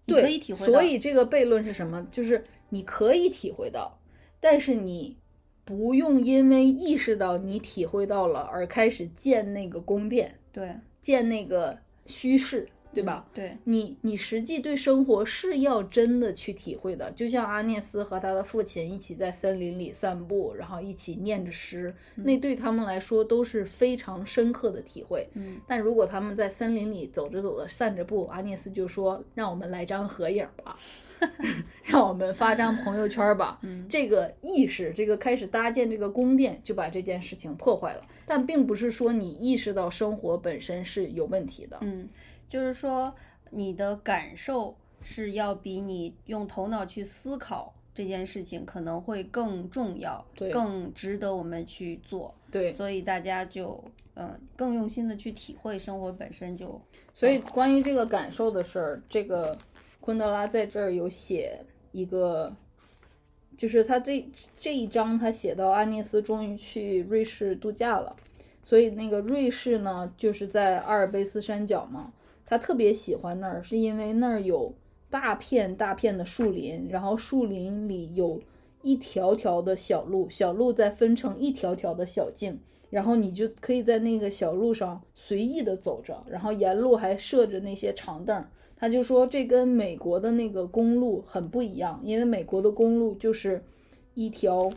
[0.07, 2.07] 对，可以体会到，所以这个悖论是什么？
[2.13, 3.99] 就是你可以体会到，
[4.39, 5.17] 但是你
[5.65, 11.77] 不用因为意识到你体会到了而开始建那个宫殿，对建那个
[12.07, 13.27] 虚饰，对吧？？
[13.33, 25.29] 对，你你实际对生活是要真的去体会的，就像阿涅斯和他的父亲一起在森林里散步，然后一起念着诗，那对他们来说都是非常深刻的体会。
[25.35, 30.77] 嗯但如果他们在森林里走着走着散着步，阿涅斯就说：“让我们来张合影吧，
[31.85, 33.59] 让我们发张朋友圈吧。
[33.63, 38.03] 嗯这个意识，这个开始搭建这个宫殿，就把这件事情破坏了。
[38.27, 41.79] 但并不是说你意识到生活本身是有问题的。
[41.81, 42.07] 嗯，
[42.51, 43.15] 就是说
[43.51, 52.35] 你的感受是要比你用头脑去思考这件事情可能会更重要，对更值得我们去做。
[52.51, 53.83] 对，所以大家就
[54.15, 56.79] 嗯更用心的去体会生活本身就
[57.15, 59.57] 所以关于这个感受的事儿，这个
[60.01, 62.55] 昆德拉在这儿有写一个，
[63.57, 64.29] 就是他这
[64.59, 68.17] 这一章他写到安涅斯终于去瑞士度假了，
[68.63, 72.13] 所以那个瑞士呢就是在阿尔卑斯山脚嘛，
[72.51, 74.75] 他特别喜欢那儿，是因为那儿有
[75.09, 78.41] 大片大片的树林，然后树林里有
[78.83, 82.59] 一条条的小路，小路再分成一条条的小径。
[82.91, 88.45] 然后你就可以在那个小路上随意的走着，然后沿路还设着那些长凳。
[88.77, 93.63] 他就说这跟美国的那个公路很不一样，因为美国的公路就是
[94.15, 94.69] 一条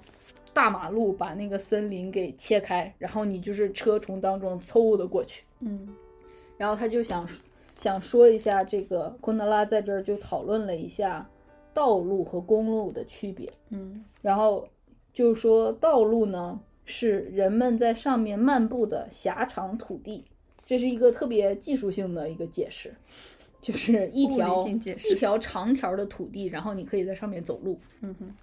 [0.54, 5.44] 大马路把那个森林给切开，然后你就是车从当中嗖的过去。
[5.62, 5.88] 嗯
[6.56, 7.28] 然后他就想
[7.76, 11.30] 想说一下这个昆德拉在这儿就讨论了一下
[11.74, 13.52] 道路和公路的区别。
[13.70, 14.68] 嗯然后
[15.14, 20.24] 就说道路呢是人们在上面漫步的狭长土地，
[20.66, 22.94] 这是一个特别技术性的一个解释，
[23.62, 27.80] 就是一条一条长条的土地，然后你可以在上面走路。
[28.02, 28.36] 嗯哼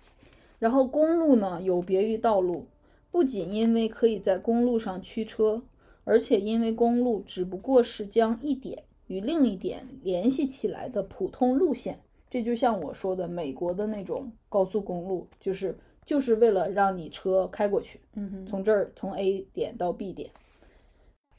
[0.59, 2.67] 然后公路呢有别于道路，
[3.11, 5.63] 不仅因为可以在公路上驱车，
[6.05, 11.99] 而且因为公路只不过是将一点与另一点联系起来的普通路线。
[12.31, 15.77] 这就像我说的，美国的那种高速公路，就是
[16.07, 20.31] 就是为了让你车开过去，嗯哼从这儿从 A 点到 B 点。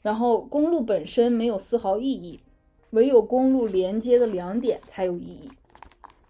[0.02, 2.40] 然后公路本身没有丝毫意义，
[2.90, 5.48] 唯有公路连接的两点才有意义。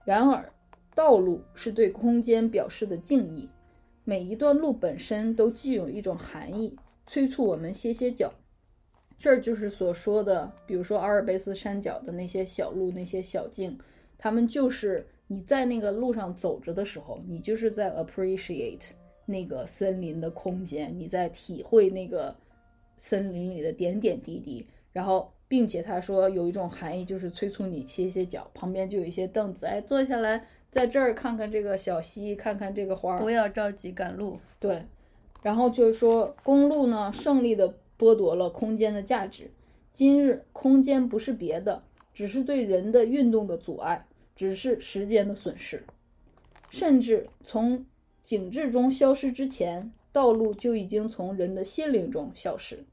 [0.05, 0.53] 然而，
[0.95, 3.49] 道路是对空间表示的敬意，
[4.05, 6.77] 每一段路本身都具有一种含义，
[7.09, 8.33] 催促我们歇歇脚。
[9.23, 13.79] 这儿就是所说的，比如说阿尔卑斯山脚的那些小路、那些小径，
[14.19, 18.91] 他们就是你在那个路上走着的时候，你就是在 appreciate
[19.25, 22.35] 那个森林的空间，你在体会那个
[22.99, 24.67] 森林里的点点滴滴。
[24.93, 33.21] 然后，并且他说有一种含义，就是催促你歇歇脚，旁边就有一些凳子，哎，坐下来，在这儿看看这个小溪，看看这个花儿。
[33.21, 34.41] 不要着急赶路。
[34.59, 34.85] 对，
[35.43, 37.73] 然后就是说，公路呢胜利的
[38.03, 39.53] 剥夺了空间的价值。
[39.93, 45.85] 今日空间不是别的，只是对人的运动的阻碍，只是时间的损失。
[46.69, 47.87] 甚至从
[48.25, 52.85] 景致中消失之前，道路就已经从人的心灵中消失。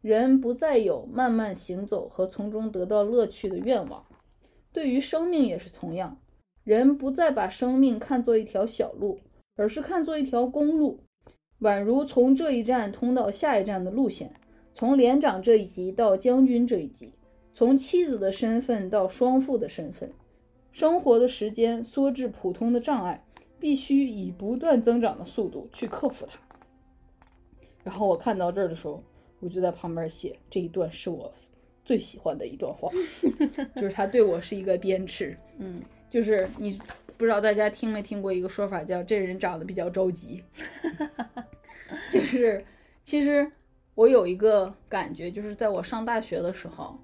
[0.00, 4.04] 人不再有慢慢行走和从中得到乐趣的愿望。
[4.72, 6.18] 对于生命也是同样，
[6.64, 9.20] 人不再把生命看作一条小路，
[9.54, 11.00] 而是看作一条公路，
[11.60, 14.32] 宛如从这一站通到下一站的路线，
[14.80, 17.12] 从连长这一级到将军这一级，
[17.52, 20.10] 从妻子的身份到双父的身份。
[20.72, 23.22] 生活的时间缩至普通的障碍，
[23.58, 26.40] 必须以不断增长的速度去克服它。
[27.84, 29.04] 然后我看到这儿的时候，
[29.40, 31.30] 我就在旁边写这一段是我
[31.84, 32.90] 最喜欢的一段话，
[33.76, 35.36] 就是他对我是一个鞭笞。
[35.58, 36.80] 嗯，就是你
[37.18, 40.42] 不知道大家听没听过一个说法，叫这人长得比较着急。
[42.10, 42.64] 就是
[43.04, 43.52] 其实
[44.00, 46.98] 我有一个感觉，就是在我上大学的时候，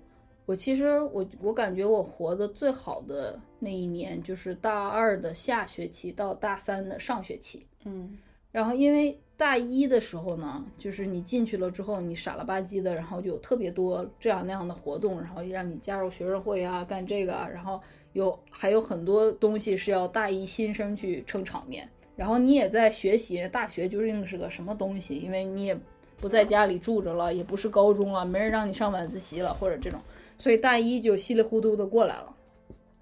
[0.47, 7.67] 我其实我我感觉我活的最好的那一年，就是大二的下学期到大三的上学期。
[7.85, 8.17] 嗯
[8.51, 17.79] 然后因为大一的时候呢，就是你进去了之后，你傻了吧唧的，然后就有特别多这样那样的活动，然后让你加入学生会啊，干这个啊，然后
[18.15, 21.87] 有还有很多东西是要大一新生去撑场面，
[22.17, 25.19] 然后你也在学习，大学究竟是个什么东西？
[25.19, 25.79] 因为你也
[26.19, 30.01] 不在家里住着了，也不是高中了，没人让你上晚自习了，或者这种，
[30.39, 32.35] 所以大一就稀里糊涂的过来了。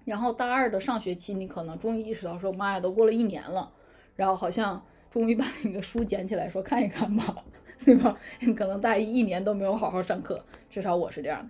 [0.03, 3.71] 然后大二的上学期，你可能终于意识到说，妈呀，都过了一年了，
[4.15, 4.79] 然后好像
[5.09, 7.35] 终于把那个书捡起来说看一看吧，
[7.83, 8.15] 对吧？
[8.55, 11.49] 可能大一一年都没有好好上课，至少我是这样的。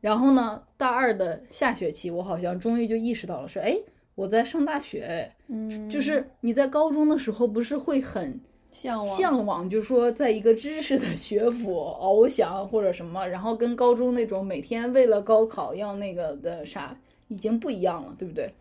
[0.00, 3.78] 然后呢，大二的下学期，我好像终于就意识到了，说，哎，
[4.14, 8.38] 我在上大学，哎，嗯，就是你在高中的时候不是会很
[8.76, 16.94] 向往向往，就是说在一个知识的学府翱翔或者什么，然后跟高中那种每天为了高考要那个的啥
[17.28, 18.52] 已经不一样了，对不对？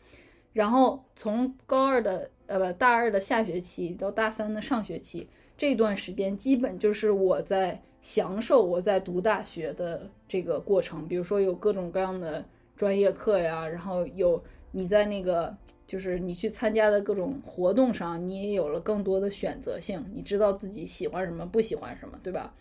[0.53, 5.27] 然后从高二的呃不大二的下学期到大三的上学期
[5.57, 12.45] 这段时间，基本就是我在享受我在读大学的这个过程，比如说有各种各样的
[12.77, 14.41] 专业课呀，然后有
[14.75, 15.55] 你在那个
[15.87, 22.53] 就是你去参加的各种活动上，你也有了更多的选择性，你知道自己喜欢什么，不喜欢什么，对吧？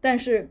[0.00, 0.48] 但是，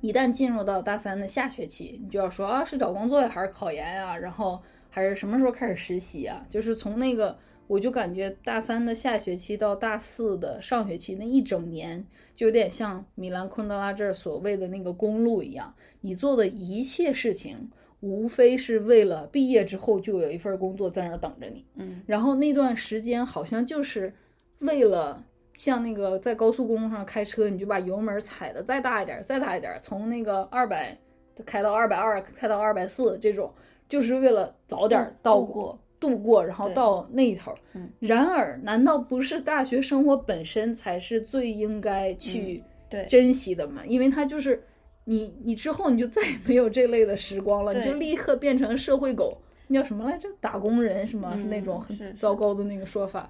[0.00, 4.16] 一旦进入到大三的下学期，你就要说啊，是找工作呀，还是考研呀？
[4.16, 6.46] 然后还是什么时候开始实习啊？
[6.48, 7.36] 就是从那个，
[7.66, 12.02] 我就感觉大三的下学期到大四的上学期那一整年，
[12.34, 17.70] 就有点像米兰昆德拉这儿所谓的那个公路一样，你做的一切事情。
[18.00, 24.12] 无非是为了毕业之后就有一份工作在那儿等着你，嗯，然后那段时间好像就是
[24.60, 25.24] 为了
[25.56, 30.96] 像那个在高速公路上开车，你就把油门踩的再大一点，再大一点，从那个二百
[31.44, 33.52] 开到二百二，开到二百四这种，
[33.88, 35.80] 就是为了早点到度过。
[36.00, 37.54] 度过，然后到那一头。
[37.74, 37.86] 嗯。
[37.98, 43.04] 然而，难道不是大学生活本身才是最应该去对。
[43.04, 43.82] 珍惜的吗？
[43.86, 44.62] 因为它就是
[45.10, 49.36] 你，你之后你就再也没有这类的时光了，你就立刻变成社会狗。
[49.66, 50.28] 那叫什么来着？
[50.40, 51.36] 打工人是吗？
[51.36, 53.28] 是那种很糟糕的那个说法。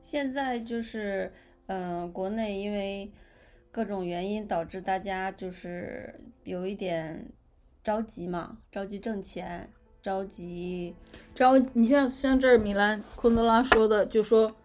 [0.00, 1.30] 现在就是，
[1.66, 3.10] 嗯、国内因为
[3.70, 6.14] 各种原因导致大家就是
[6.44, 7.26] 有一点
[7.84, 9.68] 着急嘛，着急挣钱，
[10.02, 10.94] 着急，
[11.34, 14.56] 只要你像像这儿米兰昆德拉说的，就说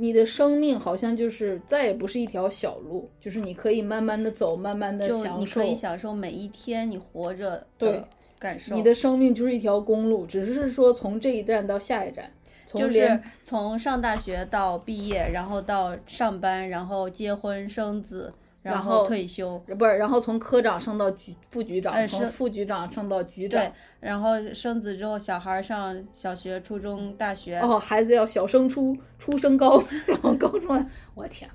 [0.00, 5.38] 你的生命好像就是再也不是一条小路，就是你可以慢慢的走，慢慢的享受。
[5.38, 8.08] 你可以享受每一天你活着对的
[8.38, 8.76] 感受。
[8.76, 12.30] 你的生命就是一条公路，只是说从这一站到下一站，
[12.64, 31.48] 从就是从上大学到毕业，然后到上班，然后结婚生子，然然后退休，不是，然后从科长升到局副局长，从副局长升到局长对。，然后生子之后，小孩上小学、初中、大学，哦，孩子要小升初，初升高，然后高中，我天，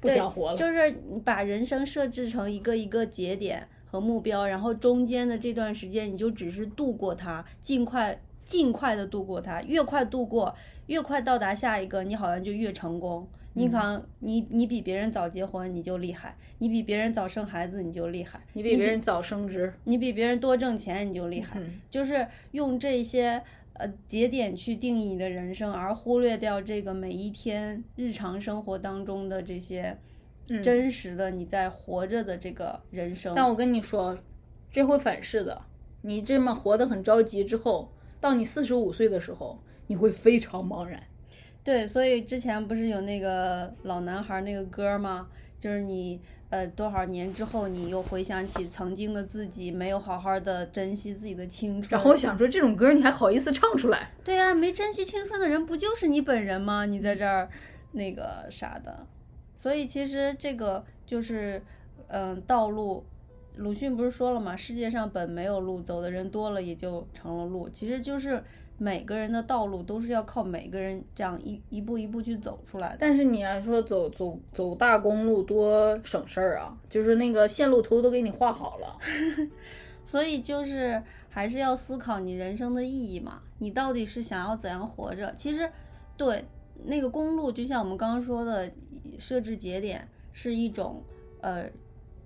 [0.00, 0.56] 不想活了。
[0.56, 10.54] 就是你把人生设置成一个一个节点和目标，然后中间的这段时间你就只是度过它，尽快尽快的度过它，越快度过，
[10.86, 13.26] 越快到达下一个，你好像就越成功。
[13.54, 23.42] 你可能你你比别人早结婚你就厉害，你比别人早生孩子你就厉害，你比别人早升职，你比别人多挣钱你就厉害，嗯就是用这些
[23.74, 29.96] 呃节点去定义你的人生，而忽略掉这个每一天日常生活当中的这些
[30.48, 33.34] 嗯真实的你在活着的这个人生。
[33.34, 34.18] 但我跟你说，
[34.70, 35.62] 这会反噬的。
[36.04, 41.00] 你这么活得很着急之后，到你四十五岁的时候，你会非常茫然。
[41.64, 45.28] 对，所以之前不是有那个老男孩那个歌吗？
[45.60, 46.20] 就是你
[46.50, 51.90] 呃多少年之后，你又回想起曾经的自己，没有好好的珍惜自己的青春。
[51.92, 54.10] 然后我想说，这种歌你还好意思唱出来？
[54.24, 56.84] 对呀、没珍惜青春的人不就是你本人吗？
[56.84, 57.48] 你在这儿
[57.92, 59.06] 那个啥的，
[59.54, 61.62] 所以其实这个就是，
[62.08, 63.04] 嗯、道路
[63.56, 64.56] 鲁迅不是说了吗？
[64.56, 67.68] 世界上本没有路，走的人多了也就成了路。
[67.68, 68.42] 其实就是
[68.78, 72.96] 每个人的道路都是要靠每个人这样一一步一步去走出来的。
[73.00, 78.98] 但是你要说走走走大公路多省事儿啊，就是那个线路图都给你画好了。
[80.04, 85.32] 所以就是还是要思考你人生的意义嘛，你到底是想要怎样活着？
[85.36, 85.70] 其实，
[86.16, 86.44] 对
[86.84, 88.68] 那个公路，就像我们刚刚说的，
[89.16, 91.00] 设置节点是一种
[91.40, 91.66] 呃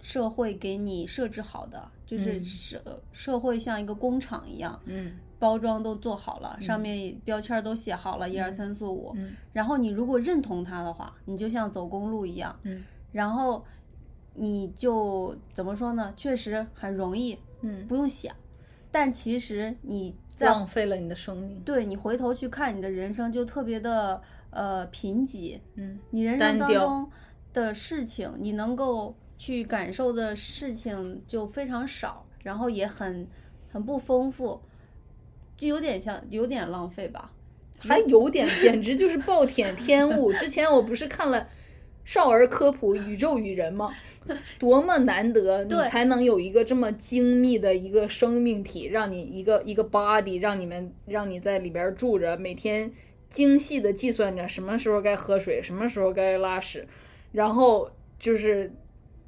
[0.00, 9.12] 社会给你设置好的，就是嗯社、社会像一个工厂一样，嗯包装都做好了，上面标签儿都写好了，一二三四五。
[9.16, 13.64] 嗯然后你如果认同它的话，你就像走公路一样，嗯然后
[14.34, 16.12] 你就怎么说呢？
[16.16, 18.34] 确实很容易，嗯，不用想。
[18.90, 21.60] 但其实你在浪费了你的生命。
[21.60, 25.58] 对你回头去看你的人生，就特别的呃贫瘠。
[25.74, 27.10] 嗯你人生当中
[27.52, 33.26] 的事情，你能够去感受的事情就非常少，然后也很
[33.68, 34.60] 很不丰富，
[35.56, 37.30] 就有点像有点浪费吧。
[37.78, 40.32] 还有点，简直就是暴殄天物。
[40.40, 41.46] 之前我不是看了
[42.04, 43.92] 少儿科普《宇宙与人》吗？
[44.58, 52.90] 多么难得，你才能有一个这么精密的一个生命体，让你一个一个 body，让你们让你在里边住着，每天
[53.28, 56.88] 精细的计算着什么时候该喝水，什么时候该拉屎，
[57.32, 57.88] 然后
[58.18, 58.72] 就是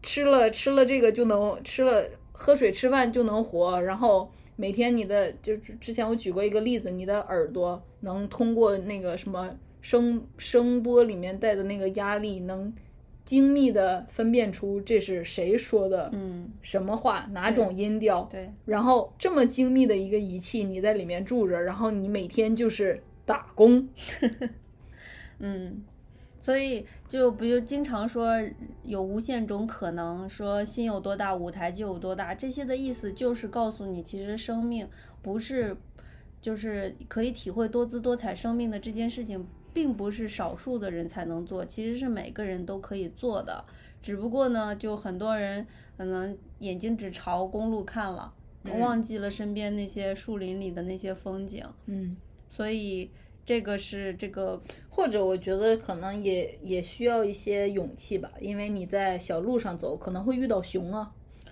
[0.03, 12.75] 吃了吃了这个就能吃了喝水吃饭就能活，然后每天你的就是之前我举过一个例子，你的耳朵能通过那个什么声声波里面带的那个压力，能
[13.25, 18.29] 精密的分辨出这是谁说的嗯，什么话，哪种音调。
[18.29, 23.89] 对，然后这么精密的一个仪器，你在里面住着，然后你每天就是打工。
[25.39, 25.85] 嗯。
[26.49, 28.33] 所以就不就经常说
[28.83, 32.35] 有无限种可能，说心有多大，舞台就有多大。
[32.35, 34.89] 这些的意思就是告诉你，其实生命
[35.21, 35.77] 不是，
[36.41, 43.63] 就是可以体会多姿多彩生命的这件事情，并不是少数的人才能做，其实是每个人都可以做的。
[44.01, 45.67] 只不过呢，就很多人
[45.99, 48.33] 可能眼睛只朝公路看了，
[48.79, 51.63] 忘记了身边那些树林里的那些风景。
[51.85, 52.17] 嗯，
[52.49, 53.11] 所以
[53.45, 54.59] 这个是这个
[54.99, 61.09] 或者我觉得可能也也需要一些勇气吧，因为你在小路上走，可能会遇到熊啊，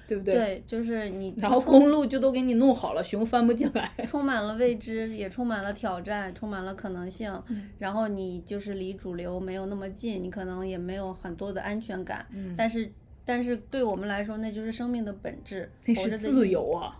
[0.08, 0.34] 对不对？。
[0.34, 3.88] 对，就是你然后公路就都给你弄好了，熊翻不进来。
[4.08, 7.32] 充满了未知，也充满了挑战，充满了可能性。
[7.46, 12.26] 嗯然后你就是离主流没有那么近，你可能也没有很多的安全感。
[12.32, 12.90] 嗯但是，
[13.24, 16.18] 但是对我们来说，那就是生命的本质，那是。
[16.18, 16.98] 自由啊！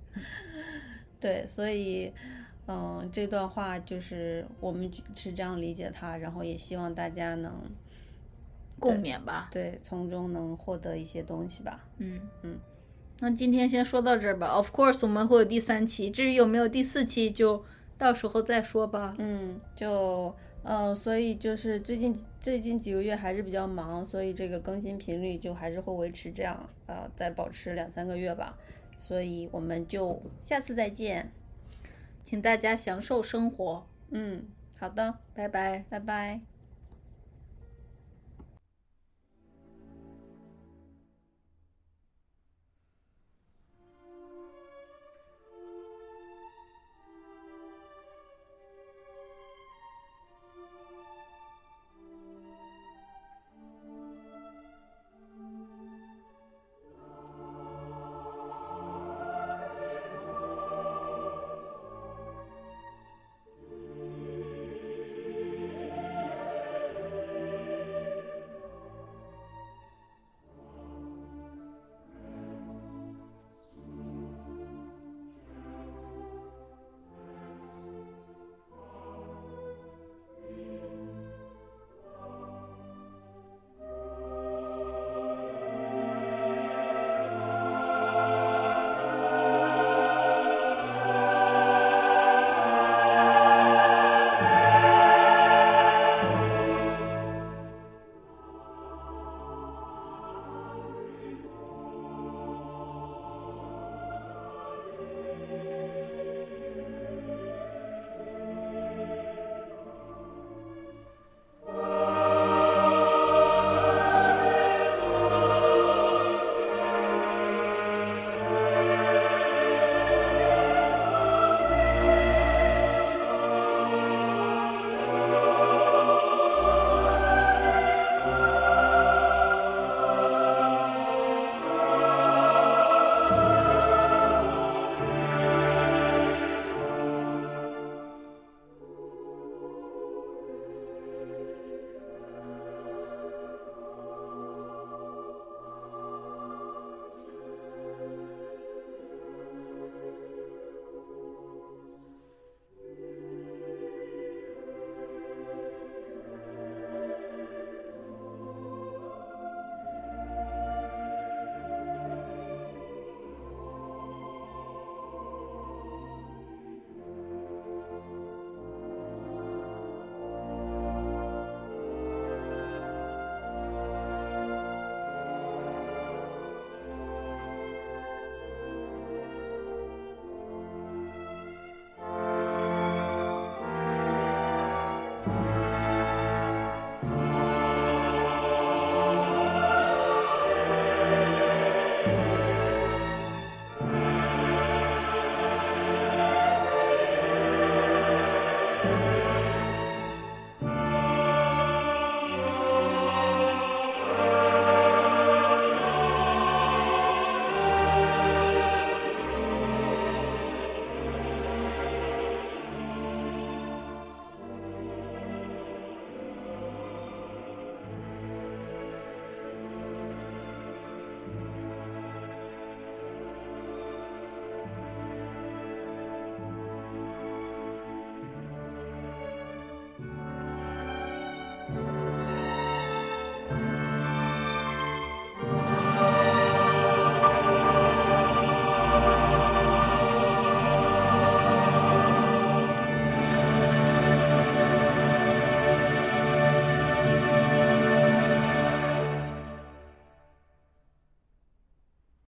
[1.18, 2.12] 对，所以，
[2.72, 7.52] 嗯，这段话就是我们是这样理解它，然后也希望大家能
[8.78, 9.48] 共勉吧。
[9.50, 11.84] 对从中能获得一些东西吧。
[11.98, 12.56] 嗯嗯，
[13.18, 14.46] 那今天先说到这儿吧。
[14.46, 17.64] Of course，我们会有第三期，至于有没有第四期，就
[17.98, 19.16] 到时候再说吧。
[19.18, 20.32] 嗯，就
[20.62, 28.56] 呃，所以就是最近最近几个月还是比较忙，所以这个更新频率就还是会维持这样，呃，再保持两三个月吧。
[28.96, 31.32] 所以我们就下次再见。
[32.22, 34.46] 请大家享受生活，嗯，
[34.78, 35.84] 好的，拜拜。
[35.88, 36.40] 拜拜。